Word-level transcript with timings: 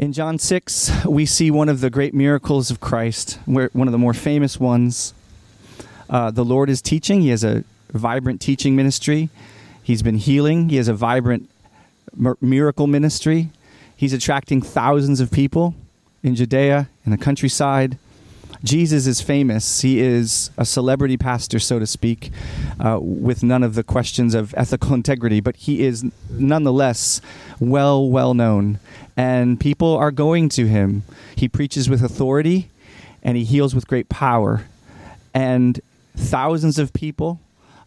In 0.00 0.14
John 0.14 0.38
6, 0.38 1.04
we 1.04 1.26
see 1.26 1.50
one 1.50 1.68
of 1.68 1.82
the 1.82 1.90
great 1.90 2.14
miracles 2.14 2.70
of 2.70 2.80
Christ, 2.80 3.38
one 3.44 3.86
of 3.86 3.92
the 3.92 3.98
more 3.98 4.14
famous 4.14 4.58
ones. 4.58 5.12
Uh, 6.08 6.30
the 6.30 6.42
Lord 6.42 6.70
is 6.70 6.80
teaching. 6.80 7.20
He 7.20 7.28
has 7.28 7.44
a 7.44 7.64
vibrant 7.92 8.40
teaching 8.40 8.74
ministry. 8.74 9.28
He's 9.82 10.02
been 10.02 10.14
healing. 10.14 10.70
He 10.70 10.76
has 10.76 10.88
a 10.88 10.94
vibrant 10.94 11.50
miracle 12.40 12.86
ministry. 12.86 13.50
He's 13.94 14.14
attracting 14.14 14.62
thousands 14.62 15.20
of 15.20 15.30
people 15.30 15.74
in 16.22 16.34
Judea, 16.34 16.88
in 17.04 17.10
the 17.12 17.18
countryside. 17.18 17.98
Jesus 18.62 19.06
is 19.06 19.20
famous. 19.20 19.80
He 19.80 20.00
is 20.00 20.50
a 20.58 20.64
celebrity 20.64 21.16
pastor, 21.16 21.58
so 21.58 21.78
to 21.78 21.86
speak, 21.86 22.30
uh, 22.78 22.98
with 23.00 23.42
none 23.42 23.62
of 23.62 23.74
the 23.74 23.82
questions 23.82 24.34
of 24.34 24.54
ethical 24.56 24.94
integrity, 25.00 25.40
but 25.40 25.56
he 25.56 25.82
is 25.82 26.04
nonetheless 26.30 27.20
well, 27.58 28.08
well 28.08 28.34
known. 28.34 28.78
And 29.16 29.58
people 29.58 29.96
are 29.96 30.10
going 30.10 30.48
to 30.50 30.66
him. 30.66 31.04
He 31.36 31.48
preaches 31.48 31.88
with 31.88 32.02
authority 32.02 32.70
and 33.22 33.36
he 33.36 33.44
heals 33.44 33.74
with 33.74 33.86
great 33.86 34.08
power. 34.08 34.66
And 35.34 35.80
thousands 36.16 36.78
of 36.78 36.92
people 36.92 37.40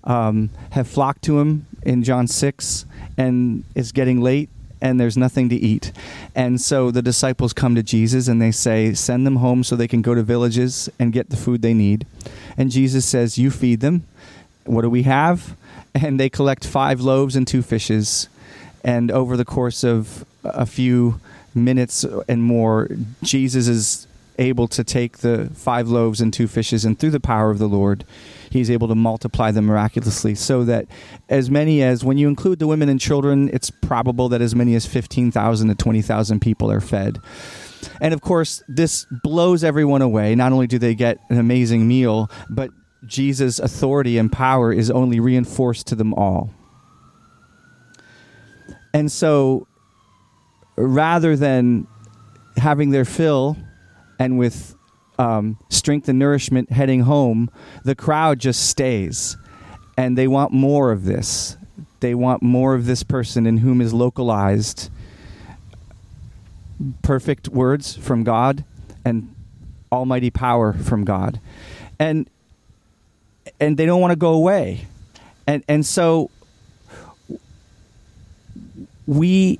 um, 0.03 0.49
have 0.71 0.87
flocked 0.87 1.23
to 1.23 1.39
him 1.39 1.65
in 1.83 2.03
John 2.03 2.27
6, 2.27 2.85
and 3.17 3.63
it's 3.75 3.91
getting 3.91 4.21
late 4.21 4.49
and 4.83 4.99
there's 4.99 5.15
nothing 5.15 5.47
to 5.47 5.55
eat. 5.55 5.93
And 6.35 6.59
so 6.59 6.91
the 6.91 7.01
disciples 7.01 7.53
come 7.53 7.73
to 7.73 7.81
Jesus 7.81 8.27
and 8.27 8.41
they 8.41 8.51
say, 8.51 8.93
Send 8.93 9.25
them 9.25 9.37
home 9.37 9.63
so 9.63 9.75
they 9.75 9.87
can 9.87 10.01
go 10.01 10.13
to 10.13 10.21
villages 10.21 10.89
and 10.99 11.13
get 11.13 11.29
the 11.29 11.37
food 11.37 11.61
they 11.61 11.73
need. 11.73 12.05
And 12.57 12.69
Jesus 12.69 13.05
says, 13.05 13.37
You 13.37 13.49
feed 13.49 13.79
them. 13.79 14.05
What 14.65 14.81
do 14.81 14.89
we 14.89 15.03
have? 15.03 15.55
And 15.95 16.19
they 16.19 16.27
collect 16.27 16.65
five 16.65 17.01
loaves 17.01 17.35
and 17.35 17.47
two 17.47 17.61
fishes. 17.61 18.27
And 18.83 19.11
over 19.11 19.37
the 19.37 19.45
course 19.45 19.83
of 19.83 20.25
a 20.43 20.65
few 20.65 21.19
minutes 21.53 22.03
and 22.27 22.41
more, 22.41 22.89
Jesus 23.21 23.67
is 23.67 24.07
able 24.39 24.67
to 24.69 24.83
take 24.83 25.19
the 25.19 25.51
five 25.53 25.87
loaves 25.87 26.19
and 26.19 26.33
two 26.33 26.47
fishes, 26.47 26.83
and 26.83 26.97
through 26.97 27.11
the 27.11 27.19
power 27.19 27.51
of 27.51 27.59
the 27.59 27.67
Lord, 27.67 28.05
he's 28.53 28.69
able 28.69 28.87
to 28.87 28.95
multiply 28.95 29.51
them 29.51 29.65
miraculously. 29.65 30.35
So 30.35 30.63
that 30.65 30.87
as 31.27 31.49
many 31.49 31.81
as, 31.81 32.03
when 32.03 32.17
you 32.17 32.27
include 32.27 32.59
the 32.59 32.67
women 32.67 32.87
and 32.87 32.99
children, 32.99 33.49
it's 33.51 33.69
probable 33.69 34.29
that 34.29 34.41
as 34.41 34.55
many 34.55 34.75
as 34.75 34.85
15,000 34.85 35.67
to 35.67 35.75
20,000 35.75 36.39
people 36.39 36.71
are 36.71 36.79
fed. 36.79 37.19
And 37.99 38.13
of 38.13 38.21
course, 38.21 38.63
this 38.67 39.05
blows 39.23 39.63
everyone 39.63 40.01
away. 40.01 40.35
Not 40.35 40.51
only 40.51 40.67
do 40.67 40.77
they 40.77 40.95
get 40.95 41.17
an 41.29 41.37
amazing 41.37 41.87
meal, 41.87 42.29
but 42.49 42.69
Jesus' 43.05 43.59
authority 43.59 44.17
and 44.17 44.31
power 44.31 44.71
is 44.71 44.89
only 44.89 45.19
reinforced 45.19 45.87
to 45.87 45.95
them 45.95 46.13
all. 46.13 46.51
And 48.93 49.11
so, 49.11 49.67
rather 50.77 51.35
than 51.35 51.87
having 52.57 52.91
their 52.91 53.05
fill 53.05 53.57
and 54.19 54.37
with 54.37 54.75
um, 55.19 55.57
strength 55.69 56.09
and 56.09 56.19
nourishment 56.19 56.71
heading 56.71 57.01
home, 57.01 57.49
the 57.83 57.95
crowd 57.95 58.39
just 58.39 58.69
stays. 58.69 59.37
And 59.97 60.17
they 60.17 60.27
want 60.27 60.51
more 60.51 60.91
of 60.91 61.05
this. 61.05 61.55
They 61.99 62.15
want 62.15 62.41
more 62.41 62.73
of 62.73 62.85
this 62.85 63.03
person 63.03 63.45
in 63.45 63.57
whom 63.57 63.79
is 63.79 63.93
localized 63.93 64.89
perfect 67.01 67.47
words 67.49 67.95
from 67.95 68.23
God 68.23 68.63
and 69.05 69.33
almighty 69.91 70.29
power 70.29 70.73
from 70.73 71.05
God. 71.05 71.39
And 71.99 72.29
and 73.59 73.77
they 73.77 73.85
don't 73.85 74.01
want 74.01 74.11
to 74.11 74.17
go 74.17 74.33
away. 74.33 74.87
And 75.47 75.63
and 75.67 75.85
so 75.85 76.29
we 79.05 79.59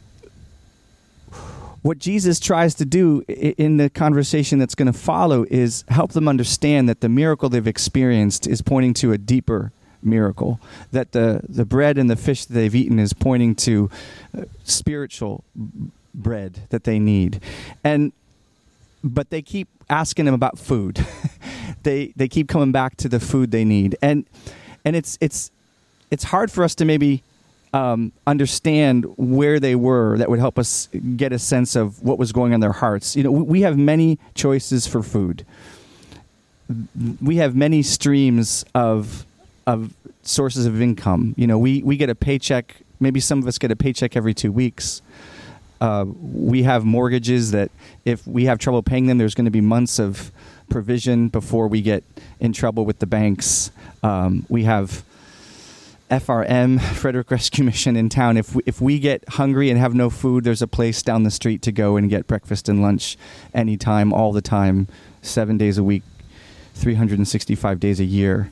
what 1.83 1.99
Jesus 1.99 2.39
tries 2.39 2.73
to 2.75 2.85
do 2.85 3.23
in 3.27 3.77
the 3.77 3.89
conversation 3.89 4.57
that's 4.57 4.73
going 4.73 4.91
to 4.91 4.97
follow 4.97 5.45
is 5.51 5.83
help 5.89 6.13
them 6.13 6.29
understand 6.29 6.87
that 6.87 7.01
the 7.01 7.09
miracle 7.09 7.49
they've 7.49 7.67
experienced 7.67 8.47
is 8.47 8.61
pointing 8.61 8.93
to 8.95 9.11
a 9.11 9.17
deeper 9.17 9.73
miracle. 10.01 10.61
That 10.93 11.11
the, 11.11 11.41
the 11.47 11.65
bread 11.65 11.97
and 11.97 12.09
the 12.09 12.15
fish 12.15 12.45
that 12.45 12.53
they've 12.53 12.73
eaten 12.73 12.99
is 12.99 13.11
pointing 13.11 13.55
to 13.55 13.89
uh, 14.35 14.43
spiritual 14.63 15.43
bread 16.13 16.61
that 16.69 16.85
they 16.85 16.99
need. 16.99 17.41
And 17.83 18.13
but 19.03 19.29
they 19.29 19.41
keep 19.41 19.67
asking 19.89 20.27
him 20.27 20.33
about 20.33 20.57
food. 20.57 21.05
they 21.83 22.13
they 22.15 22.29
keep 22.29 22.47
coming 22.47 22.71
back 22.71 22.95
to 22.97 23.09
the 23.09 23.19
food 23.19 23.51
they 23.51 23.65
need. 23.65 23.97
And 24.01 24.25
and 24.85 24.95
it's 24.95 25.17
it's 25.19 25.51
it's 26.09 26.23
hard 26.23 26.49
for 26.49 26.63
us 26.63 26.75
to 26.75 26.85
maybe 26.85 27.23
um, 27.73 28.11
understand 28.27 29.05
where 29.17 29.59
they 29.59 29.75
were 29.75 30.17
that 30.17 30.29
would 30.29 30.39
help 30.39 30.59
us 30.59 30.87
get 31.17 31.33
a 31.33 31.39
sense 31.39 31.75
of 31.75 32.01
what 32.03 32.19
was 32.19 32.31
going 32.31 32.53
on 32.53 32.59
their 32.59 32.71
hearts. 32.71 33.15
You 33.15 33.23
know, 33.23 33.31
we 33.31 33.61
have 33.61 33.77
many 33.77 34.19
choices 34.35 34.85
for 34.85 35.01
food. 35.01 35.45
We 37.21 37.37
have 37.37 37.55
many 37.55 37.81
streams 37.81 38.63
of 38.73 39.25
of 39.65 39.93
sources 40.23 40.65
of 40.65 40.81
income. 40.81 41.33
You 41.37 41.47
know, 41.47 41.57
we, 41.57 41.83
we 41.83 41.97
get 41.97 42.09
a 42.09 42.15
paycheck. 42.15 42.77
Maybe 42.99 43.19
some 43.19 43.39
of 43.39 43.47
us 43.47 43.57
get 43.57 43.71
a 43.71 43.75
paycheck 43.75 44.15
every 44.15 44.33
two 44.33 44.51
weeks. 44.51 45.01
Uh, 45.81 46.05
we 46.07 46.63
have 46.63 46.85
mortgages 46.85 47.51
that 47.51 47.71
if 48.05 48.25
we 48.25 48.45
have 48.45 48.57
trouble 48.57 48.81
paying 48.81 49.07
them, 49.07 49.17
there's 49.17 49.35
going 49.35 49.45
to 49.45 49.51
be 49.51 49.61
months 49.61 49.99
of 49.99 50.31
provision 50.69 51.27
before 51.27 51.67
we 51.67 51.81
get 51.81 52.03
in 52.39 52.53
trouble 52.53 52.85
with 52.85 52.99
the 52.99 53.05
banks. 53.05 53.71
Um, 54.01 54.45
we 54.49 54.63
have 54.63 55.03
FRM, 56.09 56.79
Frederick 56.81 57.31
Rescue 57.31 57.63
Mission 57.63 57.95
in 57.95 58.09
town. 58.09 58.37
If 58.37 58.55
we, 58.55 58.63
if 58.65 58.81
we 58.81 58.99
get 58.99 59.27
hungry 59.29 59.69
and 59.69 59.79
have 59.79 59.93
no 59.93 60.09
food, 60.09 60.43
there's 60.43 60.61
a 60.61 60.67
place 60.67 61.01
down 61.01 61.23
the 61.23 61.31
street 61.31 61.61
to 61.63 61.71
go 61.71 61.95
and 61.95 62.09
get 62.09 62.27
breakfast 62.27 62.69
and 62.69 62.81
lunch 62.81 63.17
anytime, 63.53 64.13
all 64.13 64.31
the 64.31 64.41
time, 64.41 64.87
seven 65.21 65.57
days 65.57 65.77
a 65.77 65.83
week, 65.83 66.03
365 66.75 67.79
days 67.79 67.99
a 67.99 68.05
year. 68.05 68.51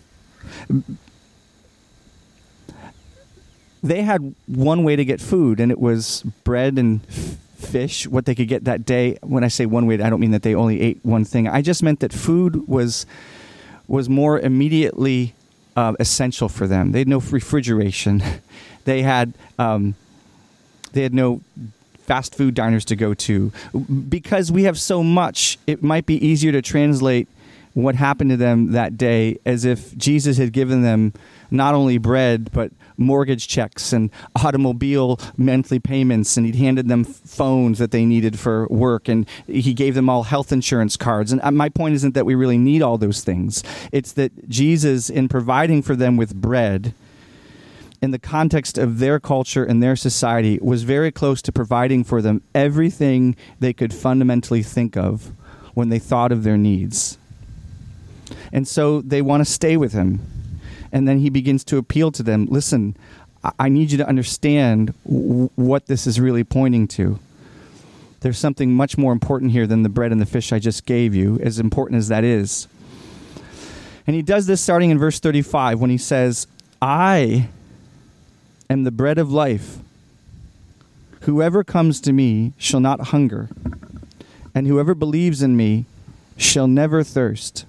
They 3.83 4.01
had 4.03 4.35
one 4.47 4.83
way 4.83 4.95
to 4.95 5.05
get 5.05 5.19
food, 5.19 5.59
and 5.59 5.71
it 5.71 5.79
was 5.79 6.23
bread 6.43 6.77
and 6.77 7.05
fish, 7.07 8.07
what 8.07 8.25
they 8.25 8.35
could 8.35 8.47
get 8.47 8.63
that 8.65 8.85
day. 8.85 9.17
When 9.21 9.43
I 9.43 9.47
say 9.47 9.65
one 9.65 9.87
way, 9.87 10.01
I 10.01 10.09
don't 10.09 10.19
mean 10.19 10.31
that 10.31 10.43
they 10.43 10.55
only 10.55 10.81
ate 10.81 10.99
one 11.03 11.25
thing. 11.25 11.47
I 11.47 11.61
just 11.61 11.83
meant 11.83 11.99
that 11.99 12.13
food 12.13 12.67
was 12.67 13.05
was 13.87 14.07
more 14.07 14.39
immediately 14.39 15.35
uh, 15.75 15.93
essential 15.99 16.49
for 16.49 16.67
them. 16.67 16.91
They 16.91 16.99
had 16.99 17.07
no 17.07 17.19
refrigeration. 17.19 18.23
they 18.85 19.01
had 19.01 19.33
um, 19.57 19.95
they 20.93 21.03
had 21.03 21.13
no 21.13 21.41
fast 21.99 22.35
food 22.35 22.53
diners 22.53 22.83
to 22.85 22.95
go 22.95 23.13
to 23.13 23.51
because 24.09 24.51
we 24.51 24.63
have 24.63 24.79
so 24.79 25.03
much. 25.03 25.57
It 25.67 25.81
might 25.83 26.05
be 26.05 26.15
easier 26.25 26.51
to 26.51 26.61
translate 26.61 27.27
what 27.73 27.95
happened 27.95 28.29
to 28.29 28.37
them 28.37 28.71
that 28.71 28.97
day 28.97 29.37
as 29.45 29.65
if 29.65 29.95
Jesus 29.97 30.37
had 30.37 30.51
given 30.51 30.81
them 30.81 31.13
not 31.49 31.73
only 31.73 31.97
bread 31.97 32.51
but 32.51 32.71
mortgage 32.97 33.47
checks 33.47 33.93
and 33.93 34.09
automobile 34.35 35.19
monthly 35.37 35.79
payments 35.79 36.37
and 36.37 36.45
he'd 36.45 36.55
handed 36.55 36.87
them 36.87 37.03
phones 37.03 37.79
that 37.79 37.91
they 37.91 38.05
needed 38.05 38.37
for 38.37 38.67
work 38.69 39.07
and 39.07 39.27
he 39.47 39.73
gave 39.73 39.95
them 39.95 40.09
all 40.09 40.23
health 40.23 40.51
insurance 40.51 40.97
cards. 40.97 41.31
And 41.31 41.41
uh, 41.41 41.51
my 41.51 41.69
point 41.69 41.95
isn't 41.95 42.13
that 42.13 42.25
we 42.25 42.35
really 42.35 42.57
need 42.57 42.81
all 42.81 42.97
those 42.97 43.23
things. 43.23 43.63
It's 43.91 44.11
that 44.13 44.49
Jesus 44.49 45.09
in 45.09 45.27
providing 45.27 45.81
for 45.81 45.95
them 45.95 46.17
with 46.17 46.35
bread 46.35 46.93
in 48.01 48.11
the 48.11 48.19
context 48.19 48.77
of 48.77 48.99
their 48.99 49.19
culture 49.19 49.63
and 49.63 49.81
their 49.81 49.95
society 49.95 50.57
was 50.61 50.83
very 50.83 51.11
close 51.11 51.41
to 51.43 51.51
providing 51.51 52.03
for 52.03 52.21
them 52.21 52.41
everything 52.55 53.35
they 53.59 53.73
could 53.73 53.93
fundamentally 53.93 54.63
think 54.63 54.97
of 54.97 55.33
when 55.73 55.89
they 55.89 55.99
thought 55.99 56.31
of 56.31 56.43
their 56.43 56.57
needs 56.57 57.17
and 58.51 58.67
so 58.67 59.01
they 59.01 59.21
want 59.21 59.41
to 59.41 59.51
stay 59.51 59.77
with 59.77 59.93
him. 59.93 60.19
And 60.91 61.07
then 61.07 61.19
he 61.19 61.29
begins 61.29 61.63
to 61.65 61.77
appeal 61.77 62.11
to 62.11 62.23
them 62.23 62.47
listen, 62.49 62.95
I 63.57 63.69
need 63.69 63.91
you 63.91 63.97
to 63.97 64.07
understand 64.07 64.93
w- 65.05 65.49
what 65.55 65.87
this 65.87 66.05
is 66.05 66.19
really 66.19 66.43
pointing 66.43 66.87
to. 66.89 67.19
There's 68.19 68.37
something 68.37 68.73
much 68.73 68.97
more 68.97 69.13
important 69.13 69.51
here 69.51 69.65
than 69.65 69.81
the 69.81 69.89
bread 69.89 70.11
and 70.11 70.21
the 70.21 70.27
fish 70.27 70.53
I 70.53 70.59
just 70.59 70.85
gave 70.85 71.15
you, 71.15 71.39
as 71.41 71.57
important 71.57 71.97
as 71.97 72.07
that 72.09 72.23
is. 72.23 72.67
And 74.05 74.15
he 74.15 74.21
does 74.21 74.45
this 74.45 74.61
starting 74.61 74.91
in 74.91 74.99
verse 74.99 75.19
35 75.19 75.79
when 75.79 75.89
he 75.89 75.97
says, 75.97 76.45
I 76.81 77.49
am 78.69 78.83
the 78.83 78.91
bread 78.91 79.17
of 79.17 79.31
life. 79.31 79.77
Whoever 81.21 81.63
comes 81.63 81.99
to 82.01 82.13
me 82.13 82.53
shall 82.57 82.79
not 82.79 83.07
hunger, 83.07 83.49
and 84.53 84.67
whoever 84.67 84.93
believes 84.93 85.41
in 85.41 85.55
me 85.55 85.85
shall 86.37 86.67
never 86.67 87.03
thirst. 87.03 87.65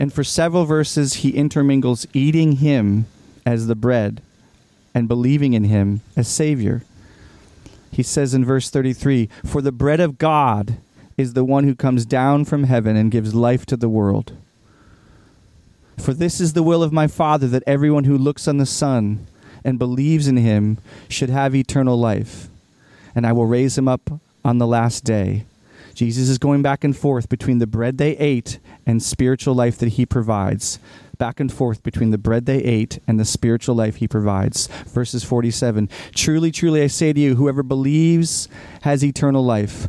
And 0.00 0.10
for 0.10 0.24
several 0.24 0.64
verses, 0.64 1.16
he 1.16 1.36
intermingles 1.36 2.06
eating 2.14 2.52
him 2.52 3.04
as 3.44 3.66
the 3.66 3.74
bread 3.74 4.22
and 4.94 5.06
believing 5.06 5.52
in 5.52 5.64
him 5.64 6.00
as 6.16 6.26
Savior. 6.26 6.82
He 7.92 8.02
says 8.02 8.32
in 8.32 8.42
verse 8.42 8.70
33 8.70 9.28
For 9.44 9.60
the 9.60 9.70
bread 9.70 10.00
of 10.00 10.16
God 10.16 10.78
is 11.18 11.34
the 11.34 11.44
one 11.44 11.64
who 11.64 11.74
comes 11.74 12.06
down 12.06 12.46
from 12.46 12.64
heaven 12.64 12.96
and 12.96 13.10
gives 13.10 13.34
life 13.34 13.66
to 13.66 13.76
the 13.76 13.90
world. 13.90 14.32
For 15.98 16.14
this 16.14 16.40
is 16.40 16.54
the 16.54 16.62
will 16.62 16.82
of 16.82 16.94
my 16.94 17.06
Father, 17.06 17.46
that 17.48 17.62
everyone 17.66 18.04
who 18.04 18.16
looks 18.16 18.48
on 18.48 18.56
the 18.56 18.64
Son 18.64 19.26
and 19.62 19.78
believes 19.78 20.26
in 20.26 20.38
him 20.38 20.78
should 21.10 21.28
have 21.28 21.54
eternal 21.54 21.98
life, 21.98 22.48
and 23.14 23.26
I 23.26 23.32
will 23.32 23.44
raise 23.44 23.76
him 23.76 23.86
up 23.86 24.10
on 24.42 24.56
the 24.56 24.66
last 24.66 25.04
day. 25.04 25.44
Jesus 26.00 26.30
is 26.30 26.38
going 26.38 26.62
back 26.62 26.82
and 26.82 26.96
forth 26.96 27.28
between 27.28 27.58
the 27.58 27.66
bread 27.66 27.98
they 27.98 28.16
ate 28.16 28.58
and 28.86 29.02
spiritual 29.02 29.54
life 29.54 29.76
that 29.76 29.90
he 29.90 30.06
provides. 30.06 30.78
Back 31.18 31.40
and 31.40 31.52
forth 31.52 31.82
between 31.82 32.10
the 32.10 32.16
bread 32.16 32.46
they 32.46 32.56
ate 32.56 33.00
and 33.06 33.20
the 33.20 33.26
spiritual 33.26 33.74
life 33.74 33.96
he 33.96 34.08
provides. 34.08 34.68
Verses 34.86 35.24
47 35.24 35.90
Truly, 36.14 36.50
truly, 36.50 36.82
I 36.82 36.86
say 36.86 37.12
to 37.12 37.20
you, 37.20 37.34
whoever 37.34 37.62
believes 37.62 38.48
has 38.80 39.04
eternal 39.04 39.44
life. 39.44 39.88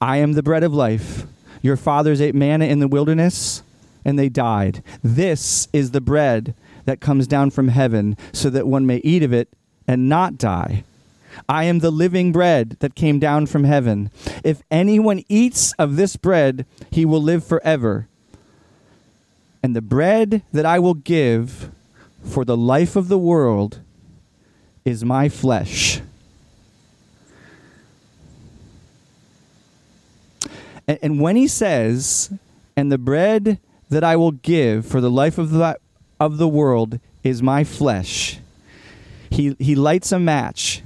I 0.00 0.16
am 0.16 0.32
the 0.32 0.42
bread 0.42 0.64
of 0.64 0.74
life. 0.74 1.26
Your 1.62 1.76
fathers 1.76 2.20
ate 2.20 2.34
manna 2.34 2.64
in 2.64 2.80
the 2.80 2.88
wilderness, 2.88 3.62
and 4.04 4.18
they 4.18 4.28
died. 4.28 4.82
This 5.04 5.68
is 5.72 5.92
the 5.92 6.00
bread 6.00 6.56
that 6.86 7.00
comes 7.00 7.28
down 7.28 7.50
from 7.50 7.68
heaven, 7.68 8.16
so 8.32 8.50
that 8.50 8.66
one 8.66 8.84
may 8.84 8.96
eat 9.04 9.22
of 9.22 9.32
it 9.32 9.50
and 9.86 10.08
not 10.08 10.38
die. 10.38 10.82
I 11.48 11.64
am 11.64 11.80
the 11.80 11.90
living 11.90 12.32
bread 12.32 12.76
that 12.80 12.94
came 12.94 13.18
down 13.18 13.46
from 13.46 13.64
heaven. 13.64 14.10
If 14.42 14.62
anyone 14.70 15.24
eats 15.28 15.72
of 15.78 15.96
this 15.96 16.16
bread, 16.16 16.66
he 16.90 17.04
will 17.04 17.22
live 17.22 17.44
forever. 17.44 18.08
And 19.62 19.74
the 19.74 19.82
bread 19.82 20.42
that 20.52 20.66
I 20.66 20.78
will 20.78 20.94
give 20.94 21.70
for 22.22 22.44
the 22.44 22.56
life 22.56 22.96
of 22.96 23.08
the 23.08 23.18
world 23.18 23.80
is 24.84 25.04
my 25.04 25.28
flesh. 25.28 26.00
And, 30.88 31.20
when 31.20 31.34
he 31.34 31.48
says, 31.48 32.30
and 32.76 32.92
the 32.92 32.98
bread 32.98 33.58
that 33.90 34.04
I 34.04 34.14
will 34.14 34.30
give 34.30 34.86
for 34.86 35.00
the 35.00 35.10
life 35.10 35.36
of 35.36 35.50
the, 35.50 35.78
of 36.20 36.38
the 36.38 36.46
world 36.46 37.00
is 37.24 37.42
my 37.42 37.64
flesh, 37.64 38.38
he, 39.28 39.56
he 39.58 39.74
lights 39.74 40.12
a 40.12 40.20
match 40.20 40.82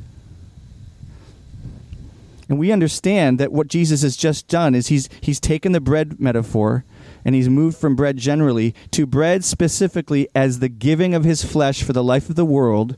and 2.51 2.59
we 2.59 2.73
understand 2.73 3.39
that 3.39 3.53
what 3.53 3.69
Jesus 3.69 4.03
has 4.03 4.17
just 4.17 4.49
done 4.49 4.75
is 4.75 4.89
he's, 4.89 5.09
he's 5.21 5.39
taken 5.39 5.71
the 5.71 5.81
bread 5.81 6.19
metaphor 6.21 6.85
and 7.25 7.37
he's 7.37 7.49
moved 7.49 7.79
from 7.79 7.95
bread 7.95 8.17
generally 8.17 8.75
to 8.91 9.07
bread 9.07 9.45
specifically 9.45 10.29
as 10.35 10.59
the 10.59 10.69
giving 10.69 11.15
of 11.15 11.23
his 11.23 11.45
flesh 11.45 11.85
for 11.85 11.93
the 11.93 12.03
life 12.03 12.29
of 12.29 12.35
the 12.35 12.45
world 12.45 12.97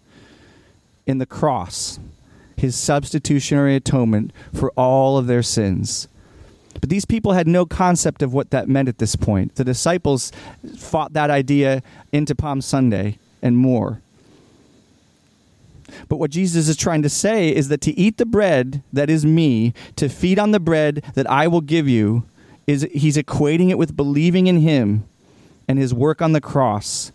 in 1.07 1.19
the 1.19 1.27
cross, 1.27 2.01
his 2.57 2.75
substitutionary 2.75 3.77
atonement 3.77 4.33
for 4.55 4.71
all 4.71 5.19
of 5.19 5.27
their 5.27 5.43
sins. 5.43 6.09
But 6.81 6.89
these 6.89 7.05
people 7.05 7.35
had 7.35 7.47
no 7.47 7.67
concept 7.67 8.23
of 8.23 8.33
what 8.33 8.53
that 8.53 8.71
meant 8.71 8.89
at 8.89 8.97
this 8.97 9.17
point. 9.17 9.57
The 9.57 9.65
disciples 9.65 10.33
fought 10.79 11.13
that 11.13 11.29
idea 11.29 11.83
into 12.11 12.35
Palm 12.35 12.63
Sunday 12.63 13.19
and 13.43 13.59
more. 13.59 14.01
But 16.09 16.17
what 16.17 16.31
Jesus 16.31 16.69
is 16.69 16.77
trying 16.77 17.03
to 17.03 17.09
say 17.09 17.55
is 17.55 17.69
that 17.69 17.81
to 17.83 17.99
eat 17.99 18.17
the 18.17 18.27
bread 18.27 18.83
that 18.93 19.11
is 19.11 19.25
me, 19.25 19.75
to 19.97 20.09
feed 20.09 20.39
on 20.39 20.51
the 20.51 20.61
bread 20.61 21.05
that 21.15 21.31
I 21.31 21.47
will 21.49 21.61
give 21.61 21.89
you, 21.89 22.25
is 22.67 22.87
he's 22.93 23.17
equating 23.17 23.71
it 23.71 23.79
with 23.79 23.97
believing 23.97 24.47
in 24.47 24.61
him 24.61 25.05
and 25.69 25.79
his 25.79 25.93
work 25.93 26.23
on 26.23 26.33
the 26.33 26.41
cross 26.41 27.13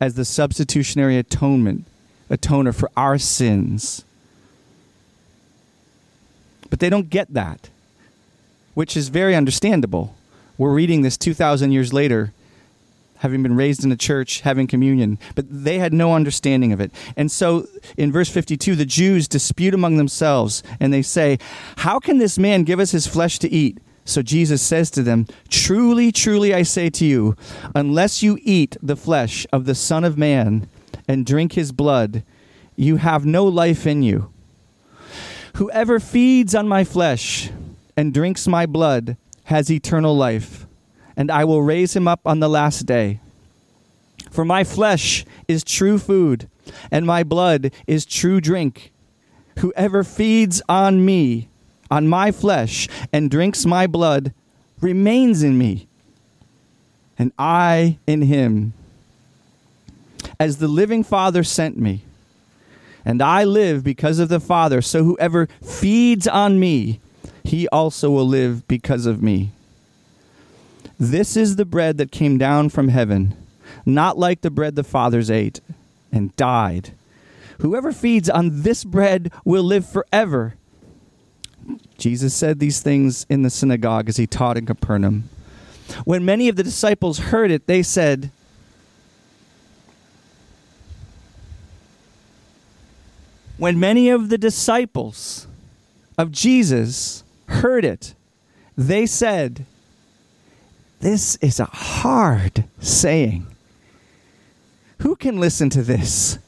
as 0.00 0.14
the 0.14 0.24
substitutionary 0.24 1.16
atonement, 1.16 1.84
atoner 2.28 2.74
for 2.74 2.90
our 2.96 3.18
sins. 3.18 4.04
But 6.70 6.80
they 6.80 6.88
don't 6.88 7.10
get 7.10 7.32
that, 7.34 7.68
which 8.74 8.96
is 8.96 9.08
very 9.08 9.34
understandable. 9.34 10.14
We're 10.56 10.72
reading 10.72 11.02
this 11.02 11.16
2,000 11.16 11.72
years 11.72 11.92
later 11.92 12.32
having 13.20 13.42
been 13.42 13.54
raised 13.54 13.84
in 13.84 13.92
a 13.92 13.96
church, 13.96 14.40
having 14.40 14.66
communion, 14.66 15.18
but 15.34 15.44
they 15.48 15.78
had 15.78 15.92
no 15.92 16.14
understanding 16.14 16.72
of 16.72 16.80
it. 16.80 16.90
And 17.16 17.30
so 17.30 17.66
in 17.96 18.10
verse 18.10 18.30
52, 18.30 18.74
the 18.74 18.86
Jews 18.86 19.28
dispute 19.28 19.74
among 19.74 19.96
themselves, 19.96 20.62
and 20.80 20.92
they 20.92 21.02
say, 21.02 21.38
How 21.78 21.98
can 21.98 22.18
this 22.18 22.38
man 22.38 22.64
give 22.64 22.80
us 22.80 22.92
his 22.92 23.06
flesh 23.06 23.38
to 23.40 23.50
eat? 23.50 23.78
So 24.06 24.22
Jesus 24.22 24.62
says 24.62 24.90
to 24.92 25.02
them, 25.02 25.26
Truly, 25.50 26.10
truly, 26.10 26.54
I 26.54 26.62
say 26.62 26.88
to 26.90 27.04
you, 27.04 27.36
unless 27.74 28.22
you 28.22 28.38
eat 28.42 28.78
the 28.82 28.96
flesh 28.96 29.46
of 29.52 29.66
the 29.66 29.74
Son 29.74 30.02
of 30.02 30.16
Man 30.16 30.68
and 31.06 31.26
drink 31.26 31.52
his 31.52 31.72
blood, 31.72 32.24
you 32.74 32.96
have 32.96 33.26
no 33.26 33.44
life 33.44 33.86
in 33.86 34.02
you. 34.02 34.32
Whoever 35.56 36.00
feeds 36.00 36.54
on 36.54 36.66
my 36.66 36.84
flesh 36.84 37.50
and 37.98 38.14
drinks 38.14 38.48
my 38.48 38.64
blood 38.64 39.18
has 39.44 39.70
eternal 39.70 40.16
life 40.16 40.66
and 41.20 41.30
I 41.30 41.44
will 41.44 41.60
raise 41.60 41.94
him 41.94 42.08
up 42.08 42.20
on 42.24 42.40
the 42.40 42.48
last 42.48 42.86
day. 42.86 43.20
For 44.30 44.42
my 44.42 44.64
flesh 44.64 45.26
is 45.48 45.62
true 45.62 45.98
food, 45.98 46.48
and 46.90 47.04
my 47.04 47.24
blood 47.24 47.74
is 47.86 48.06
true 48.06 48.40
drink. 48.40 48.90
Whoever 49.58 50.02
feeds 50.02 50.62
on 50.66 51.04
me, 51.04 51.50
on 51.90 52.08
my 52.08 52.32
flesh, 52.32 52.88
and 53.12 53.30
drinks 53.30 53.66
my 53.66 53.86
blood, 53.86 54.32
remains 54.80 55.42
in 55.42 55.58
me, 55.58 55.88
and 57.18 57.32
I 57.38 57.98
in 58.06 58.22
him. 58.22 58.72
As 60.38 60.56
the 60.56 60.68
living 60.68 61.04
Father 61.04 61.44
sent 61.44 61.76
me, 61.76 62.00
and 63.04 63.20
I 63.20 63.44
live 63.44 63.84
because 63.84 64.20
of 64.20 64.30
the 64.30 64.40
Father, 64.40 64.80
so 64.80 65.04
whoever 65.04 65.48
feeds 65.62 66.26
on 66.26 66.58
me, 66.58 66.98
he 67.44 67.68
also 67.68 68.08
will 68.10 68.26
live 68.26 68.66
because 68.66 69.04
of 69.04 69.22
me. 69.22 69.50
This 70.98 71.36
is 71.36 71.56
the 71.56 71.64
bread 71.64 71.98
that 71.98 72.12
came 72.12 72.38
down 72.38 72.68
from 72.68 72.88
heaven, 72.88 73.34
not 73.84 74.18
like 74.18 74.40
the 74.40 74.50
bread 74.50 74.76
the 74.76 74.84
fathers 74.84 75.30
ate 75.30 75.60
and 76.12 76.34
died. 76.36 76.92
Whoever 77.60 77.92
feeds 77.92 78.30
on 78.30 78.62
this 78.62 78.84
bread 78.84 79.32
will 79.44 79.62
live 79.62 79.86
forever. 79.86 80.54
Jesus 81.98 82.34
said 82.34 82.58
these 82.58 82.80
things 82.80 83.26
in 83.28 83.42
the 83.42 83.50
synagogue 83.50 84.08
as 84.08 84.16
he 84.16 84.26
taught 84.26 84.56
in 84.56 84.66
Capernaum. 84.66 85.28
When 86.04 86.24
many 86.24 86.48
of 86.48 86.56
the 86.56 86.62
disciples 86.62 87.18
heard 87.18 87.50
it, 87.50 87.66
they 87.66 87.82
said, 87.82 88.30
When 93.58 93.78
many 93.78 94.08
of 94.08 94.30
the 94.30 94.38
disciples 94.38 95.46
of 96.16 96.32
Jesus 96.32 97.24
heard 97.46 97.84
it, 97.84 98.14
they 98.74 99.04
said, 99.04 99.66
this 101.00 101.36
is 101.36 101.58
a 101.58 101.64
hard 101.64 102.64
saying. 102.78 103.46
Who 105.00 105.16
can 105.16 105.40
listen 105.40 105.70
to 105.70 105.82
this? 105.82 106.38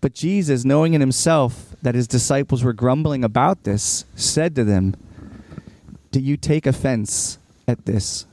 But 0.00 0.14
Jesus, 0.14 0.64
knowing 0.64 0.94
in 0.94 1.00
himself 1.00 1.76
that 1.82 1.94
his 1.94 2.08
disciples 2.08 2.64
were 2.64 2.72
grumbling 2.72 3.22
about 3.22 3.64
this, 3.64 4.04
said 4.14 4.54
to 4.56 4.64
them, 4.64 4.96
Do 6.10 6.20
you 6.20 6.36
take 6.36 6.66
offense 6.66 7.38
at 7.68 7.86
this? 7.86 8.26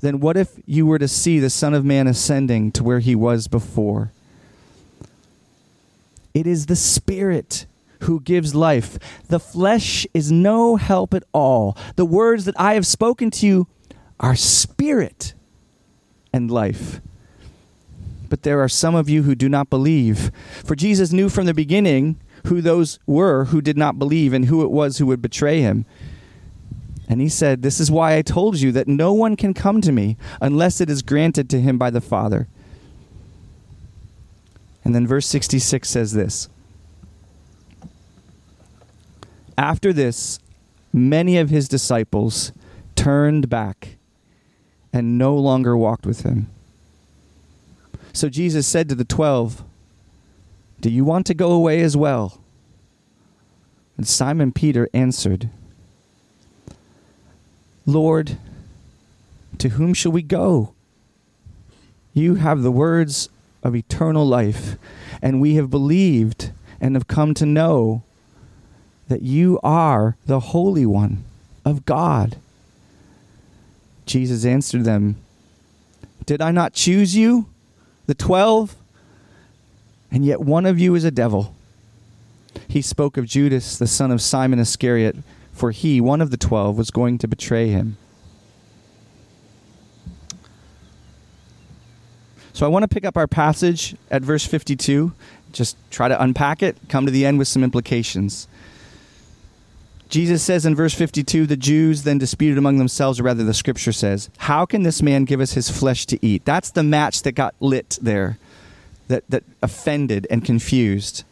Then 0.00 0.20
what 0.20 0.36
if 0.36 0.58
you 0.66 0.86
were 0.86 0.98
to 0.98 1.08
see 1.08 1.38
the 1.38 1.50
Son 1.50 1.74
of 1.74 1.84
Man 1.84 2.06
ascending 2.06 2.72
to 2.72 2.84
where 2.84 3.00
he 3.00 3.14
was 3.14 3.46
before? 3.46 4.12
It 6.34 6.46
is 6.46 6.66
the 6.66 6.76
Spirit 6.76 7.66
who 8.00 8.20
gives 8.20 8.54
life. 8.54 8.98
The 9.28 9.40
flesh 9.40 10.06
is 10.14 10.32
no 10.32 10.76
help 10.76 11.14
at 11.14 11.24
all. 11.32 11.76
The 11.96 12.04
words 12.04 12.44
that 12.44 12.58
I 12.58 12.74
have 12.74 12.86
spoken 12.86 13.30
to 13.32 13.46
you 13.46 13.66
are 14.20 14.36
spirit 14.36 15.34
and 16.32 16.50
life. 16.50 17.00
But 18.28 18.42
there 18.42 18.60
are 18.60 18.68
some 18.68 18.94
of 18.94 19.08
you 19.08 19.22
who 19.22 19.34
do 19.34 19.48
not 19.48 19.70
believe. 19.70 20.30
For 20.64 20.74
Jesus 20.74 21.12
knew 21.12 21.28
from 21.28 21.46
the 21.46 21.54
beginning 21.54 22.20
who 22.46 22.60
those 22.60 22.98
were 23.06 23.46
who 23.46 23.60
did 23.60 23.76
not 23.76 23.98
believe 23.98 24.32
and 24.32 24.46
who 24.46 24.62
it 24.62 24.70
was 24.70 24.98
who 24.98 25.06
would 25.06 25.22
betray 25.22 25.60
him. 25.60 25.86
And 27.08 27.20
he 27.20 27.28
said, 27.28 27.62
This 27.62 27.80
is 27.80 27.90
why 27.90 28.16
I 28.16 28.22
told 28.22 28.60
you 28.60 28.70
that 28.72 28.86
no 28.86 29.14
one 29.14 29.34
can 29.34 29.54
come 29.54 29.80
to 29.80 29.92
me 29.92 30.16
unless 30.40 30.80
it 30.80 30.90
is 30.90 31.02
granted 31.02 31.48
to 31.50 31.60
him 31.60 31.78
by 31.78 31.90
the 31.90 32.02
Father. 32.02 32.48
And 34.84 34.94
then 34.94 35.06
verse 35.06 35.26
66 35.26 35.88
says 35.88 36.12
this. 36.12 36.48
After 39.58 39.92
this, 39.92 40.38
many 40.92 41.36
of 41.36 41.50
his 41.50 41.68
disciples 41.68 42.52
turned 42.94 43.48
back 43.48 43.96
and 44.92 45.18
no 45.18 45.34
longer 45.34 45.76
walked 45.76 46.06
with 46.06 46.22
him. 46.22 46.48
So 48.12 48.28
Jesus 48.28 48.68
said 48.68 48.88
to 48.88 48.94
the 48.94 49.04
twelve, 49.04 49.64
Do 50.80 50.88
you 50.88 51.04
want 51.04 51.26
to 51.26 51.34
go 51.34 51.50
away 51.50 51.80
as 51.80 51.96
well? 51.96 52.40
And 53.96 54.06
Simon 54.06 54.52
Peter 54.52 54.88
answered, 54.94 55.50
Lord, 57.84 58.38
to 59.58 59.70
whom 59.70 59.92
shall 59.92 60.12
we 60.12 60.22
go? 60.22 60.72
You 62.14 62.36
have 62.36 62.62
the 62.62 62.70
words 62.70 63.28
of 63.64 63.74
eternal 63.74 64.24
life, 64.24 64.76
and 65.20 65.40
we 65.40 65.56
have 65.56 65.68
believed 65.68 66.52
and 66.80 66.94
have 66.94 67.08
come 67.08 67.34
to 67.34 67.44
know 67.44 68.04
that 69.08 69.22
you 69.22 69.58
are 69.62 70.16
the 70.26 70.40
Holy 70.40 70.86
One 70.86 71.24
of 71.64 71.84
God. 71.84 72.36
Jesus 74.06 74.44
answered 74.44 74.84
them, 74.84 75.16
Did 76.26 76.40
I 76.40 76.50
not 76.50 76.72
choose 76.72 77.16
you, 77.16 77.46
the 78.06 78.14
twelve, 78.14 78.76
and 80.10 80.24
yet 80.24 80.40
one 80.40 80.66
of 80.66 80.78
you 80.78 80.94
is 80.94 81.04
a 81.04 81.10
devil. 81.10 81.54
He 82.66 82.82
spoke 82.82 83.16
of 83.16 83.26
Judas, 83.26 83.78
the 83.78 83.86
son 83.86 84.10
of 84.10 84.22
Simon 84.22 84.58
Iscariot, 84.58 85.16
for 85.52 85.70
he, 85.70 86.00
one 86.00 86.20
of 86.20 86.30
the 86.30 86.36
twelve, 86.36 86.78
was 86.78 86.90
going 86.90 87.18
to 87.18 87.28
betray 87.28 87.68
him. 87.68 87.96
So 92.52 92.66
I 92.66 92.68
want 92.68 92.82
to 92.82 92.88
pick 92.88 93.04
up 93.04 93.16
our 93.16 93.28
passage 93.28 93.94
at 94.10 94.22
verse 94.22 94.44
52, 94.44 95.12
just 95.52 95.76
try 95.92 96.08
to 96.08 96.20
unpack 96.20 96.60
it, 96.60 96.76
come 96.88 97.06
to 97.06 97.12
the 97.12 97.24
end 97.24 97.38
with 97.38 97.46
some 97.46 97.62
implications. 97.62 98.48
Jesus 100.08 100.42
says 100.42 100.64
in 100.64 100.74
verse 100.74 100.94
52 100.94 101.46
the 101.46 101.56
Jews 101.56 102.02
then 102.02 102.18
disputed 102.18 102.56
among 102.56 102.78
themselves, 102.78 103.20
or 103.20 103.24
rather, 103.24 103.44
the 103.44 103.54
scripture 103.54 103.92
says, 103.92 104.30
How 104.38 104.64
can 104.64 104.82
this 104.82 105.02
man 105.02 105.24
give 105.24 105.40
us 105.40 105.52
his 105.52 105.70
flesh 105.70 106.06
to 106.06 106.24
eat? 106.24 106.44
That's 106.44 106.70
the 106.70 106.82
match 106.82 107.22
that 107.22 107.32
got 107.32 107.54
lit 107.60 107.98
there, 108.00 108.38
that, 109.08 109.24
that 109.28 109.44
offended 109.62 110.26
and 110.30 110.44
confused. 110.44 111.24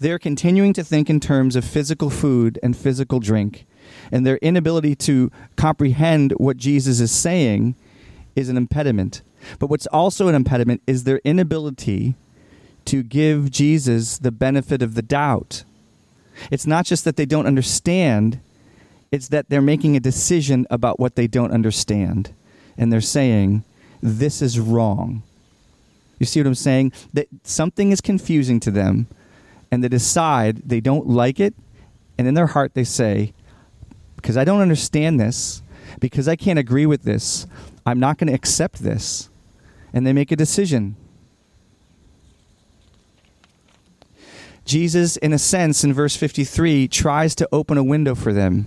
They're 0.00 0.18
continuing 0.18 0.72
to 0.72 0.82
think 0.82 1.08
in 1.08 1.20
terms 1.20 1.54
of 1.54 1.64
physical 1.64 2.10
food 2.10 2.58
and 2.60 2.76
physical 2.76 3.20
drink, 3.20 3.66
and 4.10 4.26
their 4.26 4.38
inability 4.38 4.96
to 4.96 5.30
comprehend 5.54 6.32
what 6.32 6.56
Jesus 6.56 6.98
is 6.98 7.12
saying 7.12 7.76
is 8.34 8.48
an 8.48 8.56
impediment. 8.56 9.22
But 9.60 9.70
what's 9.70 9.86
also 9.86 10.26
an 10.26 10.34
impediment 10.34 10.82
is 10.88 11.04
their 11.04 11.20
inability 11.24 12.14
to 12.86 13.04
give 13.04 13.52
Jesus 13.52 14.18
the 14.18 14.32
benefit 14.32 14.82
of 14.82 14.94
the 14.94 15.02
doubt 15.02 15.62
it's 16.50 16.66
not 16.66 16.86
just 16.86 17.04
that 17.04 17.16
they 17.16 17.26
don't 17.26 17.46
understand, 17.46 18.40
it's 19.10 19.28
that 19.28 19.48
they're 19.48 19.62
making 19.62 19.96
a 19.96 20.00
decision 20.00 20.66
about 20.70 20.98
what 20.98 21.16
they 21.16 21.26
don't 21.26 21.52
understand. 21.52 22.32
And 22.76 22.92
they're 22.92 23.00
saying, 23.00 23.64
this 24.02 24.42
is 24.42 24.58
wrong. 24.58 25.22
You 26.18 26.26
see 26.26 26.40
what 26.40 26.46
I'm 26.46 26.54
saying? 26.54 26.92
That 27.12 27.28
something 27.44 27.90
is 27.90 28.00
confusing 28.00 28.60
to 28.60 28.70
them, 28.70 29.08
and 29.70 29.82
they 29.82 29.88
decide 29.88 30.62
they 30.64 30.80
don't 30.80 31.08
like 31.08 31.40
it, 31.40 31.54
and 32.16 32.28
in 32.28 32.34
their 32.34 32.48
heart 32.48 32.74
they 32.74 32.84
say, 32.84 33.32
because 34.16 34.36
I 34.36 34.44
don't 34.44 34.60
understand 34.60 35.18
this, 35.18 35.62
because 36.00 36.28
I 36.28 36.36
can't 36.36 36.58
agree 36.58 36.86
with 36.86 37.02
this, 37.02 37.46
I'm 37.84 37.98
not 37.98 38.18
going 38.18 38.28
to 38.28 38.34
accept 38.34 38.82
this. 38.82 39.28
And 39.92 40.06
they 40.06 40.12
make 40.12 40.30
a 40.30 40.36
decision. 40.36 40.96
Jesus, 44.72 45.18
in 45.18 45.34
a 45.34 45.38
sense, 45.38 45.84
in 45.84 45.92
verse 45.92 46.16
53, 46.16 46.88
tries 46.88 47.34
to 47.34 47.46
open 47.52 47.76
a 47.76 47.84
window 47.84 48.14
for 48.14 48.32
them. 48.32 48.66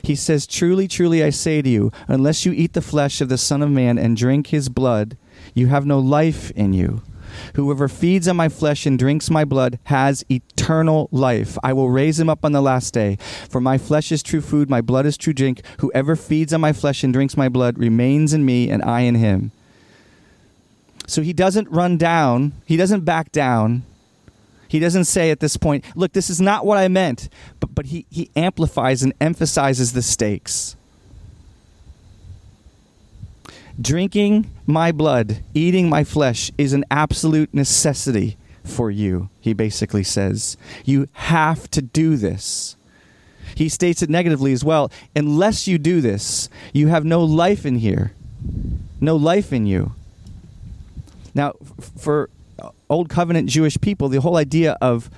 He 0.00 0.14
says, 0.14 0.46
Truly, 0.46 0.86
truly, 0.86 1.24
I 1.24 1.30
say 1.30 1.60
to 1.60 1.68
you, 1.68 1.90
unless 2.06 2.46
you 2.46 2.52
eat 2.52 2.72
the 2.72 2.80
flesh 2.80 3.20
of 3.20 3.28
the 3.28 3.36
Son 3.36 3.60
of 3.60 3.68
Man 3.68 3.98
and 3.98 4.16
drink 4.16 4.46
his 4.46 4.68
blood, 4.68 5.16
you 5.54 5.66
have 5.66 5.84
no 5.84 5.98
life 5.98 6.52
in 6.52 6.72
you. 6.72 7.02
Whoever 7.56 7.88
feeds 7.88 8.28
on 8.28 8.36
my 8.36 8.48
flesh 8.48 8.86
and 8.86 8.96
drinks 8.96 9.28
my 9.28 9.44
blood 9.44 9.80
has 9.86 10.24
eternal 10.30 11.08
life. 11.10 11.58
I 11.64 11.72
will 11.72 11.90
raise 11.90 12.20
him 12.20 12.30
up 12.30 12.44
on 12.44 12.52
the 12.52 12.62
last 12.62 12.94
day. 12.94 13.18
For 13.50 13.60
my 13.60 13.76
flesh 13.76 14.12
is 14.12 14.22
true 14.22 14.40
food, 14.40 14.70
my 14.70 14.80
blood 14.80 15.04
is 15.04 15.16
true 15.16 15.32
drink. 15.32 15.62
Whoever 15.80 16.14
feeds 16.14 16.52
on 16.52 16.60
my 16.60 16.72
flesh 16.72 17.02
and 17.02 17.12
drinks 17.12 17.36
my 17.36 17.48
blood 17.48 17.76
remains 17.76 18.32
in 18.32 18.44
me, 18.44 18.70
and 18.70 18.84
I 18.84 19.00
in 19.00 19.16
him. 19.16 19.50
So 21.08 21.22
he 21.22 21.32
doesn't 21.32 21.68
run 21.72 21.96
down, 21.96 22.52
he 22.66 22.76
doesn't 22.76 23.04
back 23.04 23.32
down 23.32 23.82
he 24.68 24.78
doesn't 24.78 25.04
say 25.04 25.30
at 25.30 25.40
this 25.40 25.56
point, 25.56 25.84
look, 25.96 26.12
this 26.12 26.30
is 26.30 26.40
not 26.40 26.64
what 26.64 26.78
I 26.78 26.88
meant, 26.88 27.28
but, 27.58 27.74
but 27.74 27.86
he, 27.86 28.06
he 28.10 28.30
amplifies 28.36 29.02
and 29.02 29.12
emphasizes 29.20 29.92
the 29.92 30.02
stakes. 30.02 30.76
Drinking 33.80 34.50
my 34.66 34.92
blood, 34.92 35.38
eating 35.54 35.88
my 35.88 36.04
flesh 36.04 36.50
is 36.58 36.72
an 36.72 36.84
absolute 36.90 37.54
necessity 37.54 38.36
for 38.64 38.90
you, 38.90 39.30
he 39.40 39.52
basically 39.52 40.02
says. 40.02 40.56
You 40.84 41.08
have 41.12 41.70
to 41.70 41.80
do 41.80 42.16
this. 42.16 42.76
He 43.54 43.68
states 43.68 44.02
it 44.02 44.10
negatively 44.10 44.52
as 44.52 44.64
well. 44.64 44.90
Unless 45.16 45.66
you 45.66 45.78
do 45.78 46.00
this, 46.00 46.48
you 46.72 46.88
have 46.88 47.04
no 47.04 47.24
life 47.24 47.64
in 47.64 47.78
here, 47.78 48.12
no 49.00 49.16
life 49.16 49.52
in 49.52 49.66
you. 49.66 49.92
Now, 51.34 51.54
for 51.98 52.30
old 52.88 53.08
covenant 53.08 53.48
Jewish 53.48 53.80
people, 53.80 54.08
the 54.08 54.20
whole 54.20 54.36
idea 54.36 54.76
of 54.80 55.10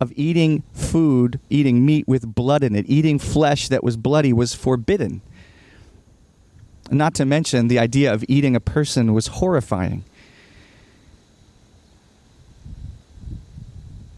of 0.00 0.12
eating 0.14 0.62
food, 0.72 1.40
eating 1.50 1.84
meat 1.84 2.06
with 2.06 2.34
blood 2.34 2.62
in 2.62 2.76
it, 2.76 2.86
eating 2.88 3.18
flesh 3.18 3.68
that 3.68 3.82
was 3.82 3.96
bloody 3.96 4.32
was 4.32 4.54
forbidden. 4.54 5.20
Not 6.90 7.14
to 7.14 7.24
mention 7.24 7.68
the 7.68 7.78
idea 7.78 8.12
of 8.12 8.24
eating 8.28 8.54
a 8.54 8.60
person 8.60 9.12
was 9.12 9.26
horrifying. 9.26 10.04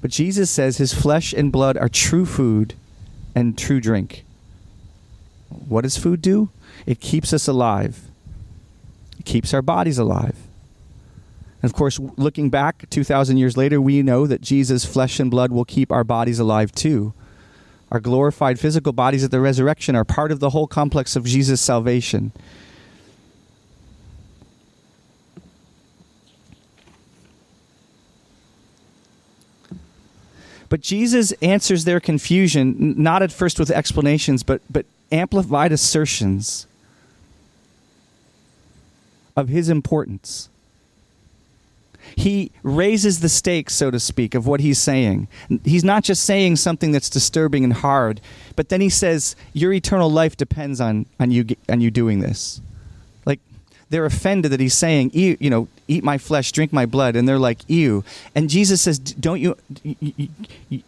But 0.00 0.10
Jesus 0.10 0.50
says 0.50 0.76
his 0.76 0.94
flesh 0.94 1.32
and 1.32 1.50
blood 1.50 1.76
are 1.76 1.88
true 1.88 2.26
food 2.26 2.74
and 3.34 3.56
true 3.56 3.80
drink. 3.80 4.24
What 5.48 5.82
does 5.82 5.96
food 5.96 6.22
do? 6.22 6.50
It 6.86 7.00
keeps 7.00 7.32
us 7.32 7.48
alive. 7.48 8.02
It 9.18 9.24
keeps 9.24 9.52
our 9.52 9.62
bodies 9.62 9.98
alive. 9.98 10.36
And 11.62 11.70
of 11.70 11.76
course, 11.76 11.98
looking 12.16 12.48
back 12.48 12.88
2,000 12.90 13.36
years 13.36 13.56
later, 13.56 13.80
we 13.80 14.02
know 14.02 14.26
that 14.26 14.40
Jesus' 14.40 14.84
flesh 14.84 15.20
and 15.20 15.30
blood 15.30 15.52
will 15.52 15.64
keep 15.64 15.92
our 15.92 16.04
bodies 16.04 16.38
alive 16.38 16.72
too. 16.72 17.12
Our 17.92 18.00
glorified 18.00 18.58
physical 18.58 18.92
bodies 18.92 19.24
at 19.24 19.30
the 19.30 19.40
resurrection 19.40 19.96
are 19.96 20.04
part 20.04 20.32
of 20.32 20.40
the 20.40 20.50
whole 20.50 20.66
complex 20.66 21.16
of 21.16 21.24
Jesus' 21.24 21.60
salvation. 21.60 22.32
But 30.68 30.82
Jesus 30.82 31.32
answers 31.42 31.84
their 31.84 31.98
confusion, 31.98 32.94
not 32.96 33.22
at 33.22 33.32
first 33.32 33.58
with 33.58 33.72
explanations, 33.72 34.44
but, 34.44 34.62
but 34.70 34.86
amplified 35.10 35.72
assertions 35.72 36.68
of 39.36 39.48
his 39.48 39.68
importance 39.68 40.49
he 42.16 42.52
raises 42.62 43.20
the 43.20 43.28
stakes, 43.28 43.74
so 43.74 43.90
to 43.90 44.00
speak, 44.00 44.34
of 44.34 44.46
what 44.46 44.60
he's 44.60 44.78
saying. 44.78 45.28
He's 45.64 45.84
not 45.84 46.04
just 46.04 46.24
saying 46.24 46.56
something 46.56 46.92
that's 46.92 47.10
disturbing 47.10 47.64
and 47.64 47.72
hard, 47.72 48.20
but 48.56 48.68
then 48.68 48.80
he 48.80 48.88
says, 48.88 49.36
Your 49.52 49.72
eternal 49.72 50.10
life 50.10 50.36
depends 50.36 50.80
on, 50.80 51.06
on, 51.18 51.30
you, 51.30 51.46
on 51.68 51.80
you 51.80 51.90
doing 51.90 52.20
this. 52.20 52.60
Like, 53.24 53.40
they're 53.90 54.06
offended 54.06 54.52
that 54.52 54.60
he's 54.60 54.74
saying, 54.74 55.10
you 55.14 55.50
know, 55.50 55.68
eat 55.88 56.04
my 56.04 56.18
flesh, 56.18 56.52
drink 56.52 56.72
my 56.72 56.86
blood, 56.86 57.16
and 57.16 57.28
they're 57.28 57.38
like, 57.38 57.58
ew. 57.68 58.04
And 58.34 58.48
Jesus 58.48 58.80
says, 58.80 58.98
Don't 58.98 59.40
you, 59.40 59.56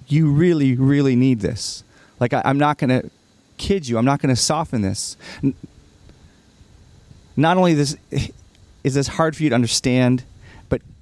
you, 0.07 0.31
really, 0.31 0.77
really 0.77 1.17
need 1.17 1.41
this. 1.41 1.83
Like, 2.21 2.33
I, 2.33 2.43
I'm 2.45 2.59
not 2.59 2.79
going 2.79 2.91
to 2.91 3.11
kid 3.59 3.89
you, 3.89 3.99
I'm 3.99 4.05
not 4.05 4.21
going 4.21 4.35
to 4.35 4.41
soften 4.41 4.83
this. 4.83 5.17
Not 7.37 7.57
only 7.57 7.75
this, 7.75 7.97
is 8.85 8.95
this 8.95 9.09
hard 9.09 9.37
for 9.37 9.43
you 9.43 9.49
to 9.51 9.55
understand, 9.55 10.25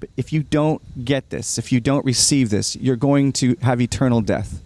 but, 0.01 0.09
if 0.17 0.33
you 0.33 0.43
don't 0.43 1.05
get 1.05 1.31
this, 1.31 1.59
if 1.59 1.71
you 1.71 1.81
don't 1.81 2.05
receive 2.05 2.51
this, 2.51 2.75
you're 2.77 2.97
going 2.97 3.33
to 3.35 3.57
have 3.63 3.81
eternal 3.81 4.21
death. 4.21 4.61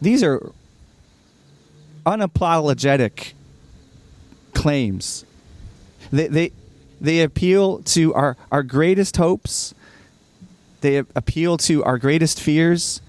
These 0.00 0.22
are 0.22 0.50
unapologetic 2.06 3.32
claims. 4.54 5.24
They, 6.10 6.26
they, 6.26 6.52
they 7.00 7.22
appeal 7.22 7.80
to 7.80 8.14
our, 8.14 8.36
our 8.50 8.62
greatest 8.62 9.16
hopes, 9.16 9.74
they 10.80 10.96
appeal 10.96 11.56
to 11.58 11.84
our 11.84 11.98
greatest 11.98 12.40
fears. 12.40 13.00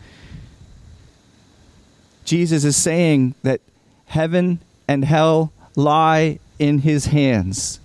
Jesus 2.26 2.64
is 2.64 2.78
saying 2.78 3.36
that 3.44 3.62
heaven 4.06 4.60
and 4.88 5.04
hell 5.04 5.52
lie 5.76 6.40
in 6.60 6.80
his 6.80 7.08
hands. 7.08 7.81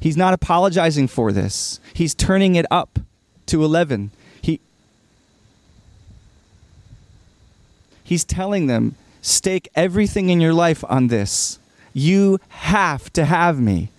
He's 0.00 0.16
not 0.16 0.34
apologizing 0.34 1.08
for 1.08 1.32
this. 1.32 1.80
He's 1.92 2.14
turning 2.14 2.54
it 2.54 2.66
up 2.70 2.98
to 3.46 3.64
11. 3.64 4.10
He 4.40 4.60
He's 8.04 8.24
telling 8.24 8.66
them, 8.68 8.94
stake 9.20 9.68
everything 9.74 10.30
in 10.30 10.40
your 10.40 10.54
life 10.54 10.84
on 10.88 11.08
this. 11.08 11.58
You 11.92 12.38
have 12.48 13.12
to 13.14 13.24
have 13.24 13.60
me. 13.60 13.90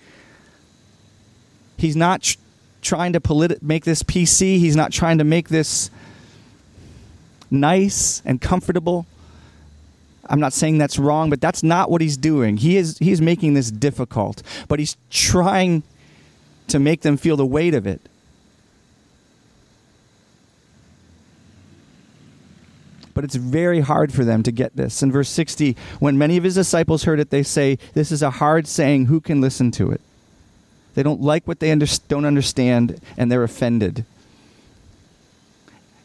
He's 1.78 1.96
not 1.96 2.22
tr- 2.24 2.38
trying 2.82 3.14
to 3.14 3.20
politi- 3.20 3.62
make 3.62 3.86
this 3.86 4.04
PC. 4.04 4.58
He's 4.58 4.76
not 4.76 4.92
trying 4.92 5.18
to 5.18 5.24
make 5.24 5.50
this 5.50 5.90
nice 7.52 8.22
and 8.26 8.42
comfortable. 8.42 9.06
I'm 10.30 10.40
not 10.40 10.54
saying 10.54 10.78
that's 10.78 11.00
wrong, 11.00 11.30
but 11.30 11.42
that's 11.42 11.64
not 11.64 11.90
what 11.90 12.02
he's 12.02 12.16
doing. 12.16 12.58
He 12.58 12.78
is 12.78 12.98
he's 13.00 13.20
making 13.20 13.56
this 13.56 13.72
difficult, 13.72 14.44
but 14.68 14.80
he's 14.80 14.96
trying 15.10 15.84
to 16.68 16.80
make 16.80 17.02
them 17.02 17.18
feel 17.18 17.36
the 17.36 17.46
weight 17.46 17.74
of 17.74 17.88
it. 17.88 18.02
But 23.14 23.26
it's 23.26 23.36
very 23.36 23.82
hard 23.82 24.14
for 24.14 24.24
them 24.24 24.44
to 24.44 24.52
get 24.52 24.78
this. 24.78 25.04
In 25.04 25.12
verse 25.12 25.28
60, 25.28 25.76
when 26.00 26.18
many 26.18 26.38
of 26.38 26.46
his 26.46 26.56
disciples 26.56 27.04
heard 27.04 27.20
it, 27.20 27.32
they 27.32 27.44
say, 27.44 27.78
This 27.94 28.14
is 28.14 28.22
a 28.22 28.30
hard 28.30 28.66
saying. 28.66 29.08
Who 29.08 29.20
can 29.20 29.42
listen 29.42 29.72
to 29.72 29.92
it? 29.92 30.00
They 30.94 31.04
don't 31.04 31.22
like 31.22 31.48
what 31.48 31.60
they 31.60 31.72
under- 31.72 31.86
don't 32.08 32.24
understand, 32.24 33.02
and 33.18 33.32
they're 33.32 33.44
offended. 33.44 34.06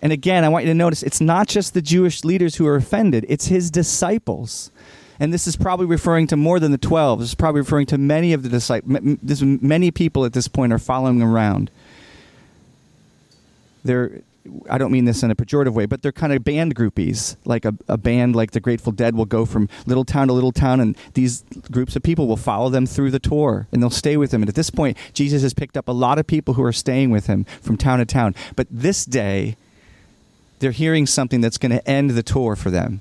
And 0.05 0.13
again, 0.13 0.45
I 0.45 0.51
want 0.51 0.67
you 0.67 0.71
to 0.71 0.75
notice 0.75 1.03
it's 1.03 1.23
not 1.23 1.49
just 1.49 1.73
the 1.73 1.81
Jewish 1.81 2.25
leaders 2.25 2.57
who 2.57 2.67
are 2.67 2.77
offended, 2.77 3.25
it's 3.27 3.47
his 3.47 3.71
disciples. 3.71 4.71
And 5.19 5.33
this 5.33 5.47
is 5.47 5.57
probably 5.57 5.87
referring 5.87 6.27
to 6.27 6.37
more 6.37 6.61
than 6.61 6.73
the 6.73 6.79
12. 6.79 7.21
This 7.21 7.29
is 7.31 7.35
probably 7.35 7.63
referring 7.63 7.87
to 7.87 7.97
many 7.97 8.35
of 8.35 8.43
the 8.43 8.51
disciples. 8.51 9.43
Many 9.43 9.91
people 9.91 10.27
at 10.27 10.35
this 10.35 10.47
point 10.47 10.75
are 10.75 10.79
following 10.79 11.23
around. 11.23 11.71
They're, 13.83 14.21
I 14.69 14.77
don't 14.77 14.93
mean 14.93 15.07
this 15.07 15.23
in 15.23 15.31
a 15.31 15.35
pejorative 15.35 15.73
way, 15.73 15.87
but 15.87 16.03
they're 16.03 16.13
kind 16.13 16.35
of 16.35 16.45
band 16.45 16.75
groupies. 16.75 17.37
Like 17.47 17.65
a, 17.65 17.75
a 17.89 17.97
band 17.97 18.37
like 18.37 18.51
the 18.51 18.61
Grateful 18.61 18.93
Dead 18.93 19.15
will 19.15 19.25
go 19.25 19.47
from 19.47 19.71
little 19.87 20.05
town 20.05 20.27
to 20.27 20.35
little 20.35 20.53
town, 20.53 20.81
and 20.81 20.99
these 21.15 21.45
groups 21.71 21.97
of 21.97 22.03
people 22.03 22.27
will 22.27 22.37
follow 22.37 22.69
them 22.69 22.85
through 22.85 23.13
the 23.13 23.21
tour, 23.21 23.69
and 23.73 23.81
they'll 23.81 23.89
stay 23.89 24.19
with 24.19 24.33
them. 24.33 24.43
And 24.43 24.51
at 24.51 24.55
this 24.55 24.69
point, 24.69 24.99
Jesus 25.15 25.41
has 25.43 25.55
picked 25.55 25.79
up 25.79 25.89
a 25.89 25.93
lot 25.93 26.19
of 26.19 26.27
people 26.27 26.55
who 26.55 26.65
are 26.65 26.73
staying 26.73 27.11
with 27.11 27.27
him 27.27 27.45
from 27.63 27.79
town 27.79 28.01
to 28.01 28.05
town. 28.05 28.35
But 28.55 28.67
this 28.71 29.07
day, 29.07 29.57
they're 30.59 30.71
hearing 30.71 31.07
something 31.07 31.41
that's 31.41 31.59
going 31.59 31.73
to 31.73 31.89
end 31.89 32.11
the 32.11 32.23
tour 32.23 32.57
for 32.57 32.71
them. 32.71 33.01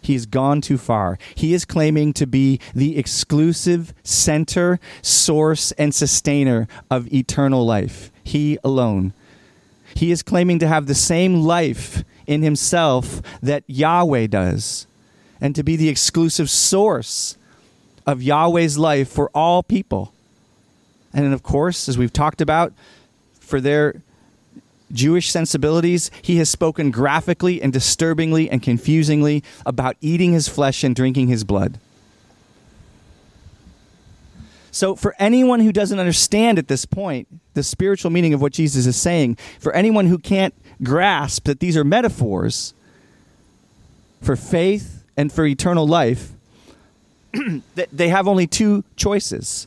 He's 0.00 0.26
gone 0.26 0.60
too 0.60 0.78
far. 0.78 1.18
He 1.34 1.52
is 1.52 1.64
claiming 1.64 2.12
to 2.12 2.26
be 2.26 2.60
the 2.74 2.96
exclusive 2.96 3.92
center, 4.04 4.78
source, 5.02 5.72
and 5.72 5.92
sustainer 5.92 6.68
of 6.88 7.12
eternal 7.12 7.66
life. 7.66 8.12
He 8.22 8.56
alone. 8.62 9.12
He 9.94 10.12
is 10.12 10.22
claiming 10.22 10.60
to 10.60 10.68
have 10.68 10.86
the 10.86 10.94
same 10.94 11.42
life 11.42 12.04
in 12.26 12.42
himself 12.42 13.20
that 13.42 13.64
Yahweh 13.66 14.28
does, 14.28 14.86
and 15.40 15.54
to 15.56 15.64
be 15.64 15.74
the 15.74 15.88
exclusive 15.88 16.50
source 16.50 17.36
of 18.06 18.22
Yahweh's 18.22 18.78
life 18.78 19.08
for 19.08 19.30
all 19.34 19.62
people. 19.62 20.12
And 21.12 21.32
of 21.34 21.42
course, 21.42 21.88
as 21.88 21.98
we've 21.98 22.12
talked 22.12 22.40
about, 22.40 22.72
for 23.40 23.60
their 23.60 24.02
Jewish 24.92 25.30
sensibilities, 25.30 26.10
he 26.22 26.36
has 26.36 26.48
spoken 26.48 26.90
graphically 26.90 27.60
and 27.60 27.72
disturbingly 27.72 28.48
and 28.48 28.62
confusingly 28.62 29.42
about 29.64 29.96
eating 30.00 30.32
his 30.32 30.48
flesh 30.48 30.84
and 30.84 30.94
drinking 30.94 31.28
his 31.28 31.44
blood. 31.44 31.78
So, 34.70 34.94
for 34.94 35.14
anyone 35.18 35.60
who 35.60 35.72
doesn't 35.72 35.98
understand 35.98 36.58
at 36.58 36.68
this 36.68 36.84
point 36.84 37.28
the 37.54 37.62
spiritual 37.62 38.10
meaning 38.10 38.34
of 38.34 38.42
what 38.42 38.52
Jesus 38.52 38.86
is 38.86 38.96
saying, 38.96 39.38
for 39.58 39.72
anyone 39.72 40.06
who 40.06 40.18
can't 40.18 40.54
grasp 40.82 41.44
that 41.44 41.60
these 41.60 41.76
are 41.78 41.84
metaphors 41.84 42.74
for 44.20 44.36
faith 44.36 45.04
and 45.16 45.32
for 45.32 45.46
eternal 45.46 45.86
life, 45.86 46.32
they 47.74 48.08
have 48.08 48.28
only 48.28 48.46
two 48.46 48.84
choices. 48.96 49.66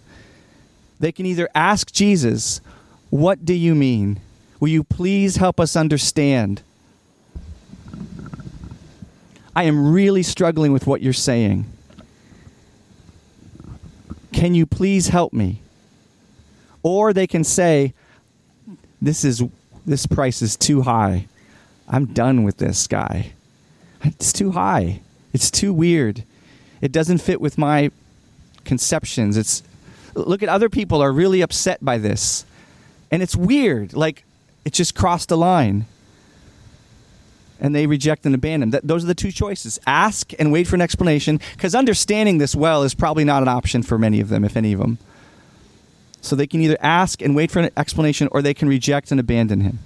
They 0.99 1.11
can 1.11 1.25
either 1.25 1.49
ask 1.55 1.91
Jesus, 1.91 2.61
What 3.09 3.45
do 3.45 3.53
you 3.53 3.73
mean? 3.73 4.19
Will 4.59 4.69
you 4.69 4.83
please 4.83 5.37
help 5.37 5.59
us 5.59 5.75
understand? 5.75 6.61
I 9.55 9.63
am 9.63 9.91
really 9.91 10.23
struggling 10.23 10.73
with 10.73 10.85
what 10.85 11.01
you're 11.01 11.13
saying. 11.13 11.65
Can 14.31 14.55
you 14.55 14.65
please 14.65 15.09
help 15.09 15.33
me? 15.33 15.61
Or 16.83 17.13
they 17.13 17.27
can 17.27 17.43
say, 17.43 17.93
this 19.01 19.23
is 19.23 19.43
this 19.85 20.05
price 20.05 20.41
is 20.41 20.55
too 20.55 20.81
high. 20.81 21.27
I'm 21.87 22.05
done 22.05 22.43
with 22.43 22.57
this 22.57 22.85
guy. 22.85 23.31
It's 24.03 24.31
too 24.31 24.51
high. 24.51 25.01
It's 25.33 25.49
too 25.49 25.73
weird. 25.73 26.23
It 26.81 26.91
doesn't 26.91 27.17
fit 27.19 27.41
with 27.41 27.57
my 27.57 27.91
conceptions. 28.65 29.35
It's 29.35 29.63
look 30.13 30.43
at 30.43 30.49
other 30.49 30.69
people 30.69 31.01
are 31.01 31.11
really 31.11 31.41
upset 31.41 31.83
by 31.83 31.97
this. 31.97 32.45
And 33.11 33.23
it's 33.23 33.35
weird. 33.35 33.93
Like 33.93 34.23
it 34.69 34.73
just 34.73 34.93
crossed 34.93 35.31
a 35.31 35.35
line. 35.35 35.87
And 37.59 37.73
they 37.73 37.87
reject 37.87 38.23
and 38.27 38.35
abandon. 38.35 38.69
That, 38.69 38.87
those 38.87 39.03
are 39.03 39.07
the 39.07 39.15
two 39.15 39.31
choices 39.31 39.79
ask 39.87 40.31
and 40.37 40.51
wait 40.51 40.67
for 40.67 40.75
an 40.75 40.81
explanation, 40.81 41.39
because 41.55 41.73
understanding 41.73 42.37
this 42.37 42.53
well 42.55 42.83
is 42.83 42.93
probably 42.93 43.23
not 43.23 43.41
an 43.41 43.47
option 43.47 43.81
for 43.81 43.97
many 43.97 44.21
of 44.21 44.29
them, 44.29 44.45
if 44.45 44.55
any 44.55 44.71
of 44.73 44.79
them. 44.79 44.99
So 46.21 46.35
they 46.35 46.45
can 46.45 46.61
either 46.61 46.77
ask 46.81 47.19
and 47.19 47.35
wait 47.35 47.49
for 47.49 47.61
an 47.61 47.71
explanation, 47.75 48.29
or 48.31 48.43
they 48.43 48.53
can 48.53 48.69
reject 48.69 49.09
and 49.09 49.19
abandon 49.19 49.61
him. 49.61 49.79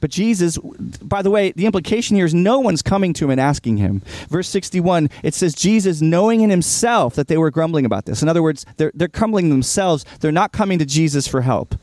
But 0.00 0.10
Jesus, 0.10 0.58
by 1.02 1.22
the 1.22 1.30
way, 1.30 1.52
the 1.52 1.66
implication 1.66 2.16
here 2.16 2.26
is 2.26 2.34
no 2.34 2.60
one's 2.60 2.82
coming 2.82 3.12
to 3.14 3.24
him 3.24 3.30
and 3.30 3.40
asking 3.40 3.78
him. 3.78 4.02
Verse 4.28 4.48
61, 4.48 5.10
it 5.22 5.34
says, 5.34 5.54
Jesus, 5.54 6.00
knowing 6.00 6.42
in 6.42 6.50
himself 6.50 7.14
that 7.14 7.28
they 7.28 7.38
were 7.38 7.50
grumbling 7.50 7.84
about 7.84 8.04
this. 8.04 8.22
In 8.22 8.28
other 8.28 8.42
words, 8.42 8.66
they're, 8.76 8.92
they're 8.94 9.08
grumbling 9.08 9.50
themselves. 9.50 10.04
They're 10.20 10.32
not 10.32 10.52
coming 10.52 10.78
to 10.78 10.86
Jesus 10.86 11.26
for 11.26 11.42
help. 11.42 11.74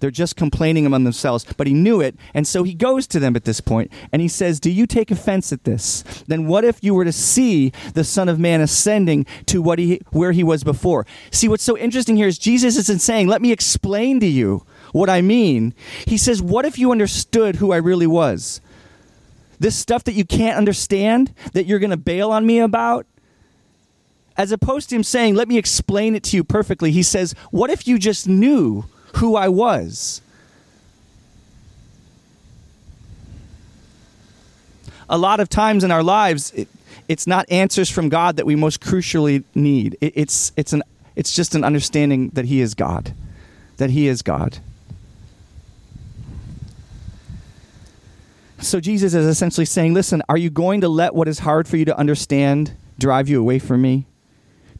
They're 0.00 0.10
just 0.10 0.36
complaining 0.36 0.86
among 0.86 1.04
themselves. 1.04 1.46
But 1.56 1.66
he 1.66 1.74
knew 1.74 2.00
it, 2.00 2.16
and 2.34 2.46
so 2.46 2.62
he 2.62 2.74
goes 2.74 3.06
to 3.08 3.18
them 3.18 3.36
at 3.36 3.44
this 3.44 3.60
point, 3.60 3.90
and 4.12 4.20
he 4.20 4.28
says, 4.28 4.60
Do 4.60 4.70
you 4.70 4.86
take 4.86 5.10
offense 5.10 5.52
at 5.52 5.64
this? 5.64 6.02
Then 6.26 6.46
what 6.46 6.64
if 6.64 6.82
you 6.82 6.94
were 6.94 7.04
to 7.04 7.12
see 7.12 7.72
the 7.94 8.04
Son 8.04 8.28
of 8.28 8.38
Man 8.38 8.60
ascending 8.60 9.26
to 9.46 9.62
what 9.62 9.78
he, 9.78 10.00
where 10.10 10.32
he 10.32 10.44
was 10.44 10.64
before? 10.64 11.06
See, 11.30 11.48
what's 11.48 11.64
so 11.64 11.78
interesting 11.78 12.16
here 12.16 12.28
is 12.28 12.38
Jesus 12.38 12.76
isn't 12.76 13.00
saying, 13.00 13.28
Let 13.28 13.42
me 13.42 13.52
explain 13.52 14.20
to 14.20 14.26
you 14.26 14.64
what 14.96 15.10
I 15.10 15.20
mean. 15.20 15.74
He 16.06 16.16
says, 16.16 16.40
What 16.40 16.64
if 16.64 16.78
you 16.78 16.90
understood 16.90 17.56
who 17.56 17.70
I 17.72 17.76
really 17.76 18.06
was? 18.06 18.60
This 19.58 19.76
stuff 19.76 20.04
that 20.04 20.12
you 20.12 20.24
can't 20.24 20.56
understand, 20.56 21.32
that 21.52 21.66
you're 21.66 21.78
going 21.78 21.90
to 21.90 21.96
bail 21.96 22.30
on 22.30 22.46
me 22.46 22.58
about? 22.58 23.06
As 24.36 24.52
opposed 24.52 24.90
to 24.90 24.96
him 24.96 25.02
saying, 25.02 25.34
Let 25.34 25.48
me 25.48 25.58
explain 25.58 26.14
it 26.14 26.22
to 26.24 26.36
you 26.36 26.44
perfectly, 26.44 26.92
he 26.92 27.02
says, 27.02 27.34
What 27.50 27.70
if 27.70 27.86
you 27.86 27.98
just 27.98 28.26
knew 28.26 28.86
who 29.16 29.36
I 29.36 29.48
was? 29.48 30.22
A 35.08 35.18
lot 35.18 35.38
of 35.38 35.48
times 35.48 35.84
in 35.84 35.92
our 35.92 36.02
lives, 36.02 36.52
it, 36.52 36.68
it's 37.06 37.26
not 37.26 37.46
answers 37.50 37.88
from 37.88 38.08
God 38.08 38.36
that 38.36 38.46
we 38.46 38.56
most 38.56 38.80
crucially 38.80 39.44
need. 39.54 39.96
It, 40.00 40.14
it's, 40.16 40.52
it's, 40.56 40.72
an, 40.72 40.82
it's 41.14 41.32
just 41.34 41.54
an 41.54 41.64
understanding 41.64 42.30
that 42.30 42.46
He 42.46 42.60
is 42.60 42.74
God. 42.74 43.14
That 43.76 43.90
He 43.90 44.08
is 44.08 44.22
God. 44.22 44.58
So 48.66 48.80
Jesus 48.80 49.14
is 49.14 49.26
essentially 49.26 49.64
saying, 49.64 49.94
listen, 49.94 50.24
are 50.28 50.36
you 50.36 50.50
going 50.50 50.80
to 50.80 50.88
let 50.88 51.14
what 51.14 51.28
is 51.28 51.38
hard 51.38 51.68
for 51.68 51.76
you 51.76 51.84
to 51.84 51.96
understand 51.96 52.72
drive 52.98 53.28
you 53.28 53.38
away 53.38 53.60
from 53.60 53.80
me? 53.80 54.06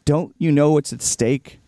Don't 0.04 0.34
you 0.38 0.50
know 0.50 0.72
what's 0.72 0.92
at 0.92 1.00
stake? 1.00 1.60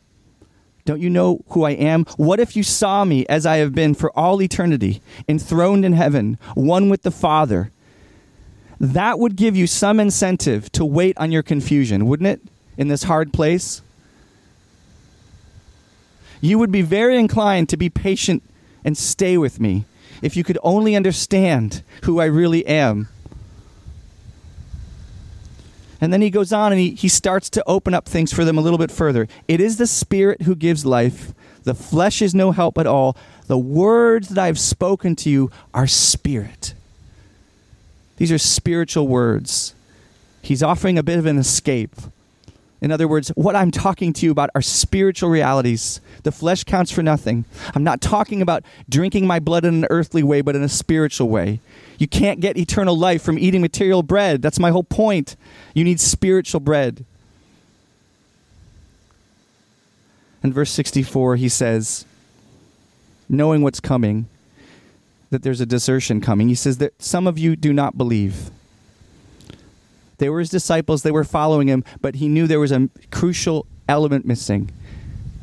Don't 0.84 1.00
you 1.00 1.10
know 1.10 1.44
who 1.50 1.62
I 1.62 1.72
am? 1.72 2.06
What 2.16 2.40
if 2.40 2.56
you 2.56 2.64
saw 2.64 3.04
me 3.04 3.24
as 3.26 3.46
I 3.46 3.58
have 3.58 3.72
been 3.72 3.94
for 3.94 4.10
all 4.18 4.42
eternity, 4.42 5.00
enthroned 5.28 5.84
in 5.84 5.92
heaven, 5.92 6.38
one 6.56 6.88
with 6.88 7.02
the 7.02 7.12
Father? 7.12 7.70
That 8.80 9.20
would 9.20 9.36
give 9.36 9.56
you 9.56 9.68
some 9.68 10.00
incentive 10.00 10.72
to 10.72 10.84
wait 10.84 11.16
on 11.18 11.30
your 11.30 11.44
confusion, 11.44 12.06
wouldn't 12.06 12.26
it? 12.26 12.40
In 12.76 12.88
this 12.88 13.04
hard 13.04 13.32
place? 13.32 13.80
You 16.40 16.58
would 16.58 16.72
be 16.72 16.82
very 16.82 17.16
inclined 17.16 17.68
to 17.68 17.76
be 17.76 17.88
patient 17.88 18.42
and 18.84 18.98
stay 18.98 19.38
with 19.38 19.60
me 19.60 19.84
if 20.22 20.36
you 20.36 20.44
could 20.44 20.58
only 20.62 20.96
understand 20.96 21.82
who 22.04 22.20
I 22.20 22.26
really 22.26 22.66
am. 22.66 23.08
And 26.00 26.12
then 26.12 26.22
he 26.22 26.30
goes 26.30 26.52
on 26.52 26.72
and 26.72 26.80
he, 26.80 26.90
he 26.90 27.08
starts 27.08 27.50
to 27.50 27.64
open 27.66 27.92
up 27.92 28.06
things 28.06 28.32
for 28.32 28.44
them 28.44 28.56
a 28.56 28.60
little 28.60 28.78
bit 28.78 28.90
further. 28.90 29.26
It 29.48 29.60
is 29.60 29.78
the 29.78 29.86
Spirit 29.86 30.42
who 30.42 30.54
gives 30.54 30.86
life. 30.86 31.32
The 31.64 31.74
flesh 31.74 32.22
is 32.22 32.34
no 32.34 32.52
help 32.52 32.78
at 32.78 32.86
all. 32.86 33.16
The 33.46 33.58
words 33.58 34.28
that 34.28 34.38
I 34.38 34.46
have 34.46 34.60
spoken 34.60 35.16
to 35.16 35.30
you 35.30 35.50
are 35.74 35.86
spirit. 35.86 36.74
These 38.16 38.30
are 38.30 38.38
spiritual 38.38 39.08
words. 39.08 39.74
He's 40.40 40.62
offering 40.62 40.98
a 40.98 41.02
bit 41.02 41.18
of 41.18 41.26
an 41.26 41.38
escape 41.38 41.96
in 42.80 42.92
other 42.92 43.08
words, 43.08 43.30
what 43.30 43.56
I'm 43.56 43.70
talking 43.70 44.12
to 44.12 44.26
you 44.26 44.30
about 44.30 44.50
are 44.54 44.62
spiritual 44.62 45.30
realities. 45.30 46.00
The 46.22 46.30
flesh 46.30 46.62
counts 46.62 46.92
for 46.92 47.02
nothing. 47.02 47.44
I'm 47.74 47.82
not 47.82 48.00
talking 48.00 48.40
about 48.40 48.62
drinking 48.88 49.26
my 49.26 49.40
blood 49.40 49.64
in 49.64 49.74
an 49.74 49.86
earthly 49.90 50.22
way, 50.22 50.42
but 50.42 50.54
in 50.54 50.62
a 50.62 50.68
spiritual 50.68 51.28
way. 51.28 51.60
You 51.98 52.06
can't 52.06 52.38
get 52.38 52.56
eternal 52.56 52.96
life 52.96 53.22
from 53.22 53.38
eating 53.38 53.60
material 53.60 54.04
bread. 54.04 54.42
That's 54.42 54.60
my 54.60 54.70
whole 54.70 54.84
point. 54.84 55.34
You 55.74 55.82
need 55.82 55.98
spiritual 55.98 56.60
bread. 56.60 57.04
In 60.44 60.52
verse 60.52 60.70
64, 60.70 61.34
he 61.34 61.48
says, 61.48 62.04
knowing 63.28 63.62
what's 63.62 63.80
coming, 63.80 64.28
that 65.30 65.42
there's 65.42 65.60
a 65.60 65.66
desertion 65.66 66.20
coming, 66.20 66.48
he 66.48 66.54
says 66.54 66.78
that 66.78 67.02
some 67.02 67.26
of 67.26 67.38
you 67.38 67.56
do 67.56 67.72
not 67.72 67.98
believe. 67.98 68.50
They 70.18 70.28
were 70.28 70.40
his 70.40 70.50
disciples, 70.50 71.02
they 71.02 71.10
were 71.10 71.24
following 71.24 71.68
him, 71.68 71.84
but 72.00 72.16
he 72.16 72.28
knew 72.28 72.46
there 72.46 72.60
was 72.60 72.72
a 72.72 72.88
crucial 73.10 73.66
element 73.88 74.26
missing. 74.26 74.70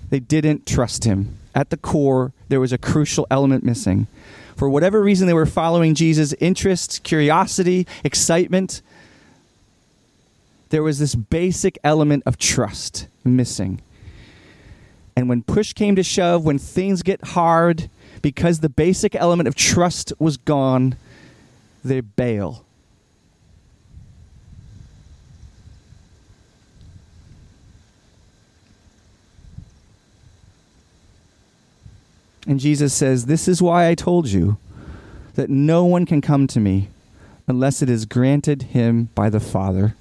They 0.09 0.19
didn't 0.19 0.65
trust 0.65 1.03
him. 1.05 1.37
At 1.55 1.69
the 1.69 1.77
core, 1.77 2.33
there 2.49 2.59
was 2.59 2.73
a 2.73 2.77
crucial 2.77 3.25
element 3.31 3.63
missing. 3.63 4.07
For 4.55 4.69
whatever 4.69 5.01
reason, 5.01 5.27
they 5.27 5.33
were 5.33 5.45
following 5.45 5.95
Jesus' 5.95 6.33
interest, 6.33 7.03
curiosity, 7.03 7.87
excitement. 8.03 8.81
there 10.69 10.83
was 10.83 10.99
this 10.99 11.15
basic 11.15 11.77
element 11.83 12.23
of 12.25 12.37
trust 12.37 13.07
missing. 13.23 13.81
And 15.15 15.29
when 15.29 15.41
push 15.43 15.71
came 15.71 15.95
to 15.95 16.03
shove, 16.03 16.43
when 16.43 16.57
things 16.57 17.01
get 17.01 17.23
hard, 17.23 17.89
because 18.21 18.59
the 18.59 18.69
basic 18.69 19.15
element 19.15 19.47
of 19.47 19.55
trust 19.55 20.11
was 20.19 20.35
gone, 20.35 20.97
they 21.83 22.01
bail. 22.01 22.64
And 32.45 32.59
Jesus 32.59 32.93
says, 32.93 33.25
This 33.25 33.47
is 33.47 33.61
why 33.61 33.89
I 33.89 33.95
told 33.95 34.27
you 34.27 34.57
that 35.35 35.49
no 35.49 35.85
one 35.85 36.05
can 36.05 36.21
come 36.21 36.47
to 36.47 36.59
me 36.59 36.89
unless 37.47 37.81
it 37.81 37.89
is 37.89 38.05
granted 38.05 38.63
him 38.63 39.09
by 39.15 39.29
the 39.29 39.39
Father. 39.39 39.95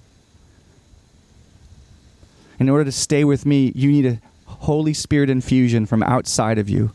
In 2.59 2.69
order 2.69 2.85
to 2.85 2.93
stay 2.93 3.25
with 3.25 3.45
me, 3.45 3.73
you 3.75 3.91
need 3.91 4.07
a 4.07 4.21
Holy 4.47 4.95
Spirit 4.95 5.29
infusion 5.29 5.87
from 5.87 6.03
outside 6.03 6.59
of 6.59 6.69
you 6.69 6.93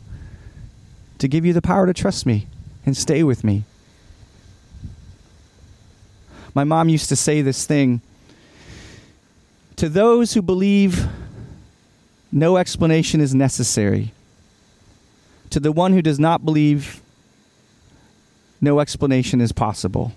to 1.18 1.28
give 1.28 1.44
you 1.44 1.52
the 1.52 1.62
power 1.62 1.86
to 1.86 1.94
trust 1.94 2.26
me 2.26 2.46
and 2.86 2.96
stay 2.96 3.22
with 3.22 3.44
me. 3.44 3.64
My 6.54 6.64
mom 6.64 6.88
used 6.88 7.08
to 7.10 7.16
say 7.16 7.42
this 7.42 7.66
thing 7.66 8.00
to 9.76 9.88
those 9.88 10.34
who 10.34 10.42
believe 10.42 11.06
no 12.32 12.56
explanation 12.56 13.20
is 13.20 13.34
necessary. 13.34 14.12
To 15.50 15.60
the 15.60 15.72
one 15.72 15.92
who 15.92 16.02
does 16.02 16.18
not 16.18 16.44
believe, 16.44 17.00
no 18.60 18.80
explanation 18.80 19.40
is 19.40 19.52
possible. 19.52 20.12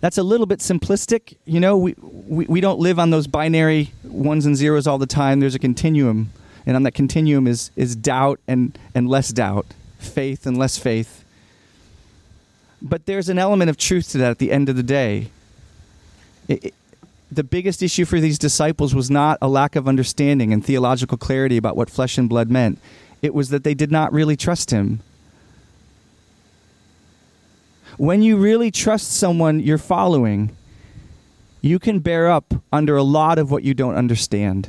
That's 0.00 0.16
a 0.16 0.22
little 0.22 0.46
bit 0.46 0.60
simplistic. 0.60 1.34
You 1.44 1.58
know, 1.58 1.76
we, 1.76 1.94
we, 1.98 2.46
we 2.46 2.60
don't 2.60 2.78
live 2.78 2.98
on 2.98 3.10
those 3.10 3.26
binary 3.26 3.92
ones 4.04 4.46
and 4.46 4.56
zeros 4.56 4.86
all 4.86 4.98
the 4.98 5.06
time. 5.06 5.40
There's 5.40 5.56
a 5.56 5.58
continuum. 5.58 6.30
And 6.66 6.76
on 6.76 6.84
that 6.84 6.92
continuum 6.92 7.46
is, 7.46 7.70
is 7.74 7.96
doubt 7.96 8.38
and, 8.46 8.78
and 8.94 9.08
less 9.08 9.30
doubt, 9.30 9.66
faith 9.98 10.46
and 10.46 10.56
less 10.56 10.78
faith. 10.78 11.24
But 12.80 13.06
there's 13.06 13.28
an 13.28 13.38
element 13.38 13.70
of 13.70 13.76
truth 13.76 14.10
to 14.10 14.18
that 14.18 14.30
at 14.30 14.38
the 14.38 14.52
end 14.52 14.68
of 14.68 14.76
the 14.76 14.82
day. 14.84 15.30
It, 16.46 16.66
it, 16.66 16.74
the 17.32 17.42
biggest 17.42 17.82
issue 17.82 18.04
for 18.04 18.20
these 18.20 18.38
disciples 18.38 18.94
was 18.94 19.10
not 19.10 19.38
a 19.42 19.48
lack 19.48 19.76
of 19.76 19.88
understanding 19.88 20.52
and 20.52 20.64
theological 20.64 21.18
clarity 21.18 21.56
about 21.56 21.76
what 21.76 21.90
flesh 21.90 22.16
and 22.18 22.28
blood 22.28 22.50
meant, 22.50 22.78
it 23.22 23.34
was 23.34 23.48
that 23.50 23.64
they 23.64 23.74
did 23.74 23.90
not 23.90 24.12
really 24.12 24.36
trust 24.36 24.70
him. 24.70 25.00
When 27.96 28.22
you 28.22 28.36
really 28.36 28.70
trust 28.70 29.12
someone 29.12 29.58
you're 29.60 29.76
following, 29.76 30.56
you 31.60 31.78
can 31.78 31.98
bear 31.98 32.30
up 32.30 32.54
under 32.72 32.96
a 32.96 33.02
lot 33.02 33.38
of 33.38 33.50
what 33.50 33.64
you 33.64 33.74
don't 33.74 33.96
understand. 33.96 34.68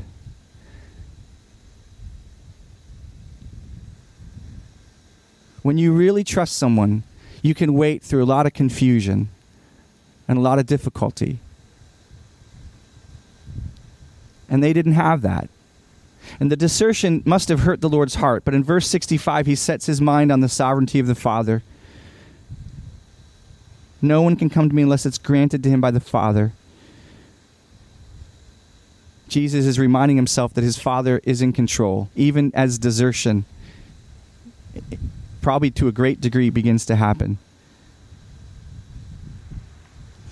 When 5.62 5.78
you 5.78 5.92
really 5.92 6.24
trust 6.24 6.58
someone, 6.58 7.04
you 7.44 7.54
can 7.54 7.74
wait 7.74 8.02
through 8.02 8.24
a 8.24 8.26
lot 8.26 8.46
of 8.46 8.54
confusion 8.54 9.30
and 10.28 10.38
a 10.38 10.42
lot 10.42 10.58
of 10.58 10.66
difficulty. 10.66 11.40
And 14.50 14.64
they 14.64 14.74
didn't 14.74 14.94
have 14.94 15.22
that. 15.22 15.50
And 16.40 16.52
the 16.52 16.58
desertion 16.58 17.24
must 17.26 17.50
have 17.50 17.62
hurt 17.62 17.82
the 17.82 17.90
Lord's 17.90 18.16
heart. 18.16 18.44
But 18.44 18.54
in 18.54 18.64
verse 18.64 18.88
65, 18.88 19.46
he 19.46 19.56
sets 19.56 19.86
his 19.86 20.02
mind 20.02 20.32
on 20.32 20.42
the 20.42 20.50
sovereignty 20.50 21.00
of 21.00 21.08
the 21.08 21.16
Father. 21.16 21.64
No 24.02 24.22
one 24.22 24.36
can 24.36 24.50
come 24.50 24.70
to 24.70 24.76
me 24.76 24.84
unless 24.84 25.06
it's 25.06 25.18
granted 25.18 25.64
to 25.64 25.70
him 25.70 25.82
by 25.82 25.92
the 25.92 26.00
Father. 26.00 26.54
Jesus 29.28 29.66
is 29.66 29.78
reminding 29.78 30.18
himself 30.18 30.54
that 30.56 30.64
his 30.64 30.78
Father 30.78 31.22
is 31.24 31.42
in 31.42 31.54
control, 31.54 32.10
even 32.16 32.52
as 32.56 32.80
desertion, 32.80 33.46
probably 35.42 35.70
to 35.72 35.88
a 35.88 35.92
great 35.92 36.20
degree, 36.20 36.50
begins 36.50 36.86
to 36.88 36.96
happen. 36.96 37.38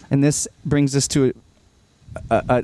And 0.10 0.24
this 0.24 0.48
brings 0.66 0.96
us 0.96 1.08
to 1.10 1.34
a, 2.32 2.44
a, 2.50 2.64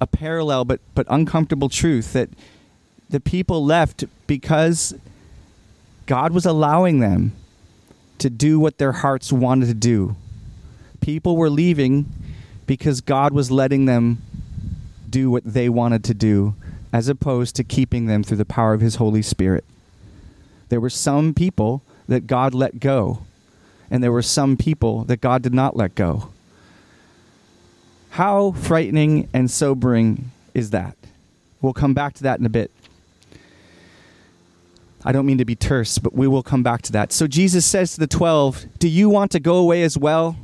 a 0.00 0.06
parallel 0.06 0.64
but, 0.64 0.80
but 0.94 1.06
uncomfortable 1.08 1.68
truth 1.68 2.12
that 2.12 2.28
the 3.08 3.20
people 3.20 3.64
left 3.64 4.04
because 4.26 4.94
God 6.06 6.32
was 6.32 6.44
allowing 6.44 7.00
them 7.00 7.32
to 8.18 8.30
do 8.30 8.58
what 8.58 8.78
their 8.78 8.92
hearts 8.92 9.32
wanted 9.32 9.66
to 9.66 9.74
do. 9.74 10.16
People 11.00 11.36
were 11.36 11.50
leaving 11.50 12.06
because 12.66 13.00
God 13.00 13.32
was 13.32 13.50
letting 13.50 13.84
them 13.84 14.22
do 15.08 15.30
what 15.30 15.44
they 15.44 15.68
wanted 15.68 16.02
to 16.04 16.14
do, 16.14 16.54
as 16.92 17.08
opposed 17.08 17.54
to 17.56 17.64
keeping 17.64 18.06
them 18.06 18.22
through 18.22 18.36
the 18.38 18.44
power 18.44 18.72
of 18.72 18.80
His 18.80 18.96
Holy 18.96 19.22
Spirit. 19.22 19.64
There 20.70 20.80
were 20.80 20.90
some 20.90 21.34
people 21.34 21.82
that 22.08 22.26
God 22.26 22.54
let 22.54 22.80
go, 22.80 23.20
and 23.90 24.02
there 24.02 24.12
were 24.12 24.22
some 24.22 24.56
people 24.56 25.04
that 25.04 25.20
God 25.20 25.42
did 25.42 25.54
not 25.54 25.76
let 25.76 25.94
go. 25.94 26.30
How 28.14 28.52
frightening 28.52 29.28
and 29.34 29.50
sobering 29.50 30.30
is 30.54 30.70
that? 30.70 30.96
We'll 31.60 31.72
come 31.72 31.94
back 31.94 32.14
to 32.14 32.22
that 32.22 32.38
in 32.38 32.46
a 32.46 32.48
bit. 32.48 32.70
I 35.04 35.10
don't 35.10 35.26
mean 35.26 35.38
to 35.38 35.44
be 35.44 35.56
terse, 35.56 35.98
but 35.98 36.14
we 36.14 36.28
will 36.28 36.44
come 36.44 36.62
back 36.62 36.82
to 36.82 36.92
that. 36.92 37.10
So 37.12 37.26
Jesus 37.26 37.66
says 37.66 37.94
to 37.94 37.98
the 37.98 38.06
12, 38.06 38.66
Do 38.78 38.86
you 38.86 39.08
want 39.10 39.32
to 39.32 39.40
go 39.40 39.56
away 39.56 39.82
as 39.82 39.98
well? 39.98 40.36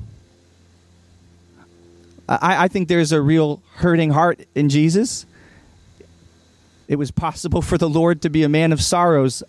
I, 2.29 2.65
I 2.65 2.67
think 2.67 2.89
there's 2.89 3.13
a 3.13 3.23
real 3.23 3.63
hurting 3.77 4.11
heart 4.11 4.41
in 4.57 4.69
Jesus. 4.69 5.25
It 6.89 6.97
was 6.97 7.13
possible 7.13 7.63
for 7.63 7.79
the 7.79 7.89
Lord 7.89 8.21
to 8.23 8.29
be 8.29 8.43
a 8.43 8.49
man 8.49 8.73
of 8.73 8.83
sorrows 8.83 9.45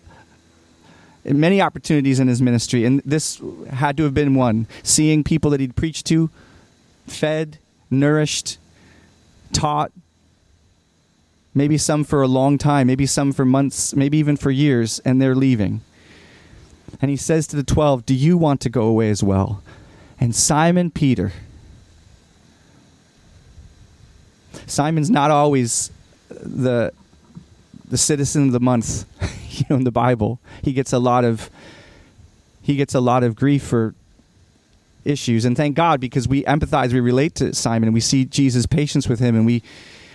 in 1.24 1.40
many 1.40 1.60
opportunities 1.60 2.20
in 2.20 2.28
his 2.28 2.40
ministry, 2.40 2.84
and 2.84 3.02
this 3.04 3.42
had 3.70 3.96
to 3.96 4.04
have 4.04 4.14
been 4.14 4.36
one. 4.36 4.68
Seeing 4.84 5.24
people 5.24 5.50
that 5.50 5.58
he'd 5.58 5.74
preached 5.74 6.06
to 6.06 6.30
fed, 7.08 7.58
nourished, 7.92 8.58
taught, 9.52 9.92
maybe 11.54 11.78
some 11.78 12.02
for 12.02 12.22
a 12.22 12.28
long 12.28 12.58
time, 12.58 12.86
maybe 12.86 13.06
some 13.06 13.32
for 13.32 13.44
months, 13.44 13.94
maybe 13.94 14.18
even 14.18 14.36
for 14.36 14.50
years, 14.50 14.98
and 15.00 15.20
they're 15.20 15.34
leaving. 15.34 15.82
And 17.00 17.10
he 17.10 17.16
says 17.16 17.46
to 17.48 17.56
the 17.56 17.62
12, 17.62 18.06
Do 18.06 18.14
you 18.14 18.36
want 18.36 18.60
to 18.62 18.70
go 18.70 18.82
away 18.82 19.10
as 19.10 19.22
well? 19.22 19.62
And 20.18 20.34
Simon 20.34 20.90
Peter, 20.90 21.32
Simon's 24.66 25.10
not 25.10 25.30
always 25.30 25.90
the 26.28 26.92
the 27.88 27.98
citizen 27.98 28.46
of 28.46 28.52
the 28.52 28.60
month, 28.60 29.04
you 29.50 29.66
know, 29.68 29.76
in 29.76 29.84
the 29.84 29.90
Bible. 29.90 30.40
He 30.62 30.72
gets 30.72 30.92
a 30.92 30.98
lot 30.98 31.24
of 31.24 31.50
he 32.62 32.76
gets 32.76 32.94
a 32.94 33.00
lot 33.00 33.24
of 33.24 33.34
grief 33.34 33.62
for 33.62 33.94
issues, 35.04 35.44
and 35.44 35.56
thank 35.56 35.76
God 35.76 36.00
because 36.00 36.28
we 36.28 36.42
empathize, 36.44 36.92
we 36.92 37.00
relate 37.00 37.34
to 37.36 37.54
Simon, 37.54 37.92
we 37.92 38.00
see 38.00 38.24
Jesus' 38.24 38.66
patience 38.66 39.08
with 39.08 39.20
him, 39.20 39.34
and 39.34 39.46
we 39.46 39.62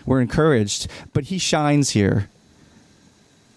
we're 0.08 0.21
encouraged. 0.21 0.88
But 1.13 1.26
he 1.26 1.38
shines 1.38 1.91
here. 1.91 2.30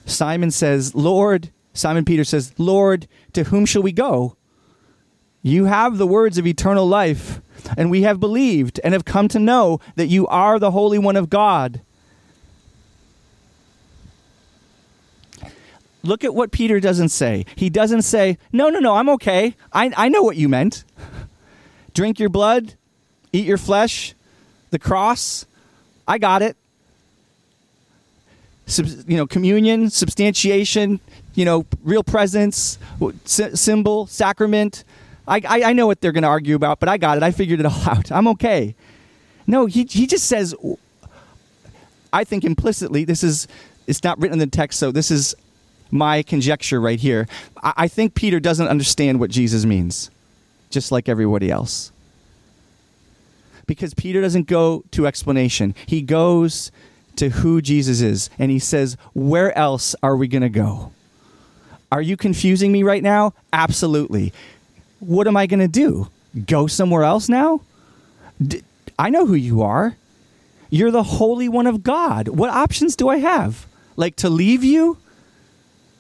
Simon 0.04 0.50
says, 0.50 0.94
Lord, 0.94 1.50
Simon 1.72 2.04
Peter 2.04 2.24
says, 2.24 2.52
Lord, 2.58 3.06
to 3.32 3.44
whom 3.44 3.64
shall 3.64 3.82
we 3.82 3.92
go? 3.92 4.36
You 5.42 5.66
have 5.66 5.96
the 5.96 6.06
words 6.06 6.36
of 6.36 6.46
eternal 6.46 6.86
life, 6.86 7.40
and 7.78 7.90
we 7.90 8.02
have 8.02 8.20
believed 8.20 8.80
and 8.84 8.92
have 8.92 9.04
come 9.04 9.28
to 9.28 9.38
know 9.38 9.80
that 9.94 10.08
you 10.08 10.26
are 10.26 10.58
the 10.58 10.72
Holy 10.72 10.98
One 10.98 11.16
of 11.16 11.30
God. 11.30 11.80
Look 16.02 16.24
at 16.24 16.34
what 16.34 16.50
Peter 16.50 16.80
doesn't 16.80 17.10
say. 17.10 17.44
He 17.56 17.70
doesn't 17.70 18.02
say, 18.02 18.38
No, 18.52 18.68
no, 18.68 18.80
no, 18.80 18.96
I'm 18.96 19.08
okay. 19.10 19.54
I, 19.72 19.92
I 19.96 20.08
know 20.08 20.22
what 20.22 20.36
you 20.36 20.48
meant. 20.48 20.84
Drink 21.94 22.18
your 22.18 22.28
blood, 22.28 22.74
eat 23.32 23.46
your 23.46 23.58
flesh, 23.58 24.14
the 24.70 24.78
cross. 24.78 25.46
I 26.06 26.18
got 26.18 26.42
it. 26.42 26.56
Sub, 28.66 28.86
you 29.08 29.16
know, 29.16 29.26
communion, 29.26 29.90
substantiation, 29.90 31.00
you 31.34 31.44
know, 31.44 31.66
real 31.82 32.04
presence, 32.04 32.78
symbol, 33.26 34.06
sacrament. 34.06 34.84
I, 35.26 35.40
I, 35.48 35.62
I 35.64 35.72
know 35.72 35.86
what 35.86 36.00
they're 36.00 36.12
going 36.12 36.22
to 36.22 36.28
argue 36.28 36.54
about, 36.54 36.80
but 36.80 36.88
I 36.88 36.96
got 36.96 37.16
it. 37.16 37.22
I 37.22 37.30
figured 37.30 37.60
it 37.60 37.66
all 37.66 37.82
out. 37.86 38.10
I'm 38.12 38.28
okay. 38.28 38.74
No, 39.46 39.66
he, 39.66 39.84
he 39.84 40.06
just 40.06 40.26
says, 40.26 40.54
I 42.12 42.24
think 42.24 42.44
implicitly, 42.44 43.04
this 43.04 43.24
is, 43.24 43.48
it's 43.86 44.04
not 44.04 44.20
written 44.20 44.34
in 44.34 44.38
the 44.38 44.46
text, 44.46 44.78
so 44.78 44.92
this 44.92 45.10
is 45.10 45.34
my 45.90 46.22
conjecture 46.22 46.80
right 46.80 47.00
here. 47.00 47.26
I, 47.62 47.72
I 47.76 47.88
think 47.88 48.14
Peter 48.14 48.38
doesn't 48.38 48.68
understand 48.68 49.18
what 49.18 49.30
Jesus 49.30 49.64
means, 49.64 50.10
just 50.70 50.90
like 50.90 51.08
everybody 51.08 51.50
else 51.50 51.92
because 53.70 53.94
Peter 53.94 54.20
doesn't 54.20 54.48
go 54.48 54.82
to 54.90 55.06
explanation. 55.06 55.76
He 55.86 56.02
goes 56.02 56.72
to 57.14 57.28
who 57.28 57.62
Jesus 57.62 58.00
is 58.00 58.28
and 58.36 58.50
he 58.50 58.58
says, 58.58 58.96
Where 59.14 59.56
else 59.56 59.94
are 60.02 60.16
we 60.16 60.26
going 60.26 60.42
to 60.42 60.48
go? 60.48 60.90
Are 61.92 62.02
you 62.02 62.16
confusing 62.16 62.72
me 62.72 62.82
right 62.82 63.00
now? 63.00 63.32
Absolutely. 63.52 64.32
What 64.98 65.28
am 65.28 65.36
I 65.36 65.46
going 65.46 65.60
to 65.60 65.68
do? 65.68 66.08
Go 66.46 66.66
somewhere 66.66 67.04
else 67.04 67.28
now? 67.28 67.60
D- 68.42 68.62
I 68.98 69.08
know 69.08 69.24
who 69.24 69.34
you 69.34 69.62
are. 69.62 69.94
You're 70.68 70.90
the 70.90 71.04
Holy 71.04 71.48
One 71.48 71.68
of 71.68 71.84
God. 71.84 72.26
What 72.26 72.50
options 72.50 72.96
do 72.96 73.08
I 73.08 73.18
have? 73.18 73.68
Like 73.94 74.16
to 74.16 74.28
leave 74.28 74.64
you 74.64 74.98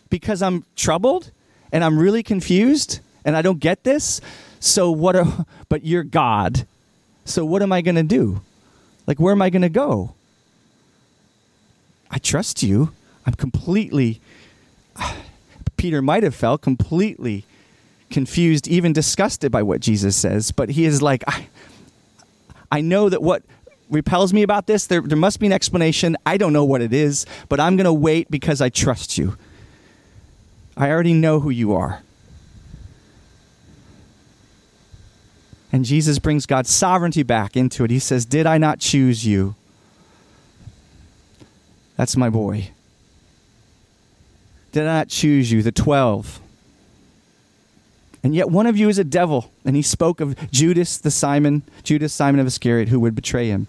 because 0.08 0.42
I'm 0.42 0.64
troubled 0.74 1.30
and 1.70 1.84
I'm 1.84 2.00
really 2.00 2.24
confused 2.24 2.98
and 3.24 3.36
I 3.36 3.42
don't 3.42 3.60
get 3.60 3.84
this? 3.84 4.20
So 4.60 4.90
what 4.90 5.16
are, 5.16 5.46
but 5.68 5.84
you're 5.84 6.04
God. 6.04 6.66
So 7.24 7.44
what 7.44 7.62
am 7.62 7.72
I 7.72 7.80
going 7.80 7.96
to 7.96 8.02
do? 8.02 8.42
Like 9.06 9.18
where 9.18 9.32
am 9.32 9.42
I 9.42 9.50
going 9.50 9.62
to 9.62 9.68
go? 9.68 10.14
I 12.10 12.18
trust 12.18 12.62
you. 12.62 12.92
I'm 13.26 13.34
completely 13.34 14.20
Peter 15.76 16.02
might 16.02 16.22
have 16.22 16.34
felt 16.34 16.60
completely 16.60 17.44
confused, 18.10 18.68
even 18.68 18.92
disgusted 18.92 19.50
by 19.50 19.62
what 19.62 19.80
Jesus 19.80 20.14
says, 20.14 20.52
but 20.52 20.70
he 20.70 20.84
is 20.84 21.00
like 21.00 21.24
I 21.26 21.48
I 22.70 22.80
know 22.82 23.08
that 23.08 23.22
what 23.22 23.42
repels 23.88 24.32
me 24.32 24.42
about 24.42 24.66
this, 24.66 24.86
there, 24.86 25.00
there 25.00 25.18
must 25.18 25.40
be 25.40 25.46
an 25.46 25.52
explanation. 25.52 26.16
I 26.24 26.36
don't 26.36 26.52
know 26.52 26.64
what 26.64 26.80
it 26.80 26.92
is, 26.92 27.26
but 27.48 27.58
I'm 27.58 27.76
going 27.76 27.86
to 27.86 27.92
wait 27.92 28.30
because 28.30 28.60
I 28.60 28.68
trust 28.68 29.18
you. 29.18 29.36
I 30.76 30.90
already 30.90 31.12
know 31.12 31.40
who 31.40 31.50
you 31.50 31.74
are. 31.74 32.02
And 35.72 35.84
Jesus 35.84 36.18
brings 36.18 36.46
God's 36.46 36.70
sovereignty 36.70 37.22
back 37.22 37.56
into 37.56 37.84
it. 37.84 37.90
He 37.90 37.98
says, 37.98 38.24
Did 38.24 38.46
I 38.46 38.58
not 38.58 38.80
choose 38.80 39.24
you? 39.24 39.54
That's 41.96 42.16
my 42.16 42.30
boy. 42.30 42.70
Did 44.72 44.82
I 44.82 44.98
not 44.98 45.08
choose 45.08 45.52
you, 45.52 45.62
the 45.62 45.72
12? 45.72 46.40
And 48.22 48.34
yet 48.34 48.50
one 48.50 48.66
of 48.66 48.76
you 48.76 48.88
is 48.88 48.98
a 48.98 49.04
devil. 49.04 49.50
And 49.64 49.76
he 49.76 49.82
spoke 49.82 50.20
of 50.20 50.36
Judas, 50.50 50.98
the 50.98 51.10
Simon, 51.10 51.62
Judas, 51.82 52.12
Simon 52.12 52.40
of 52.40 52.46
Iscariot, 52.46 52.88
who 52.88 53.00
would 53.00 53.14
betray 53.14 53.48
him. 53.48 53.66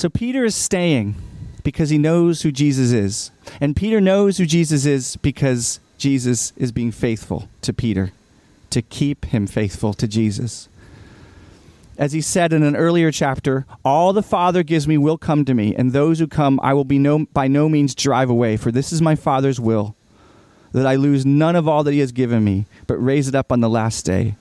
So 0.00 0.08
Peter 0.08 0.46
is 0.46 0.54
staying 0.54 1.14
because 1.62 1.90
he 1.90 1.98
knows 1.98 2.40
who 2.40 2.50
Jesus 2.50 2.90
is. 2.90 3.30
And 3.60 3.76
Peter 3.76 4.00
knows 4.00 4.38
who 4.38 4.46
Jesus 4.46 4.86
is 4.86 5.16
because 5.16 5.78
Jesus 5.98 6.54
is 6.56 6.72
being 6.72 6.90
faithful 6.90 7.50
to 7.60 7.74
Peter, 7.74 8.10
to 8.70 8.80
keep 8.80 9.26
him 9.26 9.46
faithful 9.46 9.92
to 9.92 10.08
Jesus. 10.08 10.70
As 11.98 12.14
he 12.14 12.22
said 12.22 12.54
in 12.54 12.62
an 12.62 12.76
earlier 12.76 13.12
chapter, 13.12 13.66
all 13.84 14.14
the 14.14 14.22
Father 14.22 14.62
gives 14.62 14.88
me 14.88 14.96
will 14.96 15.18
come 15.18 15.44
to 15.44 15.52
me, 15.52 15.74
and 15.76 15.92
those 15.92 16.18
who 16.18 16.26
come 16.26 16.58
I 16.62 16.72
will 16.72 16.86
be 16.86 16.98
no, 16.98 17.26
by 17.34 17.46
no 17.46 17.68
means 17.68 17.94
drive 17.94 18.30
away, 18.30 18.56
for 18.56 18.72
this 18.72 18.94
is 18.94 19.02
my 19.02 19.16
Father's 19.16 19.60
will, 19.60 19.94
that 20.72 20.86
I 20.86 20.94
lose 20.96 21.26
none 21.26 21.56
of 21.56 21.68
all 21.68 21.84
that 21.84 21.92
he 21.92 22.00
has 22.00 22.12
given 22.12 22.42
me, 22.42 22.64
but 22.86 22.96
raise 22.96 23.28
it 23.28 23.34
up 23.34 23.52
on 23.52 23.60
the 23.60 23.68
last 23.68 24.06
day. 24.06 24.36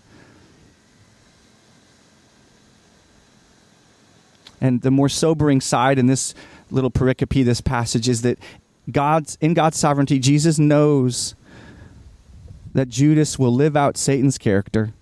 And 4.61 4.81
the 4.81 4.91
more 4.91 5.09
sobering 5.09 5.61
side 5.61 5.97
in 5.97 6.07
this 6.07 6.33
little 6.69 6.91
pericope, 6.91 7.45
this 7.45 7.61
passage, 7.61 8.09
is 8.09 8.21
that 8.23 8.37
God's 8.91 9.37
in 9.41 9.53
God's 9.53 9.77
sovereignty, 9.77 10.19
Jesus 10.19 10.59
knows 10.59 11.35
that 12.73 12.89
Judas 12.89 13.39
will 13.39 13.53
live 13.53 13.75
out 13.75 13.97
Satan's 13.97 14.37
character. 14.37 14.93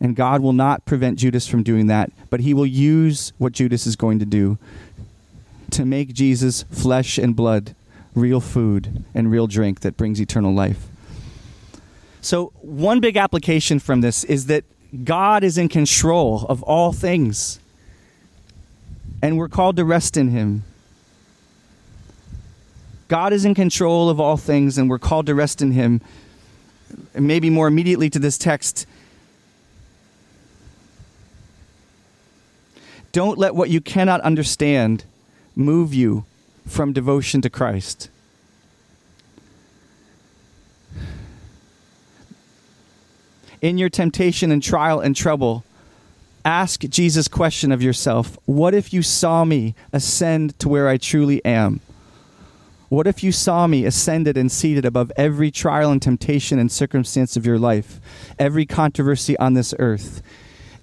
And 0.00 0.16
God 0.16 0.42
will 0.42 0.52
not 0.52 0.84
prevent 0.84 1.18
Judas 1.18 1.46
from 1.46 1.62
doing 1.62 1.86
that, 1.86 2.12
but 2.28 2.40
he 2.40 2.52
will 2.52 2.66
use 2.66 3.32
what 3.38 3.52
Judas 3.52 3.86
is 3.86 3.96
going 3.96 4.18
to 4.18 4.26
do 4.26 4.58
to 5.70 5.84
make 5.84 6.12
Jesus 6.12 6.64
flesh 6.64 7.16
and 7.16 7.34
blood, 7.34 7.74
real 8.14 8.40
food 8.40 9.04
and 9.14 9.30
real 9.30 9.46
drink 9.46 9.80
that 9.80 9.96
brings 9.96 10.20
eternal 10.20 10.52
life. 10.52 10.86
So, 12.20 12.52
one 12.60 13.00
big 13.00 13.16
application 13.16 13.78
from 13.78 14.00
this 14.00 14.24
is 14.24 14.46
that 14.46 14.64
God 15.04 15.42
is 15.42 15.58
in 15.58 15.68
control 15.68 16.46
of 16.48 16.62
all 16.62 16.92
things 16.92 17.58
and 19.24 19.38
we're 19.38 19.48
called 19.48 19.76
to 19.76 19.86
rest 19.86 20.18
in 20.18 20.28
Him. 20.28 20.64
God 23.08 23.32
is 23.32 23.46
in 23.46 23.54
control 23.54 24.10
of 24.10 24.20
all 24.20 24.36
things, 24.36 24.76
and 24.76 24.90
we're 24.90 24.98
called 24.98 25.24
to 25.26 25.34
rest 25.34 25.62
in 25.62 25.72
Him. 25.72 26.02
Maybe 27.14 27.48
more 27.48 27.66
immediately 27.66 28.10
to 28.10 28.18
this 28.18 28.36
text, 28.36 28.86
don't 33.12 33.38
let 33.38 33.54
what 33.54 33.70
you 33.70 33.80
cannot 33.80 34.20
understand 34.20 35.04
move 35.56 35.94
you 35.94 36.26
from 36.66 36.92
devotion 36.92 37.40
to 37.40 37.48
Christ. 37.48 38.10
In 43.62 43.78
your 43.78 43.88
temptation 43.88 44.52
and 44.52 44.62
trial 44.62 45.00
and 45.00 45.16
trouble, 45.16 45.64
ask 46.44 46.80
Jesus' 46.82 47.28
question 47.28 47.72
of 47.72 47.82
yourself 47.82 48.38
What 48.44 48.74
if 48.74 48.92
you 48.92 49.02
saw 49.02 49.44
me 49.44 49.74
ascend 49.92 50.58
to 50.60 50.68
where 50.68 50.88
I 50.88 50.96
truly 50.96 51.44
am? 51.44 51.80
What 52.88 53.06
if 53.06 53.24
you 53.24 53.32
saw 53.32 53.66
me 53.66 53.86
ascended 53.86 54.36
and 54.36 54.52
seated 54.52 54.84
above 54.84 55.10
every 55.16 55.50
trial 55.50 55.90
and 55.90 56.00
temptation 56.00 56.58
and 56.58 56.70
circumstance 56.70 57.36
of 57.36 57.44
your 57.44 57.58
life, 57.58 58.00
every 58.38 58.66
controversy 58.66 59.36
on 59.38 59.54
this 59.54 59.74
earth, 59.78 60.22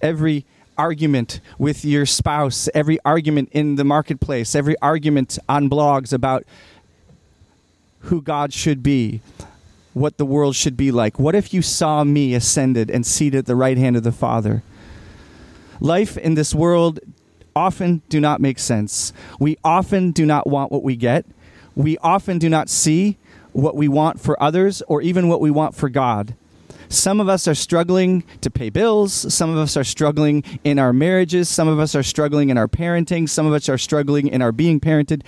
every 0.01 0.45
argument 0.77 1.39
with 1.57 1.85
your 1.85 2.05
spouse, 2.05 2.67
every 2.73 2.99
argument 3.05 3.49
in 3.51 3.75
the 3.75 3.83
marketplace, 3.83 4.55
every 4.55 4.75
argument 4.81 5.37
on 5.47 5.69
blogs 5.69 6.11
about 6.11 6.43
who 8.01 8.21
God 8.21 8.51
should 8.51 8.81
be, 8.81 9.21
what 9.93 10.17
the 10.17 10.25
world 10.25 10.55
should 10.55 10.75
be 10.75 10.91
like? 10.91 11.19
What 11.19 11.35
if 11.35 11.53
you 11.53 11.61
saw 11.61 12.03
me 12.03 12.33
ascended 12.33 12.89
and 12.89 13.05
seated 13.05 13.39
at 13.39 13.45
the 13.45 13.55
right 13.55 13.77
hand 13.77 13.95
of 13.95 14.03
the 14.03 14.11
Father? 14.11 14.63
Life 15.81 16.15
in 16.15 16.35
this 16.35 16.53
world 16.53 16.99
often 17.55 18.01
do 18.07 18.21
not 18.21 18.39
make 18.39 18.59
sense. 18.59 19.11
We 19.39 19.57
often 19.63 20.11
do 20.11 20.25
not 20.25 20.47
want 20.47 20.71
what 20.71 20.83
we 20.83 20.95
get. 20.95 21.25
We 21.75 21.97
often 21.97 22.37
do 22.37 22.49
not 22.49 22.69
see 22.69 23.17
what 23.51 23.75
we 23.75 23.87
want 23.87 24.19
for 24.19 24.41
others 24.41 24.81
or 24.87 25.01
even 25.01 25.27
what 25.27 25.41
we 25.41 25.51
want 25.51 25.75
for 25.75 25.89
God. 25.89 26.35
Some 26.87 27.19
of 27.19 27.27
us 27.27 27.47
are 27.47 27.55
struggling 27.55 28.23
to 28.41 28.51
pay 28.51 28.69
bills. 28.69 29.33
Some 29.33 29.49
of 29.49 29.57
us 29.57 29.75
are 29.75 29.83
struggling 29.83 30.43
in 30.63 30.77
our 30.77 30.93
marriages. 30.93 31.49
Some 31.49 31.67
of 31.67 31.79
us 31.79 31.95
are 31.95 32.03
struggling 32.03 32.49
in 32.49 32.57
our 32.57 32.67
parenting. 32.67 33.27
Some 33.27 33.47
of 33.47 33.53
us 33.53 33.67
are 33.67 33.77
struggling 33.77 34.27
in 34.27 34.41
our 34.41 34.51
being 34.51 34.79
parented. 34.79 35.23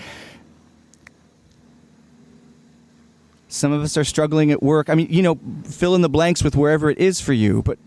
Some 3.48 3.72
of 3.72 3.82
us 3.82 3.98
are 3.98 4.04
struggling 4.04 4.52
at 4.52 4.62
work. 4.62 4.90
I 4.90 4.96
mean, 4.96 5.08
you 5.10 5.22
know, 5.22 5.40
fill 5.64 5.96
in 5.96 6.02
the 6.02 6.10
blanks 6.10 6.44
with 6.44 6.56
wherever 6.56 6.90
it 6.90 6.98
is 6.98 7.22
for 7.22 7.34
you. 7.34 7.64
But 7.64 7.80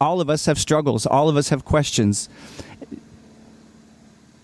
all 0.00 0.20
of 0.20 0.30
us 0.30 0.46
have 0.46 0.58
struggles, 0.58 1.06
all 1.06 1.28
of 1.28 1.36
us 1.36 1.48
have 1.48 1.64
questions. 1.64 2.28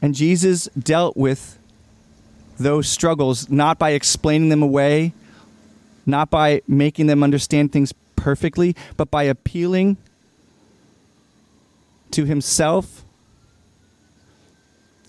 And 0.02 0.14
Jesus 0.14 0.68
dealt 0.78 1.16
with 1.16 1.58
those 2.58 2.88
struggles 2.88 3.50
not 3.50 3.78
by 3.78 3.90
explaining 3.90 4.48
them 4.48 4.62
away, 4.62 5.12
not 6.06 6.30
by 6.30 6.62
making 6.68 7.06
them 7.06 7.22
understand 7.22 7.72
things 7.72 7.92
perfectly, 8.16 8.76
but 8.96 9.10
by 9.10 9.24
appealing 9.24 9.96
to 12.10 12.24
himself 12.24 13.04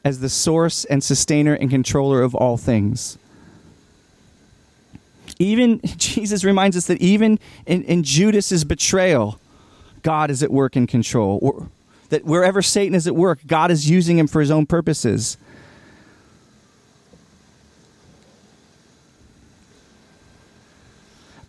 as 0.04 0.20
the 0.20 0.30
source 0.30 0.86
and 0.86 1.04
sustainer 1.04 1.54
and 1.54 1.70
controller 1.70 2.22
of 2.22 2.36
all 2.36 2.58
things. 2.58 3.18
Even 5.40 5.82
Jesus 5.98 6.44
reminds 6.44 6.78
us 6.78 6.88
that 6.88 7.02
even 7.02 7.40
in, 7.66 7.84
in 7.84 8.04
Judas's 8.04 8.64
betrayal, 8.64 9.40
God 10.06 10.30
is 10.30 10.44
at 10.44 10.52
work 10.52 10.78
in 10.78 10.86
control. 10.86 11.40
Or 11.42 11.68
that 12.10 12.24
wherever 12.26 12.62
Satan 12.62 12.94
is 12.94 13.08
at 13.08 13.16
work, 13.16 13.40
God 13.48 13.72
is 13.72 13.90
using 13.90 14.20
him 14.20 14.28
for 14.28 14.40
his 14.40 14.52
own 14.52 14.68
purposes. 14.68 15.36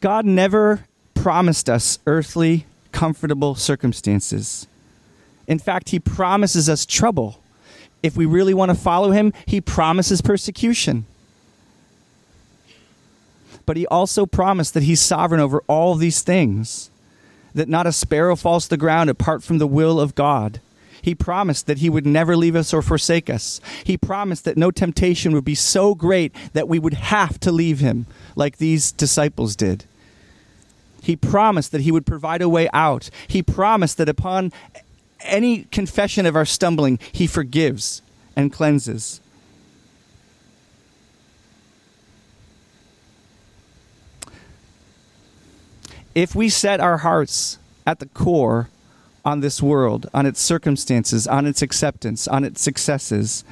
God 0.01 0.25
never 0.25 0.87
promised 1.13 1.69
us 1.69 1.99
earthly, 2.07 2.65
comfortable 2.93 3.57
circumstances. 3.57 4.67
In 5.47 5.59
fact, 5.59 5.91
he 5.91 6.01
promises 6.01 6.67
us 6.67 6.87
trouble. 6.87 7.43
If 8.03 8.17
we 8.17 8.25
really 8.25 8.55
want 8.55 8.71
to 8.71 8.75
follow 8.75 9.11
him, 9.11 9.35
he 9.45 9.61
promises 9.61 10.23
persecution. 10.23 11.05
But 13.67 13.77
he 13.77 13.87
also 13.89 14.25
promised 14.25 14.73
that 14.73 14.85
he's 14.85 15.03
sovereign 15.03 15.43
over 15.43 15.63
all 15.69 15.95
these 15.97 16.23
things 16.23 16.91
that 17.57 17.69
not 17.69 17.87
a 17.87 17.93
sparrow 17.93 18.37
falls 18.37 18.65
to 18.65 18.71
the 18.71 18.77
ground 18.77 19.11
apart 19.11 19.43
from 19.43 19.59
the 19.59 19.67
will 19.67 19.99
of 19.99 20.15
God. 20.15 20.61
He 21.01 21.15
promised 21.15 21.67
that 21.67 21.79
He 21.79 21.91
would 21.91 22.07
never 22.07 22.37
leave 22.37 22.55
us 22.57 22.75
or 22.75 22.83
forsake 22.83 23.31
us. 23.31 23.61
He 23.85 23.97
promised 23.97 24.45
that 24.45 24.57
no 24.57 24.71
temptation 24.71 25.33
would 25.33 25.45
be 25.45 25.55
so 25.55 25.95
great 25.95 26.35
that 26.53 26.69
we 26.69 26.79
would 26.79 26.95
have 26.95 27.41
to 27.41 27.53
leave 27.53 27.81
Him, 27.81 28.07
like 28.35 28.59
these 28.59 28.93
disciples 28.93 29.57
did. 29.57 29.85
He 31.03 31.17
promised 31.17 31.73
that 31.73 31.83
He 31.83 31.93
would 31.93 32.07
provide 32.07 32.43
a 32.43 32.49
way 32.49 32.69
out. 32.73 33.09
He 33.29 33.43
promised 33.43 33.99
that 33.99 34.09
upon 34.09 34.53
any 35.21 35.65
confession 35.65 36.27
of 36.27 36.37
our 36.37 36.45
stumbling, 36.45 36.99
He 37.13 37.27
forgives 37.27 38.03
and 38.35 38.53
cleanses. 38.53 39.21
If 46.17 46.35
we 46.35 46.49
set 46.49 46.81
our 46.81 46.97
hearts 46.97 47.59
at 47.87 47.99
the 47.99 48.07
core 48.07 48.71
on 49.23 49.41
this 49.41 49.63
world, 49.63 50.09
on 50.15 50.25
its 50.25 50.41
circumstances, 50.41 51.29
on 51.29 51.45
its 51.45 51.61
acceptance, 51.61 52.27
on 52.27 52.43
its 52.43 52.63
successes, 52.63 53.45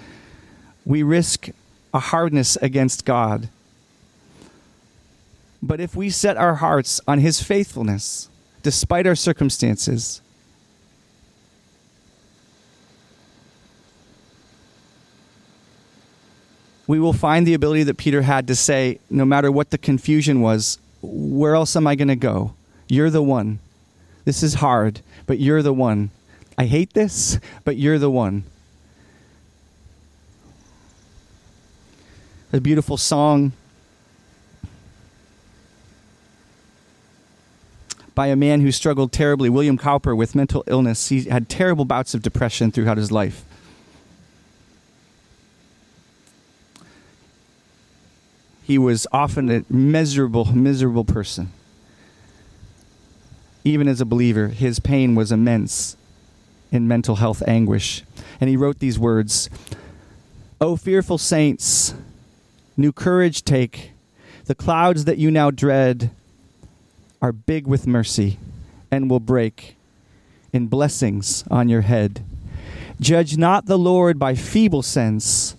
we 0.86 1.02
risk 1.02 1.50
a 1.92 1.98
hardness 1.98 2.56
against 2.56 3.04
God. 3.04 3.50
But 5.62 5.78
if 5.78 5.94
we 5.94 6.08
set 6.08 6.38
our 6.38 6.54
hearts 6.54 7.02
on 7.06 7.18
His 7.18 7.42
faithfulness, 7.42 8.30
despite 8.62 9.06
our 9.06 9.14
circumstances, 9.14 10.22
we 16.86 16.98
will 16.98 17.12
find 17.12 17.46
the 17.46 17.52
ability 17.52 17.82
that 17.82 17.98
Peter 17.98 18.22
had 18.22 18.46
to 18.46 18.54
say, 18.54 19.00
no 19.10 19.26
matter 19.26 19.52
what 19.52 19.68
the 19.68 19.76
confusion 19.76 20.40
was, 20.40 20.78
where 21.04 21.54
else 21.54 21.76
am 21.76 21.86
I 21.86 21.94
going 21.94 22.08
to 22.08 22.16
go? 22.16 22.54
You're 22.88 23.10
the 23.10 23.22
one. 23.22 23.58
This 24.24 24.42
is 24.42 24.54
hard, 24.54 25.00
but 25.26 25.38
you're 25.38 25.62
the 25.62 25.72
one. 25.72 26.10
I 26.56 26.66
hate 26.66 26.94
this, 26.94 27.38
but 27.64 27.76
you're 27.76 27.98
the 27.98 28.10
one. 28.10 28.44
A 32.52 32.60
beautiful 32.60 32.96
song 32.96 33.52
by 38.14 38.28
a 38.28 38.36
man 38.36 38.60
who 38.60 38.70
struggled 38.70 39.10
terribly, 39.10 39.50
William 39.50 39.76
Cowper, 39.76 40.14
with 40.14 40.34
mental 40.34 40.62
illness. 40.68 41.08
He 41.08 41.24
had 41.24 41.48
terrible 41.48 41.84
bouts 41.84 42.14
of 42.14 42.22
depression 42.22 42.70
throughout 42.70 42.96
his 42.96 43.10
life. 43.10 43.44
He 48.64 48.78
was 48.78 49.06
often 49.12 49.50
a 49.50 49.62
miserable, 49.68 50.46
miserable 50.46 51.04
person. 51.04 51.52
Even 53.62 53.86
as 53.88 54.00
a 54.00 54.06
believer, 54.06 54.48
his 54.48 54.80
pain 54.80 55.14
was 55.14 55.30
immense 55.30 55.98
in 56.72 56.88
mental 56.88 57.16
health 57.16 57.42
anguish. 57.46 58.02
And 58.40 58.48
he 58.48 58.56
wrote 58.56 58.78
these 58.78 58.98
words 58.98 59.50
O 60.60 60.76
fearful 60.76 61.18
saints, 61.18 61.94
new 62.76 62.90
courage 62.90 63.44
take. 63.44 63.92
The 64.46 64.54
clouds 64.54 65.04
that 65.04 65.18
you 65.18 65.30
now 65.30 65.50
dread 65.50 66.10
are 67.20 67.32
big 67.32 67.66
with 67.66 67.86
mercy 67.86 68.38
and 68.90 69.10
will 69.10 69.20
break 69.20 69.76
in 70.54 70.68
blessings 70.68 71.44
on 71.50 71.68
your 71.68 71.82
head. 71.82 72.24
Judge 73.00 73.36
not 73.36 73.66
the 73.66 73.78
Lord 73.78 74.18
by 74.18 74.34
feeble 74.34 74.82
sense, 74.82 75.56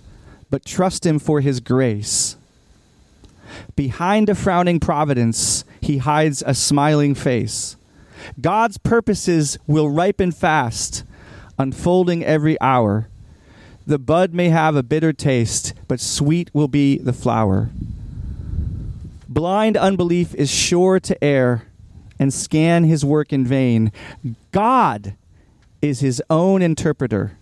but 0.50 0.66
trust 0.66 1.06
him 1.06 1.20
for 1.20 1.42
his 1.42 1.60
grace. 1.60 2.36
Behind 3.76 4.30
a 4.30 4.36
frowning 4.36 4.80
providence, 4.80 5.66
he 5.82 5.98
hides 5.98 6.44
a 6.46 6.54
smiling 6.54 7.16
face. 7.16 7.76
God's 8.40 8.78
purposes 8.78 9.58
will 9.68 9.90
ripen 9.90 10.32
fast, 10.32 11.04
unfolding 11.58 12.24
every 12.24 12.60
hour. 12.62 13.08
The 13.88 14.00
bud 14.00 14.34
may 14.34 14.50
have 14.50 14.76
a 14.76 14.84
bitter 14.84 15.14
taste, 15.14 15.74
but 15.88 16.00
sweet 16.00 16.50
will 16.54 16.68
be 16.68 16.98
the 16.98 17.14
flower. 17.14 17.70
Blind 19.30 19.78
unbelief 19.78 20.34
is 20.36 20.50
sure 20.50 21.00
to 21.02 21.24
err 21.24 21.68
and 22.18 22.34
scan 22.34 22.86
his 22.86 23.04
work 23.04 23.34
in 23.34 23.46
vain. 23.46 23.92
God 24.52 25.16
is 25.82 26.00
his 26.00 26.24
own 26.30 26.62
interpreter, 26.62 27.38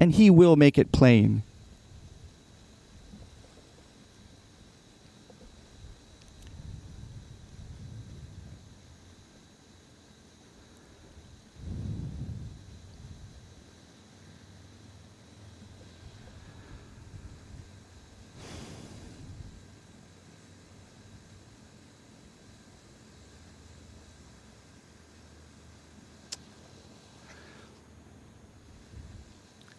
and 0.00 0.12
he 0.12 0.28
will 0.28 0.56
make 0.56 0.76
it 0.76 0.92
plain. 0.92 1.42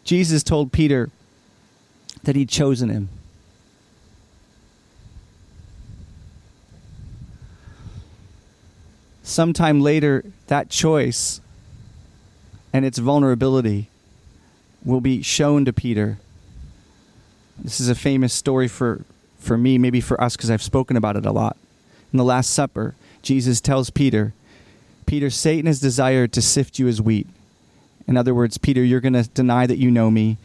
Jesus 0.06 0.44
told 0.44 0.72
Peter 0.72 1.10
that 2.24 2.36
he'd 2.36 2.50
chosen 2.50 2.90
him. 2.90 3.10
Sometime 9.24 9.82
later, 9.82 10.24
that 10.48 10.70
choice 10.70 11.42
and 12.72 12.86
its 12.86 13.00
vulnerability 13.00 13.90
will 14.84 15.02
be 15.02 15.24
shown 15.24 15.66
to 15.66 15.74
Peter. 15.74 16.20
This 17.58 17.80
is 17.80 17.90
a 17.90 17.96
famous 17.96 18.34
story 18.34 18.68
for, 18.68 19.04
for 19.40 19.58
me, 19.58 19.80
maybe 19.80 20.00
for 20.00 20.22
us, 20.22 20.36
because 20.36 20.52
I've 20.52 20.62
spoken 20.62 20.96
about 20.96 21.16
it 21.16 21.26
a 21.26 21.32
lot. 21.32 21.58
In 22.14 22.18
the 22.18 22.24
Last 22.24 22.52
Supper, 22.52 22.94
Jesus 23.24 23.60
tells 23.60 23.90
Peter, 23.90 24.34
Peter, 25.08 25.32
Satan 25.32 25.66
has 25.66 25.80
desired 25.80 26.32
to 26.34 26.42
sift 26.42 26.78
you 26.78 26.88
as 26.88 27.02
wheat. 27.02 27.28
In 28.08 28.18
other 28.18 28.34
words, 28.34 28.58
Peter, 28.58 28.84
you're 28.84 29.00
going 29.00 29.14
to 29.14 29.24
deny 29.24 29.66
that 29.66 29.78
you 29.78 29.90
know 29.90 30.12
me. 30.12 30.38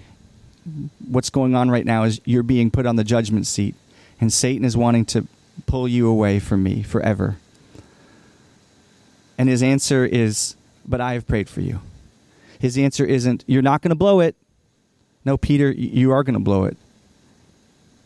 What's 1.07 1.31
going 1.31 1.55
on 1.55 1.70
right 1.70 1.85
now 1.85 2.05
is 2.05 2.20
you're 2.25 2.42
being 2.42 2.70
put 2.70 2.87
on 2.87 2.96
the 2.96 3.05
judgment 3.05 3.46
seat, 3.46 3.75
and 4.20 4.33
Satan 4.33 4.64
is 4.64 4.77
wanting 4.77 5.05
to 5.07 5.27
pull 5.66 5.88
you 5.88 6.09
away 6.09 6.38
from 6.38 6.62
me 6.62 6.83
forever. 6.83 7.37
And 9.38 9.49
his 9.49 9.62
answer 9.62 10.05
is, 10.05 10.57
But 10.87 11.01
I 11.01 11.14
have 11.14 11.27
prayed 11.27 11.49
for 11.49 11.61
you. 11.61 11.81
His 12.59 12.77
answer 12.77 13.05
isn't, 13.05 13.44
You're 13.46 13.62
not 13.62 13.83
going 13.83 13.90
to 13.90 13.94
blow 13.96 14.20
it. 14.20 14.37
No, 15.25 15.37
Peter, 15.37 15.70
you 15.70 16.11
are 16.12 16.23
going 16.23 16.35
to 16.35 16.40
blow 16.40 16.64
it. 16.64 16.77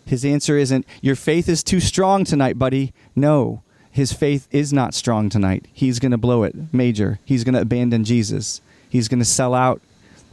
His 0.07 0.25
answer 0.25 0.57
isn't, 0.57 0.87
Your 1.01 1.17
faith 1.17 1.49
is 1.49 1.63
too 1.63 1.81
strong 1.81 2.25
tonight, 2.25 2.59
buddy. 2.59 2.93
No, 3.17 3.63
his 3.91 4.13
faith 4.13 4.49
is 4.51 4.73
not 4.73 4.95
strong 4.95 5.29
tonight. 5.29 5.67
He's 5.73 5.99
going 5.99 6.13
to 6.13 6.19
blow 6.19 6.43
it 6.43 6.55
major. 6.73 7.21
He's 7.25 7.45
going 7.45 7.55
to 7.55 7.61
abandon 7.61 8.05
Jesus. 8.05 8.61
He's 8.95 9.09
going 9.09 9.19
to 9.19 9.25
sell 9.25 9.55
out 9.55 9.83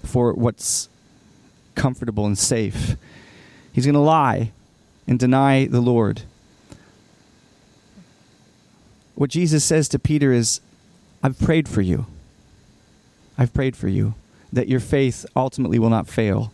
for 0.05 0.33
what's 0.33 0.87
comfortable 1.73 2.27
and 2.27 2.37
safe. 2.37 2.95
He's 3.73 3.87
going 3.87 3.95
to 3.95 3.99
lie 3.99 4.51
and 5.07 5.17
deny 5.17 5.65
the 5.65 5.81
Lord. 5.81 6.21
What 9.15 9.31
Jesus 9.31 9.65
says 9.65 9.89
to 9.89 9.97
Peter 9.97 10.31
is, 10.31 10.61
I've 11.23 11.39
prayed 11.39 11.67
for 11.67 11.81
you. 11.81 12.05
I've 13.35 13.51
prayed 13.51 13.75
for 13.75 13.87
you 13.87 14.13
that 14.53 14.67
your 14.67 14.79
faith 14.79 15.25
ultimately 15.35 15.79
will 15.79 15.89
not 15.89 16.07
fail. 16.07 16.53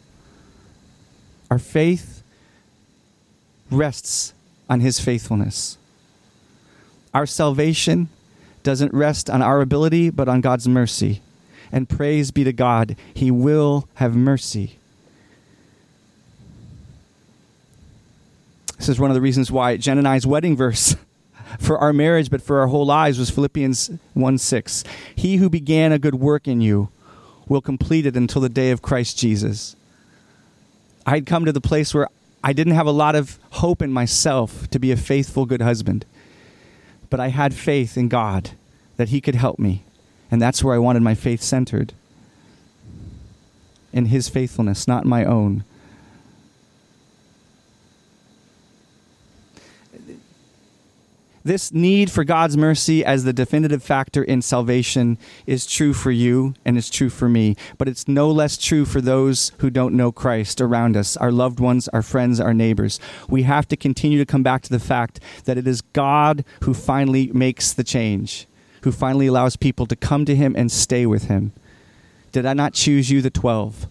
Our 1.51 1.59
faith 1.59 2.23
rests 3.69 4.33
on 4.69 4.79
his 4.79 4.97
faithfulness. 4.97 5.77
Our 7.13 7.25
salvation 7.25 8.07
doesn't 8.63 8.93
rest 8.93 9.29
on 9.29 9.41
our 9.41 9.59
ability, 9.59 10.09
but 10.09 10.29
on 10.29 10.39
God's 10.39 10.69
mercy 10.69 11.21
and 11.71 11.89
praise 11.89 12.31
be 12.31 12.43
to 12.43 12.53
God, 12.53 12.95
He 13.13 13.31
will 13.31 13.87
have 13.95 14.15
mercy. 14.15 14.77
This 18.77 18.89
is 18.89 18.99
one 18.99 19.09
of 19.09 19.15
the 19.15 19.21
reasons 19.21 19.51
why 19.51 19.77
Jen 19.77 19.97
and 19.97 20.07
I's 20.07 20.27
wedding 20.27 20.55
verse 20.55 20.95
for 21.59 21.77
our 21.77 21.93
marriage, 21.93 22.29
but 22.29 22.41
for 22.41 22.59
our 22.59 22.67
whole 22.67 22.85
lives, 22.85 23.17
was 23.17 23.29
Philippians 23.29 23.91
1 24.13 24.37
6. 24.37 24.83
He 25.15 25.37
who 25.37 25.49
began 25.49 25.91
a 25.91 25.99
good 25.99 26.15
work 26.15 26.47
in 26.47 26.61
you 26.61 26.89
will 27.47 27.61
complete 27.61 28.05
it 28.05 28.15
until 28.15 28.41
the 28.41 28.49
day 28.49 28.71
of 28.71 28.81
Christ 28.81 29.17
Jesus. 29.17 29.75
I 31.05 31.11
had 31.11 31.25
come 31.25 31.45
to 31.45 31.53
the 31.53 31.61
place 31.61 31.93
where 31.93 32.07
I 32.43 32.53
didn't 32.53 32.73
have 32.75 32.87
a 32.87 32.91
lot 32.91 33.15
of 33.15 33.39
hope 33.51 33.81
in 33.81 33.91
myself 33.91 34.69
to 34.69 34.79
be 34.79 34.91
a 34.91 34.97
faithful, 34.97 35.45
good 35.45 35.61
husband, 35.61 36.05
but 37.09 37.19
I 37.19 37.29
had 37.29 37.53
faith 37.53 37.97
in 37.97 38.09
God 38.09 38.51
that 38.97 39.09
He 39.09 39.21
could 39.21 39.35
help 39.35 39.57
me. 39.57 39.83
And 40.29 40.41
that's 40.41 40.63
where 40.63 40.75
I 40.75 40.79
wanted 40.79 41.03
my 41.03 41.15
faith 41.15 41.41
centered 41.41 41.93
in 43.93 44.07
His 44.07 44.29
faithfulness, 44.29 44.87
not 44.87 45.05
my 45.05 45.23
own. 45.25 45.63
This 51.47 51.71
need 51.71 52.11
for 52.11 52.25
God's 52.25 52.57
mercy 52.57 53.05
as 53.05 53.23
the 53.23 53.31
definitive 53.31 53.81
factor 53.81 54.21
in 54.21 54.41
salvation 54.41 55.17
is 55.45 55.65
true 55.65 55.93
for 55.93 56.11
you 56.11 56.55
and 56.65 56.77
it's 56.77 56.89
true 56.89 57.09
for 57.09 57.29
me, 57.29 57.55
but 57.77 57.87
it's 57.87 58.05
no 58.05 58.29
less 58.29 58.57
true 58.57 58.83
for 58.83 58.99
those 58.99 59.53
who 59.59 59.69
don't 59.69 59.95
know 59.95 60.11
Christ 60.11 60.59
around 60.59 60.97
us, 60.97 61.15
our 61.15 61.31
loved 61.31 61.61
ones, 61.61 61.87
our 61.87 62.01
friends, 62.01 62.41
our 62.41 62.53
neighbors. 62.53 62.99
We 63.29 63.43
have 63.43 63.65
to 63.69 63.77
continue 63.77 64.17
to 64.17 64.25
come 64.25 64.43
back 64.43 64.61
to 64.63 64.69
the 64.69 64.77
fact 64.77 65.21
that 65.45 65.57
it 65.57 65.65
is 65.65 65.79
God 65.79 66.43
who 66.63 66.73
finally 66.73 67.31
makes 67.31 67.71
the 67.71 67.85
change 67.85 68.45
who 68.87 68.91
finally 68.93 69.27
allows 69.27 69.57
people 69.57 69.85
to 69.85 69.97
come 69.97 70.23
to 70.23 70.33
him 70.33 70.55
and 70.55 70.71
stay 70.71 71.05
with 71.05 71.25
him. 71.25 71.51
Did 72.31 72.45
I 72.45 72.53
not 72.53 72.71
choose 72.71 73.11
you, 73.11 73.21
the 73.21 73.29
12? 73.29 73.85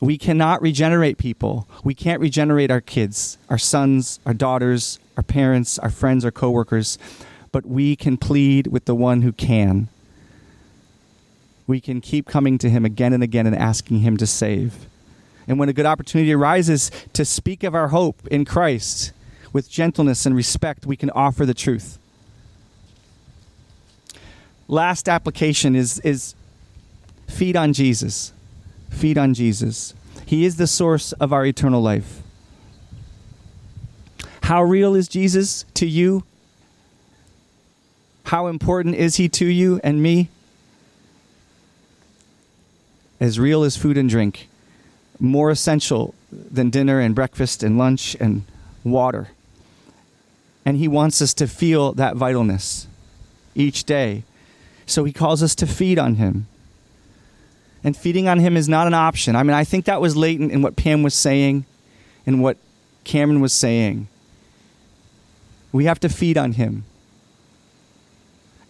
We 0.00 0.18
cannot 0.18 0.60
regenerate 0.60 1.16
people. 1.16 1.66
We 1.82 1.94
can't 1.94 2.20
regenerate 2.20 2.70
our 2.70 2.82
kids, 2.82 3.38
our 3.48 3.56
sons, 3.56 4.20
our 4.26 4.34
daughters, 4.34 4.98
our 5.16 5.22
parents, 5.22 5.78
our 5.78 5.88
friends, 5.88 6.26
our 6.26 6.30
coworkers, 6.30 6.98
but 7.52 7.64
we 7.64 7.96
can 7.96 8.18
plead 8.18 8.66
with 8.66 8.84
the 8.84 8.94
one 8.94 9.22
who 9.22 9.32
can. 9.32 9.88
We 11.66 11.80
can 11.80 12.02
keep 12.02 12.26
coming 12.26 12.58
to 12.58 12.68
him 12.68 12.84
again 12.84 13.14
and 13.14 13.22
again 13.22 13.46
and 13.46 13.56
asking 13.56 14.00
him 14.00 14.18
to 14.18 14.26
save. 14.26 14.74
And 15.48 15.58
when 15.58 15.70
a 15.70 15.72
good 15.72 15.86
opportunity 15.86 16.34
arises 16.34 16.90
to 17.14 17.24
speak 17.24 17.64
of 17.64 17.74
our 17.74 17.88
hope 17.88 18.26
in 18.26 18.44
Christ 18.44 19.14
with 19.54 19.70
gentleness 19.70 20.26
and 20.26 20.36
respect, 20.36 20.84
we 20.84 20.96
can 20.96 21.08
offer 21.12 21.46
the 21.46 21.54
truth. 21.54 21.98
Last 24.68 25.08
application 25.08 25.76
is, 25.76 26.00
is 26.00 26.34
feed 27.28 27.56
on 27.56 27.72
Jesus. 27.72 28.32
Feed 28.90 29.18
on 29.18 29.34
Jesus. 29.34 29.94
He 30.24 30.44
is 30.44 30.56
the 30.56 30.66
source 30.66 31.12
of 31.12 31.32
our 31.32 31.44
eternal 31.44 31.80
life. 31.80 32.22
How 34.42 34.62
real 34.62 34.94
is 34.94 35.08
Jesus 35.08 35.64
to 35.74 35.86
you? 35.86 36.24
How 38.24 38.48
important 38.48 38.96
is 38.96 39.16
he 39.16 39.28
to 39.30 39.46
you 39.46 39.80
and 39.84 40.02
me? 40.02 40.28
As 43.20 43.38
real 43.38 43.62
as 43.62 43.76
food 43.76 43.96
and 43.96 44.08
drink 44.08 44.48
more 45.20 45.50
essential 45.50 46.14
than 46.30 46.70
dinner 46.70 47.00
and 47.00 47.14
breakfast 47.14 47.62
and 47.62 47.78
lunch 47.78 48.16
and 48.20 48.44
water. 48.84 49.28
And 50.64 50.76
He 50.76 50.88
wants 50.88 51.22
us 51.22 51.32
to 51.34 51.46
feel 51.46 51.92
that 51.94 52.14
vitalness 52.14 52.86
each 53.54 53.84
day. 53.84 54.24
So 54.86 55.04
He 55.04 55.12
calls 55.12 55.42
us 55.42 55.54
to 55.56 55.66
feed 55.66 55.98
on 55.98 56.14
Him. 56.14 56.46
And 57.84 57.96
feeding 57.96 58.28
on 58.28 58.38
Him 58.38 58.56
is 58.56 58.68
not 58.68 58.86
an 58.86 58.94
option. 58.94 59.36
I 59.36 59.42
mean, 59.42 59.54
I 59.54 59.64
think 59.64 59.84
that 59.84 60.00
was 60.00 60.16
latent 60.16 60.52
in 60.52 60.62
what 60.62 60.76
Pam 60.76 61.02
was 61.02 61.14
saying 61.14 61.66
and 62.26 62.42
what 62.42 62.56
Cameron 63.04 63.40
was 63.40 63.52
saying. 63.52 64.08
We 65.72 65.84
have 65.84 66.00
to 66.00 66.08
feed 66.08 66.38
on 66.38 66.52
Him 66.52 66.84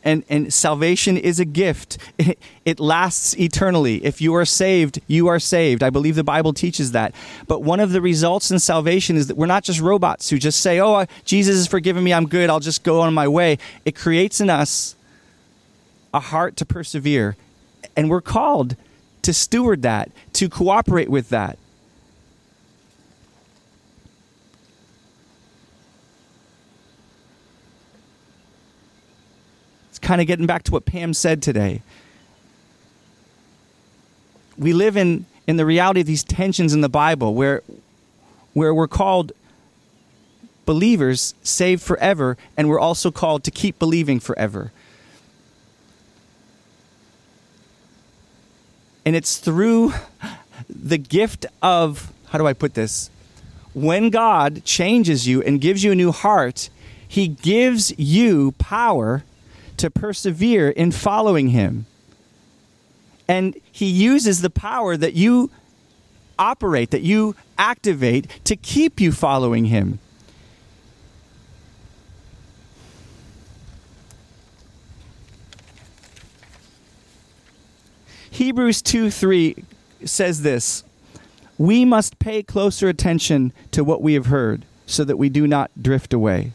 and, 0.07 0.23
and 0.29 0.55
salvation 0.55 1.17
is 1.17 1.39
a 1.39 1.45
gift. 1.45 1.99
It, 2.65 2.81
lasts 2.81 3.39
eternally. 3.39 4.05
If 4.05 4.21
you 4.21 4.35
are 4.35 4.45
saved, 4.45 5.01
you 5.07 5.29
are 5.29 5.39
saved. 5.39 5.85
I 5.85 5.91
believe 5.91 6.17
the 6.17 6.25
Bible 6.25 6.53
teaches 6.53 6.91
that. 6.91 7.15
But 7.47 7.63
one 7.63 7.79
of 7.79 7.93
the 7.93 8.01
results 8.01 8.51
in 8.51 8.59
salvation 8.59 9.17
is 9.17 9.29
that 9.29 9.37
we're 9.37 9.47
not 9.47 9.63
just 9.63 9.79
robots 9.79 10.29
who 10.29 10.37
just 10.37 10.61
say, 10.61 10.81
Oh, 10.81 10.95
uh, 10.95 11.07
Jesus 11.25 11.55
has 11.55 11.69
forgiven 11.69 12.03
me, 12.03 12.13
I'm 12.13 12.27
good, 12.27 12.51
I'll 12.51 12.59
just 12.59 12.83
go 12.83 13.03
on 13.03 13.15
my 13.15 13.29
way. 13.29 13.59
It 13.85 13.95
creates 13.95 14.41
in 14.41 14.51
us 14.51 14.96
a 16.17 16.21
heart 16.21 16.57
to 16.57 16.65
persevere. 16.65 17.37
And 17.95 18.09
we're 18.09 18.23
called 18.23 18.75
to 19.23 19.35
steward 19.35 19.83
that, 19.83 20.11
to 20.33 20.49
cooperate 20.49 21.11
with 21.11 21.29
that. 21.29 21.59
It's 29.91 29.99
kind 29.99 30.23
of 30.23 30.27
getting 30.27 30.47
back 30.47 30.63
to 30.65 30.73
what 30.73 30.87
Pam 30.87 31.13
said 31.13 31.43
today. 31.43 31.83
We 34.57 34.73
live 34.73 34.97
in, 34.97 35.27
in 35.47 35.57
the 35.57 35.67
reality 35.67 36.01
of 36.01 36.07
these 36.07 36.25
tensions 36.25 36.73
in 36.73 36.81
the 36.81 36.89
Bible 36.89 37.35
where, 37.35 37.63
where 38.55 38.73
we're 38.73 38.89
called 38.89 39.33
believers 40.65 41.35
saved 41.43 41.83
forever, 41.83 42.39
and 42.57 42.69
we're 42.71 42.81
also 42.81 43.11
called 43.11 43.45
to 43.45 43.51
keep 43.51 43.79
believing 43.79 44.19
forever. 44.19 44.73
And 49.07 49.17
it's 49.17 49.39
through 49.39 49.95
the 50.69 50.99
gift 50.99 51.47
of, 51.63 52.13
how 52.27 52.39
do 52.39 52.47
I 52.47 52.53
put 52.53 52.75
this? 52.75 53.09
When 53.73 54.11
God 54.11 54.65
changes 54.65 55.27
you 55.27 55.43
and 55.43 55.61
gives 55.61 55.83
you 55.83 55.93
a 55.93 55.95
new 55.95 56.13
heart, 56.13 56.69
He 57.09 57.29
gives 57.29 57.99
you 57.99 58.53
power 58.59 59.23
to 59.77 59.91
persevere 59.91 60.71
in 60.71 60.93
following 60.93 61.49
him. 61.49 61.87
And 63.29 63.57
he 63.71 63.87
uses 63.87 64.41
the 64.41 64.51
power 64.51 64.97
that 64.97 65.15
you 65.15 65.51
operate, 66.39 66.91
that 66.91 67.03
you 67.03 67.35
activate 67.59 68.29
to 68.45 68.57
keep 68.57 69.01
you 69.01 69.13
following 69.13 69.67
him. 69.67 69.99
Hebrews 78.37 78.83
2 78.83 79.11
3 79.11 79.65
says 80.05 80.43
this 80.43 80.85
We 81.59 81.85
must 81.85 82.19
pay 82.19 82.43
closer 82.43 82.89
attention 82.89 83.53
to 83.73 83.83
what 83.83 84.03
we 84.03 84.15
have 84.15 84.27
heard 84.27 84.65
so 84.87 85.05
that 85.05 85.17
we 85.17 85.29
do 85.29 85.47
not 85.47 85.71
drift 85.83 86.13
away 86.13 86.53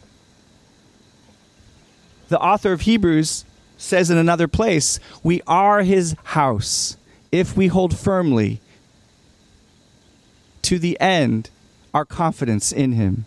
the 2.32 2.40
author 2.40 2.72
of 2.72 2.80
Hebrews 2.80 3.44
says 3.76 4.10
in 4.10 4.16
another 4.16 4.48
place, 4.48 4.98
we 5.22 5.42
are 5.46 5.82
his 5.82 6.16
house 6.24 6.96
if 7.30 7.54
we 7.54 7.66
hold 7.66 7.94
firmly 7.94 8.62
to 10.62 10.78
the 10.78 10.98
end 10.98 11.50
our 11.92 12.06
confidence 12.06 12.72
in 12.72 12.92
him. 12.92 13.26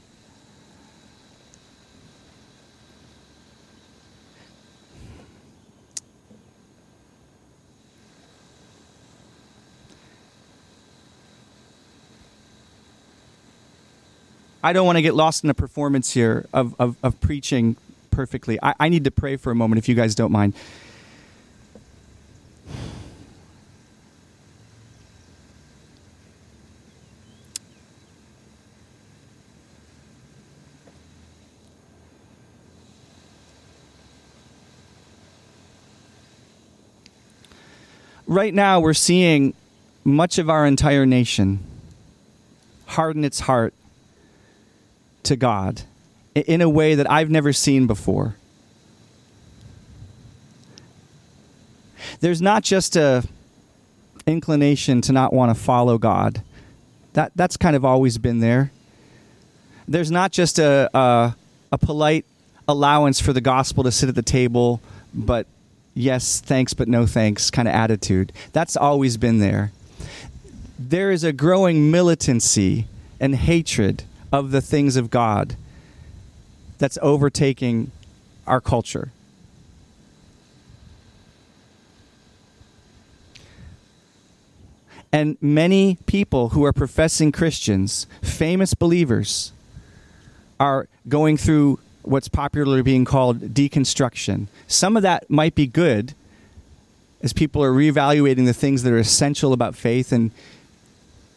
I 14.66 14.74
don't 14.74 14.88
want 14.88 14.97
to 14.97 15.03
get 15.03 15.13
lost 15.13 15.43
in 15.43 15.51
a 15.51 15.53
performance 15.53 16.11
here 16.11 16.47
of, 16.51 16.74
of, 16.80 16.97
of 17.03 17.22
preaching 17.22 17.76
perfectly. 18.09 18.57
I, 18.63 18.74
I 18.80 18.89
need 18.89 19.03
to 19.03 19.11
pray 19.11 19.36
for 19.36 19.51
a 19.51 19.55
moment, 19.55 19.78
if 19.78 19.88
you 19.88 19.93
guys 19.93 20.16
don't 20.16 20.32
mind. 20.32 20.55
right 38.28 38.55
now 38.55 38.80
we're 38.80 38.91
seeing 38.91 39.53
much 40.03 40.39
of 40.39 40.49
our 40.49 40.66
entire 40.66 41.05
nation 41.05 41.59
harden 42.88 43.24
its 43.24 43.41
heart 43.41 43.72
to 45.26 45.36
God 45.36 45.82
in 46.34 46.61
a 46.61 46.69
way 46.69 46.95
that 46.95 47.09
I've 47.09 47.30
never 47.30 47.53
seen 47.53 47.88
before. 47.88 48.36
There's 52.19 52.41
not 52.41 52.63
just 52.63 52.95
a 52.95 53.23
inclination 54.28 55.01
to 55.01 55.13
not 55.13 55.34
want 55.34 55.55
to 55.55 55.61
follow 55.61 55.97
God. 55.97 56.41
That 57.13 57.32
that's 57.36 57.57
kind 57.57 57.76
of 57.76 57.86
always 57.86 58.17
been 58.17 58.39
there. 58.39 58.71
There's 59.88 60.11
not 60.11 60.32
just 60.32 60.59
a, 60.59 60.89
a, 60.97 61.36
a 61.71 61.78
polite 61.78 62.26
allowance 62.67 63.19
for 63.19 63.34
the 63.34 63.41
gospel 63.41 63.84
to 63.84 63.91
sit 63.91 64.09
at 64.09 64.15
the 64.15 64.23
table, 64.23 64.82
but 65.13 65.45
yes, 65.93 66.41
thanks, 66.41 66.73
but 66.73 66.88
no 66.88 67.05
thanks 67.05 67.51
kind 67.51 67.67
of 67.67 67.73
attitude. 67.73 68.32
That's 68.51 68.76
always 68.76 69.17
been 69.17 69.39
there. 69.39 69.71
There 70.80 71.11
is 71.11 71.23
a 71.23 71.32
growing 71.32 71.91
militancy 71.91 72.88
and 73.19 73.36
hatred 73.36 74.03
of 74.32 74.51
the 74.51 74.61
things 74.61 74.95
of 74.95 75.09
God 75.09 75.55
that's 76.78 76.97
overtaking 77.01 77.91
our 78.45 78.61
culture. 78.61 79.11
And 85.11 85.38
many 85.39 85.97
people 86.07 86.49
who 86.49 86.65
are 86.65 86.73
professing 86.73 87.32
Christians, 87.32 88.05
famous 88.21 88.73
believers, 88.73 89.53
are 90.59 90.89
going 91.07 91.38
through 91.38 91.80
what's 92.01 92.28
popularly 92.28 92.82
being 92.82 93.05
called 93.05 93.39
deconstruction. 93.53 94.47
Some 94.67 94.97
of 94.97 95.03
that 95.03 95.30
might 95.30 95.55
be 95.55 95.67
good 95.67 96.13
as 97.21 97.34
people 97.34 97.63
are 97.63 97.71
reevaluating 97.71 98.45
the 98.45 98.53
things 98.53 98.84
that 98.84 98.91
are 98.91 98.97
essential 98.97 99.53
about 99.53 99.73
faith 99.73 100.11
and 100.11 100.32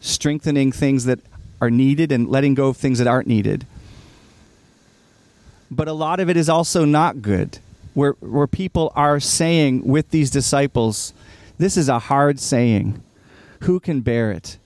strengthening 0.01 0.71
things 0.71 1.05
that 1.05 1.19
are 1.61 1.69
needed 1.69 2.11
and 2.11 2.29
letting 2.29 2.53
go 2.53 2.69
of 2.69 2.77
things 2.77 2.99
that 2.99 3.07
aren't 3.07 3.27
needed 3.27 3.65
but 5.71 5.87
a 5.87 5.93
lot 5.93 6.19
of 6.19 6.29
it 6.29 6.37
is 6.37 6.49
also 6.49 6.85
not 6.85 7.21
good, 7.21 7.59
where, 7.93 8.13
where 8.19 8.47
people 8.47 8.91
are 8.95 9.19
saying 9.19 9.85
with 9.85 10.09
these 10.09 10.31
disciples, 10.31 11.13
This 11.57 11.77
is 11.77 11.89
a 11.89 11.99
hard 11.99 12.39
saying. 12.39 13.03
Who 13.61 13.79
can 13.79 14.01
bear 14.01 14.31
it? 14.31 14.57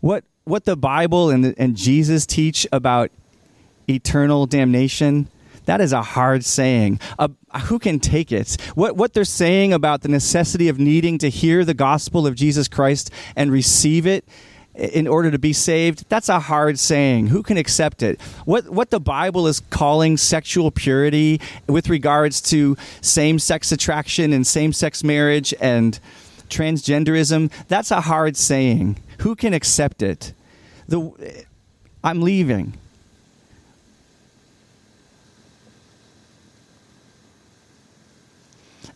What, 0.00 0.24
what 0.44 0.64
the 0.64 0.76
Bible 0.76 1.30
and, 1.30 1.54
and 1.58 1.76
Jesus 1.76 2.26
teach 2.26 2.66
about 2.72 3.10
eternal 3.88 4.46
damnation, 4.46 5.28
That 5.66 5.80
is 5.80 5.92
a 5.92 6.02
hard 6.02 6.44
saying. 6.44 6.98
Uh, 7.18 7.28
who 7.64 7.78
can 7.78 8.00
take 8.00 8.32
it? 8.32 8.56
What, 8.74 8.96
what 8.96 9.12
they're 9.12 9.24
saying 9.24 9.74
about 9.74 10.00
the 10.00 10.08
necessity 10.08 10.68
of 10.68 10.78
needing 10.78 11.18
to 11.18 11.28
hear 11.28 11.64
the 11.64 11.74
gospel 11.74 12.26
of 12.26 12.34
Jesus 12.34 12.66
Christ 12.66 13.10
and 13.36 13.52
receive 13.52 14.06
it 14.06 14.24
in 14.74 15.06
order 15.06 15.30
to 15.30 15.38
be 15.38 15.52
saved, 15.52 16.08
that's 16.08 16.28
a 16.28 16.40
hard 16.40 16.78
saying. 16.78 17.26
Who 17.28 17.42
can 17.42 17.56
accept 17.56 18.02
it? 18.02 18.20
What, 18.44 18.68
what 18.70 18.90
the 18.90 19.00
Bible 19.00 19.46
is 19.46 19.60
calling 19.60 20.16
sexual 20.16 20.70
purity 20.70 21.40
with 21.66 21.88
regards 21.88 22.40
to 22.42 22.76
same 23.00 23.38
sex 23.38 23.70
attraction 23.70 24.32
and 24.32 24.46
same 24.46 24.72
sex 24.72 25.04
marriage 25.04 25.52
and 25.60 25.98
transgenderism, 26.48 27.50
that's 27.68 27.90
a 27.90 28.00
hard 28.02 28.36
saying. 28.36 28.98
Who 29.18 29.34
can 29.34 29.52
accept 29.52 30.02
it? 30.02 30.32
The, 30.88 31.44
I'm 32.02 32.22
leaving. 32.22 32.74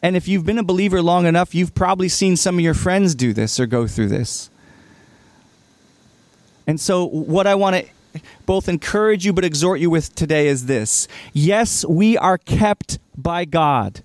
And 0.02 0.16
if 0.16 0.28
you've 0.28 0.44
been 0.44 0.58
a 0.58 0.62
believer 0.62 1.02
long 1.02 1.26
enough, 1.26 1.54
you've 1.54 1.74
probably 1.74 2.08
seen 2.08 2.36
some 2.36 2.56
of 2.56 2.60
your 2.60 2.74
friends 2.74 3.14
do 3.14 3.32
this 3.32 3.58
or 3.58 3.66
go 3.66 3.86
through 3.86 4.08
this. 4.08 4.50
And 6.66 6.80
so, 6.80 7.04
what 7.04 7.46
I 7.46 7.54
want 7.54 7.76
to 7.76 7.86
both 8.46 8.68
encourage 8.68 9.24
you 9.24 9.32
but 9.32 9.44
exhort 9.44 9.80
you 9.80 9.90
with 9.90 10.14
today 10.14 10.48
is 10.48 10.66
this 10.66 11.08
yes, 11.32 11.84
we 11.84 12.16
are 12.16 12.38
kept 12.38 12.98
by 13.16 13.44
God. 13.44 14.02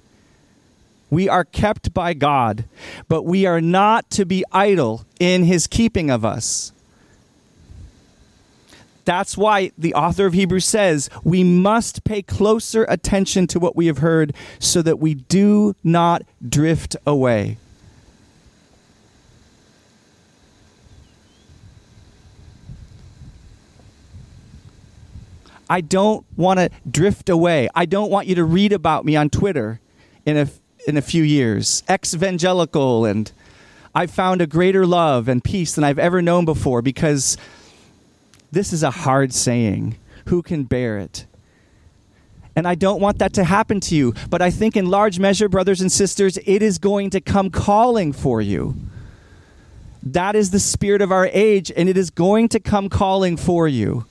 We 1.09 1.28
are 1.28 1.43
kept 1.43 1.93
by 1.93 2.14
God, 2.14 2.64
but 3.09 3.24
we 3.24 3.45
are 3.45 3.59
not 3.59 4.09
to 4.12 4.26
be 4.26 4.45
idle 4.53 5.05
in 5.20 5.43
his 5.43 5.68
keeping 5.68 6.09
of 6.09 6.24
us. 6.24 6.72
That's 9.03 9.38
why 9.38 9.72
the 9.78 9.93
author 9.93 10.26
of 10.26 10.34
Hebrews 10.34 10.66
says 10.66 11.09
we 11.24 11.43
must 11.43 12.05
pay 12.05 12.22
closer 12.22 12.86
attention 12.88 13.47
to 13.47 13.59
what 13.59 13.76
we 13.76 13.88
have 13.88 13.97
heard 13.97 14.34
so 14.59 14.82
that 14.84 14.99
we 14.99 15.16
do 15.16 15.76
not 15.84 16.22
drift 16.47 16.95
away. 17.05 17.57
I 25.72 25.80
don't 25.80 26.26
want 26.36 26.59
to 26.59 26.69
drift 26.86 27.30
away. 27.30 27.69
I 27.74 27.86
don't 27.86 28.11
want 28.11 28.28
you 28.28 28.36
to 28.36 28.43
read 28.43 28.74
about 28.74 29.05
me 29.05 29.15
on 29.15 29.30
Twitter 29.30 29.80
in 30.26 30.36
a, 30.36 30.49
in 30.86 30.97
a 30.97 31.01
few 31.01 31.24
years. 31.24 31.82
Ex 31.88 32.13
evangelical, 32.13 33.05
and 33.05 33.32
I've 33.95 34.11
found 34.11 34.41
a 34.41 34.47
greater 34.47 34.86
love 34.86 35.30
and 35.30 35.41
peace 35.41 35.74
than 35.74 35.86
I've 35.86 35.97
ever 35.97 36.22
known 36.22 36.43
before 36.43 36.82
because 36.82 37.38
this 38.51 38.74
is 38.74 38.84
a 38.84 38.91
hard 38.91 39.34
saying. 39.34 39.95
Who 40.26 40.41
can 40.41 40.65
bear 40.65 40.97
it? 40.97 41.26
And 42.53 42.67
I 42.67 42.76
don't 42.76 42.99
want 42.99 43.19
that 43.19 43.32
to 43.36 43.45
happen 43.45 43.80
to 43.80 43.95
you. 43.95 44.13
But 44.30 44.41
I 44.41 44.51
think, 44.51 44.76
in 44.76 44.88
large 44.88 45.19
measure, 45.19 45.47
brothers 45.47 45.80
and 45.80 45.89
sisters, 45.89 46.38
it 46.45 46.61
is 46.61 46.80
going 46.80 47.11
to 47.11 47.22
come 47.22 47.49
calling 47.49 48.11
for 48.11 48.41
you. 48.41 48.76
That 50.03 50.36
is 50.36 50.51
the 50.51 50.59
spirit 50.59 51.01
of 51.01 51.13
our 51.13 51.28
age, 51.28 51.72
and 51.74 51.88
it 51.88 51.95
is 51.95 52.09
going 52.09 52.49
to 52.49 52.59
come 52.59 52.89
calling 52.89 53.38
for 53.38 53.69
you 53.69 54.05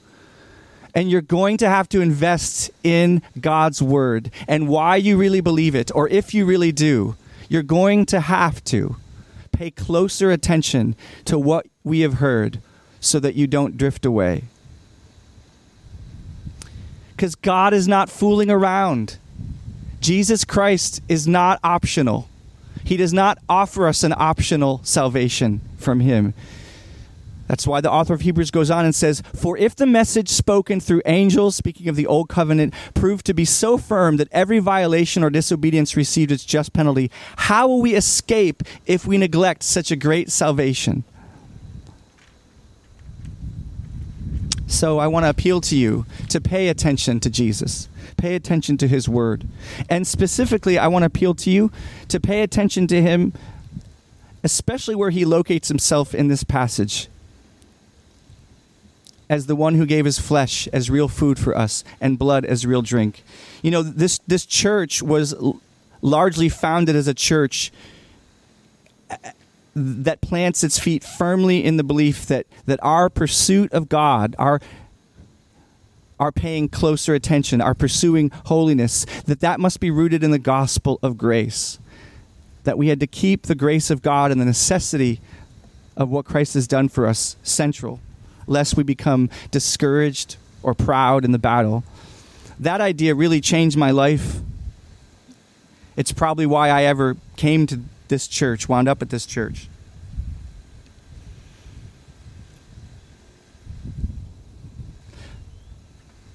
and 0.93 1.09
you're 1.09 1.21
going 1.21 1.57
to 1.57 1.69
have 1.69 1.87
to 1.89 2.01
invest 2.01 2.71
in 2.83 3.21
God's 3.39 3.81
word 3.81 4.31
and 4.47 4.67
why 4.67 4.95
you 4.95 5.17
really 5.17 5.41
believe 5.41 5.75
it, 5.75 5.91
or 5.95 6.07
if 6.09 6.33
you 6.33 6.45
really 6.45 6.71
do, 6.71 7.15
you're 7.49 7.63
going 7.63 8.05
to 8.07 8.19
have 8.19 8.63
to 8.65 8.95
pay 9.51 9.71
closer 9.71 10.31
attention 10.31 10.95
to 11.25 11.37
what 11.37 11.67
we 11.83 12.01
have 12.01 12.15
heard 12.15 12.61
so 12.99 13.19
that 13.19 13.35
you 13.35 13.47
don't 13.47 13.77
drift 13.77 14.05
away. 14.05 14.43
Because 17.15 17.35
God 17.35 17.73
is 17.73 17.87
not 17.87 18.09
fooling 18.09 18.49
around. 18.49 19.17
Jesus 19.99 20.43
Christ 20.43 21.01
is 21.07 21.27
not 21.27 21.59
optional. 21.63 22.27
He 22.83 22.97
does 22.97 23.13
not 23.13 23.37
offer 23.47 23.87
us 23.87 24.03
an 24.03 24.13
optional 24.17 24.81
salvation 24.83 25.61
from 25.77 25.99
Him. 25.99 26.33
That's 27.51 27.67
why 27.67 27.81
the 27.81 27.91
author 27.91 28.13
of 28.13 28.21
Hebrews 28.21 28.49
goes 28.49 28.71
on 28.71 28.85
and 28.85 28.95
says, 28.95 29.21
For 29.35 29.57
if 29.57 29.75
the 29.75 29.85
message 29.85 30.29
spoken 30.29 30.79
through 30.79 31.01
angels, 31.05 31.53
speaking 31.53 31.89
of 31.89 31.97
the 31.97 32.07
old 32.07 32.29
covenant, 32.29 32.73
proved 32.93 33.25
to 33.25 33.33
be 33.33 33.43
so 33.43 33.77
firm 33.77 34.15
that 34.17 34.29
every 34.31 34.59
violation 34.59 35.21
or 35.21 35.29
disobedience 35.29 35.97
received 35.97 36.31
its 36.31 36.45
just 36.45 36.71
penalty, 36.71 37.11
how 37.35 37.67
will 37.67 37.81
we 37.81 37.93
escape 37.93 38.63
if 38.85 39.05
we 39.05 39.17
neglect 39.17 39.63
such 39.63 39.91
a 39.91 39.97
great 39.97 40.31
salvation? 40.31 41.03
So 44.67 44.99
I 44.99 45.07
want 45.07 45.25
to 45.25 45.29
appeal 45.29 45.59
to 45.59 45.75
you 45.75 46.05
to 46.29 46.39
pay 46.39 46.69
attention 46.69 47.19
to 47.19 47.29
Jesus. 47.29 47.89
Pay 48.15 48.35
attention 48.35 48.77
to 48.77 48.87
his 48.87 49.09
word. 49.09 49.45
And 49.89 50.07
specifically, 50.07 50.77
I 50.77 50.87
want 50.87 51.03
to 51.03 51.07
appeal 51.07 51.33
to 51.33 51.49
you 51.51 51.69
to 52.07 52.21
pay 52.21 52.43
attention 52.43 52.87
to 52.87 53.01
him, 53.01 53.33
especially 54.41 54.95
where 54.95 55.09
he 55.09 55.25
locates 55.25 55.67
himself 55.67 56.15
in 56.15 56.29
this 56.29 56.45
passage 56.45 57.09
as 59.31 59.45
the 59.45 59.55
one 59.55 59.75
who 59.75 59.85
gave 59.85 60.03
his 60.03 60.19
flesh 60.19 60.67
as 60.73 60.89
real 60.89 61.07
food 61.07 61.39
for 61.39 61.57
us 61.57 61.85
and 62.01 62.19
blood 62.19 62.43
as 62.43 62.65
real 62.65 62.81
drink. 62.81 63.23
You 63.61 63.71
know, 63.71 63.81
this, 63.81 64.19
this 64.27 64.45
church 64.45 65.01
was 65.01 65.33
largely 66.01 66.49
founded 66.49 66.97
as 66.97 67.07
a 67.07 67.13
church 67.13 67.71
uh, 69.09 69.15
that 69.73 70.19
plants 70.19 70.65
its 70.65 70.77
feet 70.77 71.01
firmly 71.05 71.63
in 71.63 71.77
the 71.77 71.83
belief 71.83 72.25
that, 72.25 72.45
that 72.65 72.77
our 72.83 73.09
pursuit 73.09 73.71
of 73.71 73.87
God, 73.87 74.35
our 74.37 74.59
our 76.19 76.31
paying 76.31 76.69
closer 76.69 77.15
attention, 77.15 77.61
our 77.61 77.73
pursuing 77.73 78.29
holiness, 78.45 79.07
that 79.25 79.39
that 79.39 79.59
must 79.59 79.79
be 79.79 79.89
rooted 79.89 80.23
in 80.23 80.29
the 80.29 80.37
gospel 80.37 80.99
of 81.01 81.17
grace. 81.17 81.79
That 82.63 82.77
we 82.77 82.89
had 82.89 82.99
to 82.99 83.07
keep 83.07 83.47
the 83.47 83.55
grace 83.55 83.89
of 83.89 84.03
God 84.03 84.29
and 84.29 84.39
the 84.39 84.45
necessity 84.45 85.19
of 85.97 86.09
what 86.09 86.25
Christ 86.25 86.53
has 86.53 86.67
done 86.67 86.89
for 86.89 87.07
us 87.07 87.37
central 87.41 87.99
lest 88.47 88.77
we 88.77 88.83
become 88.83 89.29
discouraged 89.51 90.37
or 90.63 90.73
proud 90.73 91.25
in 91.25 91.31
the 91.31 91.39
battle. 91.39 91.83
That 92.59 92.81
idea 92.81 93.15
really 93.15 93.41
changed 93.41 93.77
my 93.77 93.91
life. 93.91 94.39
It's 95.97 96.11
probably 96.11 96.45
why 96.45 96.69
I 96.69 96.83
ever 96.83 97.17
came 97.35 97.67
to 97.67 97.81
this 98.07 98.27
church, 98.27 98.69
wound 98.69 98.87
up 98.87 99.01
at 99.01 99.09
this 99.09 99.25
church. 99.25 99.67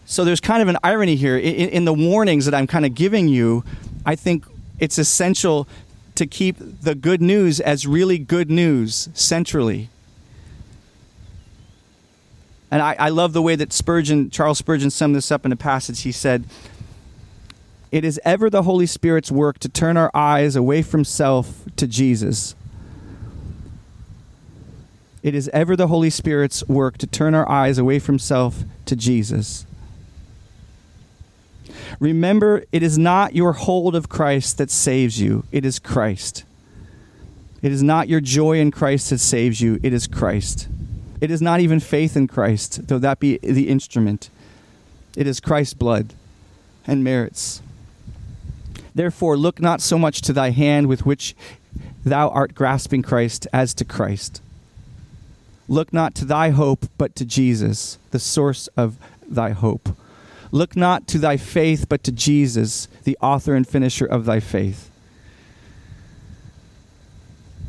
So 0.06 0.24
there's 0.24 0.40
kind 0.40 0.62
of 0.62 0.68
an 0.68 0.78
irony 0.82 1.16
here. 1.16 1.36
In, 1.36 1.68
in, 1.68 1.84
the 1.84 1.92
warnings 1.92 2.44
that 2.46 2.54
I'm 2.54 2.66
kind 2.66 2.86
of 2.86 2.94
giving 2.94 3.28
you, 3.28 3.64
I 4.06 4.14
think 4.14 4.46
it's 4.78 4.98
essential 4.98 5.68
to 6.14 6.26
keep 6.26 6.56
the 6.58 6.94
good 6.94 7.20
news 7.20 7.60
as 7.60 7.86
really 7.86 8.16
good 8.18 8.50
news 8.50 9.08
centrally. 9.14 9.90
And 12.70 12.82
I, 12.82 12.96
I 12.98 13.08
love 13.10 13.32
the 13.32 13.42
way 13.42 13.56
that 13.56 13.72
Spurgeon, 13.72 14.30
Charles 14.30 14.58
Spurgeon 14.58 14.90
summed 14.90 15.14
this 15.14 15.30
up 15.30 15.46
in 15.46 15.52
a 15.52 15.56
passage. 15.56 16.02
He 16.02 16.12
said, 16.12 16.44
It 17.92 18.04
is 18.04 18.20
ever 18.24 18.50
the 18.50 18.64
Holy 18.64 18.86
Spirit's 18.86 19.30
work 19.30 19.58
to 19.60 19.68
turn 19.68 19.96
our 19.96 20.10
eyes 20.14 20.56
away 20.56 20.82
from 20.82 21.04
self 21.04 21.62
to 21.76 21.86
Jesus. 21.86 22.54
It 25.22 25.34
is 25.34 25.48
ever 25.48 25.74
the 25.76 25.88
Holy 25.88 26.10
Spirit's 26.10 26.62
work 26.68 26.98
to 26.98 27.06
turn 27.06 27.34
our 27.34 27.48
eyes 27.48 27.78
away 27.78 27.98
from 27.98 28.18
self 28.18 28.62
to 28.86 28.96
Jesus. 28.96 29.66
Remember, 31.98 32.64
it 32.72 32.82
is 32.82 32.98
not 32.98 33.34
your 33.34 33.52
hold 33.52 33.94
of 33.96 34.08
Christ 34.08 34.58
that 34.58 34.70
saves 34.70 35.20
you, 35.20 35.44
it 35.50 35.64
is 35.64 35.78
Christ. 35.78 36.44
It 37.62 37.72
is 37.72 37.82
not 37.82 38.08
your 38.08 38.20
joy 38.20 38.60
in 38.60 38.70
Christ 38.70 39.10
that 39.10 39.18
saves 39.18 39.60
you, 39.60 39.80
it 39.82 39.92
is 39.92 40.06
Christ. 40.06 40.68
It 41.20 41.30
is 41.30 41.40
not 41.40 41.60
even 41.60 41.80
faith 41.80 42.16
in 42.16 42.26
Christ, 42.26 42.88
though 42.88 42.98
that 42.98 43.20
be 43.20 43.38
the 43.42 43.68
instrument. 43.68 44.30
It 45.16 45.26
is 45.26 45.40
Christ's 45.40 45.74
blood 45.74 46.12
and 46.86 47.02
merits. 47.02 47.62
Therefore, 48.94 49.36
look 49.36 49.60
not 49.60 49.80
so 49.80 49.98
much 49.98 50.20
to 50.22 50.32
thy 50.32 50.50
hand 50.50 50.86
with 50.86 51.04
which 51.06 51.34
thou 52.04 52.28
art 52.28 52.54
grasping 52.54 53.02
Christ 53.02 53.46
as 53.52 53.74
to 53.74 53.84
Christ. 53.84 54.40
Look 55.68 55.92
not 55.92 56.14
to 56.16 56.24
thy 56.24 56.50
hope, 56.50 56.86
but 56.96 57.16
to 57.16 57.24
Jesus, 57.24 57.98
the 58.10 58.18
source 58.18 58.68
of 58.76 58.96
thy 59.28 59.50
hope. 59.50 59.88
Look 60.52 60.76
not 60.76 61.08
to 61.08 61.18
thy 61.18 61.36
faith, 61.36 61.88
but 61.88 62.04
to 62.04 62.12
Jesus, 62.12 62.86
the 63.04 63.18
author 63.20 63.54
and 63.54 63.66
finisher 63.66 64.06
of 64.06 64.24
thy 64.24 64.40
faith. 64.40 64.90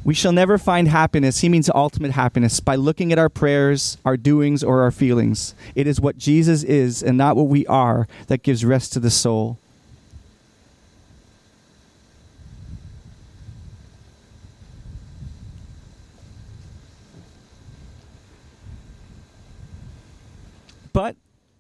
We 0.08 0.14
shall 0.14 0.32
never 0.32 0.58
find 0.58 0.88
happiness, 0.88 1.40
he 1.40 1.50
means 1.50 1.70
ultimate 1.76 2.12
happiness, 2.12 2.62
by 2.62 2.76
looking 2.76 3.12
at 3.12 3.20
our 3.20 3.28
prayers, 3.28 3.98
our 4.06 4.16
doings, 4.16 4.64
or 4.64 4.82
our 4.82 4.90
feelings. 4.90 5.54
It 5.76 5.86
is 5.86 6.00
what 6.00 6.18
Jesus 6.18 6.64
is 6.64 7.04
and 7.04 7.18
not 7.18 7.36
what 7.36 7.48
we 7.48 7.68
are 7.68 8.08
that 8.28 8.42
gives 8.42 8.64
rest 8.64 8.94
to 8.94 9.02
the 9.02 9.10
soul. 9.10 9.60
But 20.94 21.18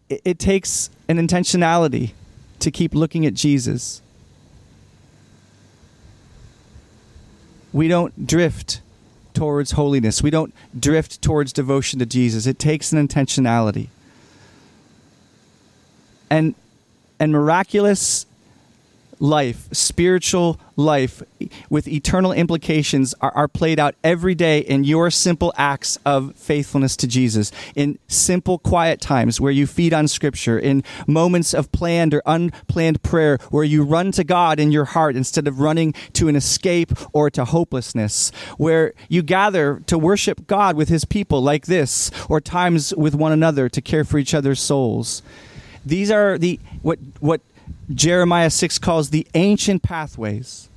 it, 0.07 0.39
takes 0.39 0.89
an 1.09 1.17
intentionality 1.17 2.13
to 2.59 2.71
keep 2.71 2.95
looking 2.95 3.25
at 3.25 3.33
Jesus. 3.33 4.01
We 7.77 7.87
don't 7.87 8.25
drift 8.25 8.81
towards 9.35 9.73
holiness. 9.73 10.23
We 10.23 10.31
don't 10.31 10.51
drift 10.77 11.21
towards 11.21 11.53
devotion 11.53 11.99
to 11.99 12.07
Jesus. 12.07 12.47
It 12.47 12.57
takes 12.57 12.91
an 12.91 13.07
intentionality. 13.07 13.89
And 16.27 16.55
and 17.19 17.31
miraculous 17.31 18.25
life, 19.19 19.67
spiritual 19.71 20.59
life 20.75 21.23
with 21.69 21.87
eternal 21.87 22.31
implications 22.31 23.15
are, 23.21 23.31
are, 23.31 23.47
played 23.47 23.79
out 23.79 23.95
every 24.03 24.35
day 24.35 24.59
in 24.59 24.83
your 24.83 25.09
simple 25.09 25.51
acts 25.57 25.97
of 26.05 26.35
faithfulness 26.35 26.95
to 26.97 27.07
Jesus, 27.07 27.51
in 27.75 27.97
simple, 28.07 28.59
quiet 28.59 29.01
times 29.01 29.41
where 29.41 29.51
you 29.51 29.65
feed 29.65 29.93
on 29.93 30.07
Scripture, 30.07 30.59
in 30.59 30.83
moments 31.07 31.53
of 31.53 31.71
planned 31.71 32.13
or 32.13 32.21
unplanned 32.25 33.01
prayer 33.01 33.39
where 33.49 33.63
you 33.63 33.83
run 33.83 34.11
to 34.11 34.23
God 34.23 34.59
in 34.59 34.71
your 34.71 34.85
heart 34.85 35.15
instead 35.15 35.47
of 35.47 35.59
running 35.59 35.93
to 36.13 36.27
an 36.27 36.35
escape 36.35 36.91
or 37.13 37.29
to 37.31 37.45
hopelessness, 37.45 38.31
where 38.57 38.93
you 39.09 39.23
gather 39.23 39.81
to 39.87 39.97
worship 39.97 40.45
God 40.45 40.75
with 40.75 40.89
His 40.89 41.05
people 41.05 41.41
like 41.41 41.65
this, 41.65 42.11
or 42.29 42.39
times 42.39 42.93
with 42.95 43.15
one 43.15 43.31
another 43.31 43.67
to 43.69 43.81
care 43.81 44.03
for 44.03 44.19
each 44.19 44.33
other's 44.33 44.59
souls. 44.59 45.23
These 45.85 46.11
are 46.11 46.37
the 46.37 46.59
what 46.81 46.99
what 47.19 47.41
Jeremiah 47.93 48.49
6 48.49 48.79
calls 48.79 49.09
the 49.09 49.25
ancient 49.33 49.81
pathways. 49.81 50.69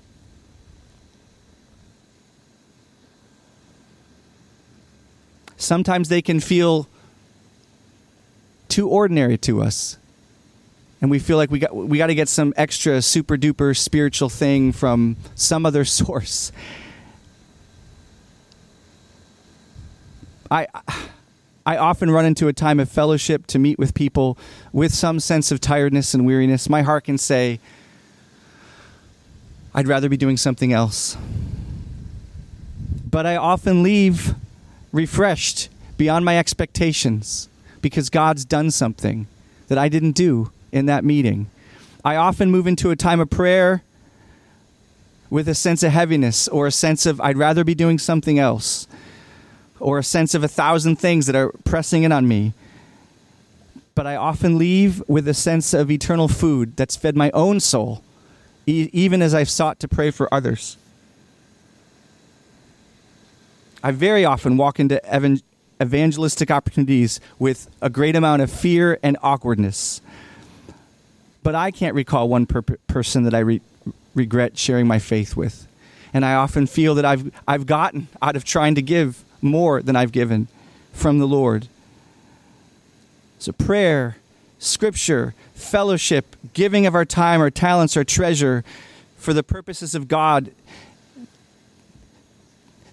Sometimes 5.56 6.08
they 6.08 6.22
can 6.22 6.40
feel 6.40 6.88
too 8.68 8.88
ordinary 8.88 9.36
to 9.38 9.62
us. 9.62 9.98
And 11.02 11.10
we 11.10 11.18
feel 11.18 11.36
like 11.36 11.50
we 11.50 11.58
got 11.58 11.74
we 11.74 11.98
got 11.98 12.08
to 12.08 12.14
get 12.14 12.28
some 12.28 12.52
extra 12.56 13.00
super 13.02 13.36
duper 13.36 13.76
spiritual 13.76 14.28
thing 14.28 14.72
from 14.72 15.16
some 15.34 15.64
other 15.66 15.84
source. 15.84 16.52
I 20.50 20.66
I 20.74 20.82
often 21.76 22.10
run 22.10 22.24
into 22.24 22.48
a 22.48 22.52
time 22.52 22.80
of 22.80 22.88
fellowship 22.88 23.46
to 23.48 23.58
meet 23.58 23.78
with 23.78 23.94
people 23.94 24.38
with 24.72 24.92
some 24.94 25.20
sense 25.20 25.52
of 25.52 25.60
tiredness 25.60 26.14
and 26.14 26.24
weariness. 26.24 26.68
My 26.68 26.82
heart 26.82 27.04
can 27.04 27.18
say, 27.18 27.60
I'd 29.74 29.86
rather 29.86 30.08
be 30.08 30.16
doing 30.16 30.36
something 30.36 30.72
else. 30.72 31.16
But 33.08 33.26
I 33.26 33.36
often 33.36 33.82
leave 33.82 34.34
refreshed 34.92 35.68
beyond 35.96 36.24
my 36.24 36.38
expectations 36.38 37.48
because 37.82 38.10
God's 38.10 38.44
done 38.44 38.70
something 38.70 39.26
that 39.68 39.78
I 39.78 39.88
didn't 39.88 40.12
do 40.12 40.50
in 40.72 40.86
that 40.86 41.04
meeting. 41.04 41.50
I 42.04 42.16
often 42.16 42.50
move 42.50 42.66
into 42.66 42.90
a 42.90 42.96
time 42.96 43.20
of 43.20 43.30
prayer 43.30 43.82
with 45.28 45.48
a 45.48 45.54
sense 45.54 45.82
of 45.82 45.92
heaviness 45.92 46.48
or 46.48 46.66
a 46.66 46.72
sense 46.72 47.06
of 47.06 47.20
I'd 47.20 47.38
rather 47.38 47.62
be 47.62 47.74
doing 47.74 47.98
something 47.98 48.38
else 48.38 48.88
or 49.80 49.98
a 49.98 50.04
sense 50.04 50.34
of 50.34 50.44
a 50.44 50.48
thousand 50.48 50.96
things 50.96 51.26
that 51.26 51.34
are 51.34 51.52
pressing 51.64 52.02
in 52.02 52.12
on 52.12 52.28
me. 52.28 52.52
But 53.94 54.06
I 54.06 54.16
often 54.16 54.56
leave 54.56 55.02
with 55.08 55.26
a 55.28 55.34
sense 55.34 55.74
of 55.74 55.90
eternal 55.90 56.28
food 56.28 56.76
that's 56.76 56.96
fed 56.96 57.16
my 57.16 57.30
own 57.32 57.60
soul, 57.60 58.02
e- 58.66 58.88
even 58.92 59.20
as 59.20 59.34
I've 59.34 59.50
sought 59.50 59.80
to 59.80 59.88
pray 59.88 60.10
for 60.10 60.32
others. 60.32 60.76
I 63.82 63.90
very 63.90 64.24
often 64.24 64.56
walk 64.56 64.78
into 64.78 65.04
evan- 65.04 65.42
evangelistic 65.82 66.50
opportunities 66.50 67.20
with 67.38 67.68
a 67.80 67.90
great 67.90 68.14
amount 68.14 68.42
of 68.42 68.50
fear 68.50 68.98
and 69.02 69.16
awkwardness. 69.22 70.00
But 71.42 71.54
I 71.54 71.70
can't 71.70 71.94
recall 71.94 72.28
one 72.28 72.46
per- 72.46 72.62
person 72.62 73.24
that 73.24 73.34
I 73.34 73.38
re- 73.38 73.60
regret 74.14 74.58
sharing 74.58 74.86
my 74.86 74.98
faith 74.98 75.36
with. 75.36 75.66
And 76.12 76.24
I 76.24 76.34
often 76.34 76.66
feel 76.66 76.94
that 76.96 77.04
I've, 77.04 77.32
I've 77.48 77.66
gotten 77.66 78.08
out 78.20 78.36
of 78.36 78.44
trying 78.44 78.74
to 78.74 78.82
give 78.82 79.24
more 79.42 79.82
than 79.82 79.96
I've 79.96 80.12
given 80.12 80.48
from 80.92 81.18
the 81.18 81.26
Lord. 81.26 81.68
So, 83.38 83.52
prayer, 83.52 84.16
scripture, 84.58 85.34
fellowship, 85.54 86.36
giving 86.52 86.86
of 86.86 86.94
our 86.94 87.04
time, 87.04 87.40
our 87.40 87.50
talents, 87.50 87.96
our 87.96 88.04
treasure 88.04 88.64
for 89.16 89.32
the 89.32 89.42
purposes 89.42 89.94
of 89.94 90.08
God, 90.08 90.50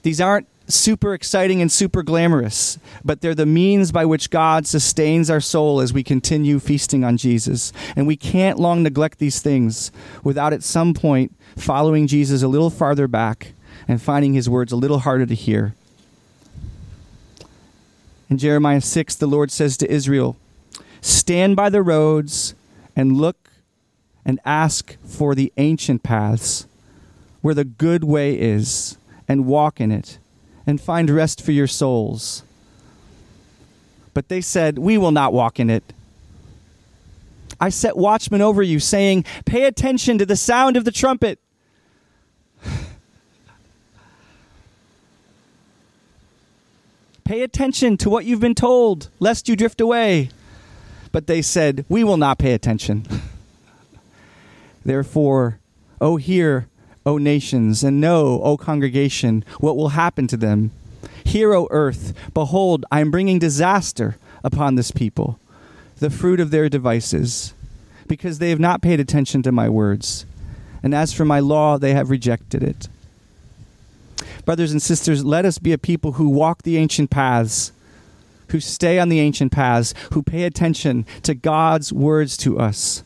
these 0.04 0.22
aren't 0.22 0.48
super 0.70 1.14
exciting 1.14 1.62
and 1.62 1.72
super 1.72 2.04
glamorous, 2.04 2.78
but 3.04 3.22
they're 3.22 3.36
the 3.36 3.46
means 3.46 3.92
by 3.92 4.06
which 4.06 4.30
God 4.30 4.68
sustains 4.68 5.30
our 5.30 5.40
soul 5.40 5.80
as 5.80 5.94
we 5.94 6.04
continue 6.04 6.60
feasting 6.60 7.04
on 7.04 7.18
Jesus. 7.18 7.72
And 7.96 8.06
we 8.06 8.18
can't 8.18 8.60
long 8.60 8.84
neglect 8.84 9.20
these 9.20 9.42
things 9.42 9.92
without 10.24 10.54
at 10.54 10.64
some 10.64 10.94
point 10.94 11.34
following 11.56 12.08
Jesus 12.08 12.44
a 12.44 12.48
little 12.48 12.70
farther 12.70 13.08
back 13.08 13.54
and 13.88 14.02
finding 14.02 14.34
his 14.34 14.50
words 14.50 14.72
a 14.72 14.76
little 14.76 15.00
harder 15.00 15.26
to 15.26 15.36
hear. 15.36 15.74
In 18.30 18.38
Jeremiah 18.38 18.82
6, 18.82 19.16
the 19.16 19.28
Lord 19.28 19.52
says 19.52 19.78
to 19.78 19.92
Israel, 19.92 20.36
Stand 21.02 21.56
by 21.56 21.70
the 21.70 21.82
roads 21.82 22.56
and 22.96 23.18
look 23.18 23.52
and 24.26 24.40
ask 24.44 24.98
for 25.04 25.34
the 25.34 25.54
ancient 25.58 26.04
paths 26.04 26.68
where 27.42 27.54
the 27.54 27.64
good 27.64 28.04
way 28.04 28.38
is, 28.38 28.98
and 29.28 29.46
walk 29.46 29.80
in 29.80 29.92
it, 29.92 30.20
and 30.66 30.82
find 30.82 31.10
rest 31.10 31.42
for 31.42 31.54
your 31.54 31.68
souls. 31.68 32.44
But 34.14 34.28
they 34.28 34.42
said, 34.42 34.78
We 34.78 34.98
will 34.98 35.12
not 35.12 35.32
walk 35.32 35.60
in 35.60 35.70
it. 35.70 35.94
I 37.60 37.70
set 37.70 37.96
watchmen 37.96 38.42
over 38.42 38.62
you, 38.62 38.80
saying, 38.80 39.24
Pay 39.46 39.64
attention 39.64 40.18
to 40.18 40.26
the 40.26 40.36
sound 40.36 40.76
of 40.76 40.84
the 40.84 40.92
trumpet. 40.92 41.40
Pay 47.28 47.42
attention 47.42 47.98
to 47.98 48.10
what 48.10 48.24
you've 48.24 48.40
been 48.40 48.56
told, 48.56 49.10
lest 49.20 49.50
you 49.50 49.58
drift 49.58 49.82
away. 49.82 50.30
But 51.12 51.28
they 51.28 51.42
said, 51.42 51.84
We 51.90 52.02
will 52.06 52.16
not 52.16 52.40
pay 52.40 52.54
attention. 52.54 53.06
Therefore, 54.86 55.60
O 56.00 56.16
hear, 56.16 56.70
O 57.06 57.18
nations, 57.18 57.84
and 57.84 58.00
know, 58.00 58.42
O 58.44 58.56
congregation, 58.56 59.44
what 59.60 59.76
will 59.76 59.90
happen 59.90 60.28
to 60.28 60.38
them. 60.38 60.72
Hear, 61.26 61.54
O 61.54 61.68
earth, 61.70 62.14
behold, 62.34 62.86
I 62.90 63.02
am 63.02 63.12
bringing 63.12 63.40
disaster 63.40 64.16
upon 64.42 64.76
this 64.76 64.92
people, 64.92 65.38
the 65.98 66.10
fruit 66.10 66.40
of 66.40 66.50
their 66.50 66.70
devices, 66.70 67.54
because 68.08 68.40
they 68.40 68.52
have 68.52 68.60
not 68.62 68.82
paid 68.82 69.02
attention 69.02 69.44
to 69.44 69.52
my 69.52 69.68
words. 69.68 70.26
And 70.82 70.96
as 70.96 71.12
for 71.12 71.26
my 71.26 71.42
law, 71.42 71.78
they 71.78 71.94
have 71.94 72.10
rejected 72.10 72.64
it. 72.64 72.88
Brothers 74.48 74.72
and 74.72 74.82
sisters, 74.82 75.26
let 75.26 75.44
us 75.44 75.58
be 75.58 75.74
a 75.74 75.78
people 75.78 76.14
who 76.14 76.30
walk 76.30 76.64
the 76.64 76.78
ancient 76.78 77.10
paths, 77.10 77.74
who 78.48 78.62
stay 78.62 78.98
on 78.98 79.10
the 79.10 79.20
ancient 79.20 79.52
paths, 79.52 79.94
who 80.14 80.24
pay 80.24 80.44
attention 80.44 81.06
to 81.24 81.34
God's 81.34 81.92
words 81.92 82.38
to 82.38 82.58
us, 82.58 83.04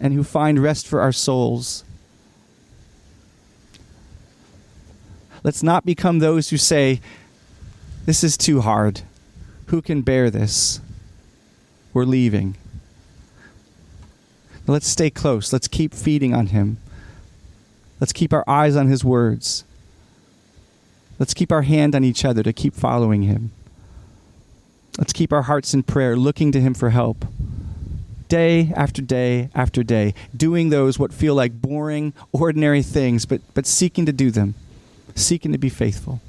and 0.00 0.12
who 0.12 0.24
find 0.24 0.58
rest 0.58 0.88
for 0.88 1.00
our 1.00 1.12
souls. 1.12 1.84
Let's 5.44 5.62
not 5.62 5.86
become 5.86 6.18
those 6.18 6.50
who 6.50 6.56
say, 6.56 7.00
This 8.06 8.24
is 8.24 8.36
too 8.36 8.62
hard. 8.62 9.02
Who 9.66 9.80
can 9.80 10.02
bear 10.02 10.30
this? 10.30 10.80
We're 11.94 12.02
leaving. 12.02 12.56
Let's 14.66 14.88
stay 14.88 15.10
close. 15.10 15.52
Let's 15.52 15.68
keep 15.68 15.94
feeding 15.94 16.34
on 16.34 16.48
Him. 16.48 16.78
Let's 18.00 18.12
keep 18.12 18.32
our 18.32 18.44
eyes 18.48 18.76
on 18.76 18.88
His 18.88 19.04
words. 19.04 19.64
Let's 21.18 21.34
keep 21.34 21.50
our 21.50 21.62
hand 21.62 21.94
on 21.94 22.04
each 22.04 22.24
other 22.24 22.42
to 22.42 22.52
keep 22.52 22.74
following 22.74 23.22
Him. 23.22 23.50
Let's 24.98 25.12
keep 25.12 25.32
our 25.32 25.42
hearts 25.42 25.74
in 25.74 25.82
prayer, 25.82 26.16
looking 26.16 26.52
to 26.52 26.60
Him 26.60 26.74
for 26.74 26.90
help. 26.90 27.24
Day 28.28 28.72
after 28.76 29.00
day 29.00 29.48
after 29.54 29.82
day, 29.82 30.14
doing 30.36 30.68
those 30.68 30.98
what 30.98 31.12
feel 31.12 31.34
like 31.34 31.62
boring, 31.62 32.12
ordinary 32.32 32.82
things, 32.82 33.24
but, 33.24 33.40
but 33.54 33.66
seeking 33.66 34.04
to 34.06 34.12
do 34.12 34.30
them, 34.30 34.54
seeking 35.14 35.52
to 35.52 35.58
be 35.58 35.70
faithful. 35.70 36.20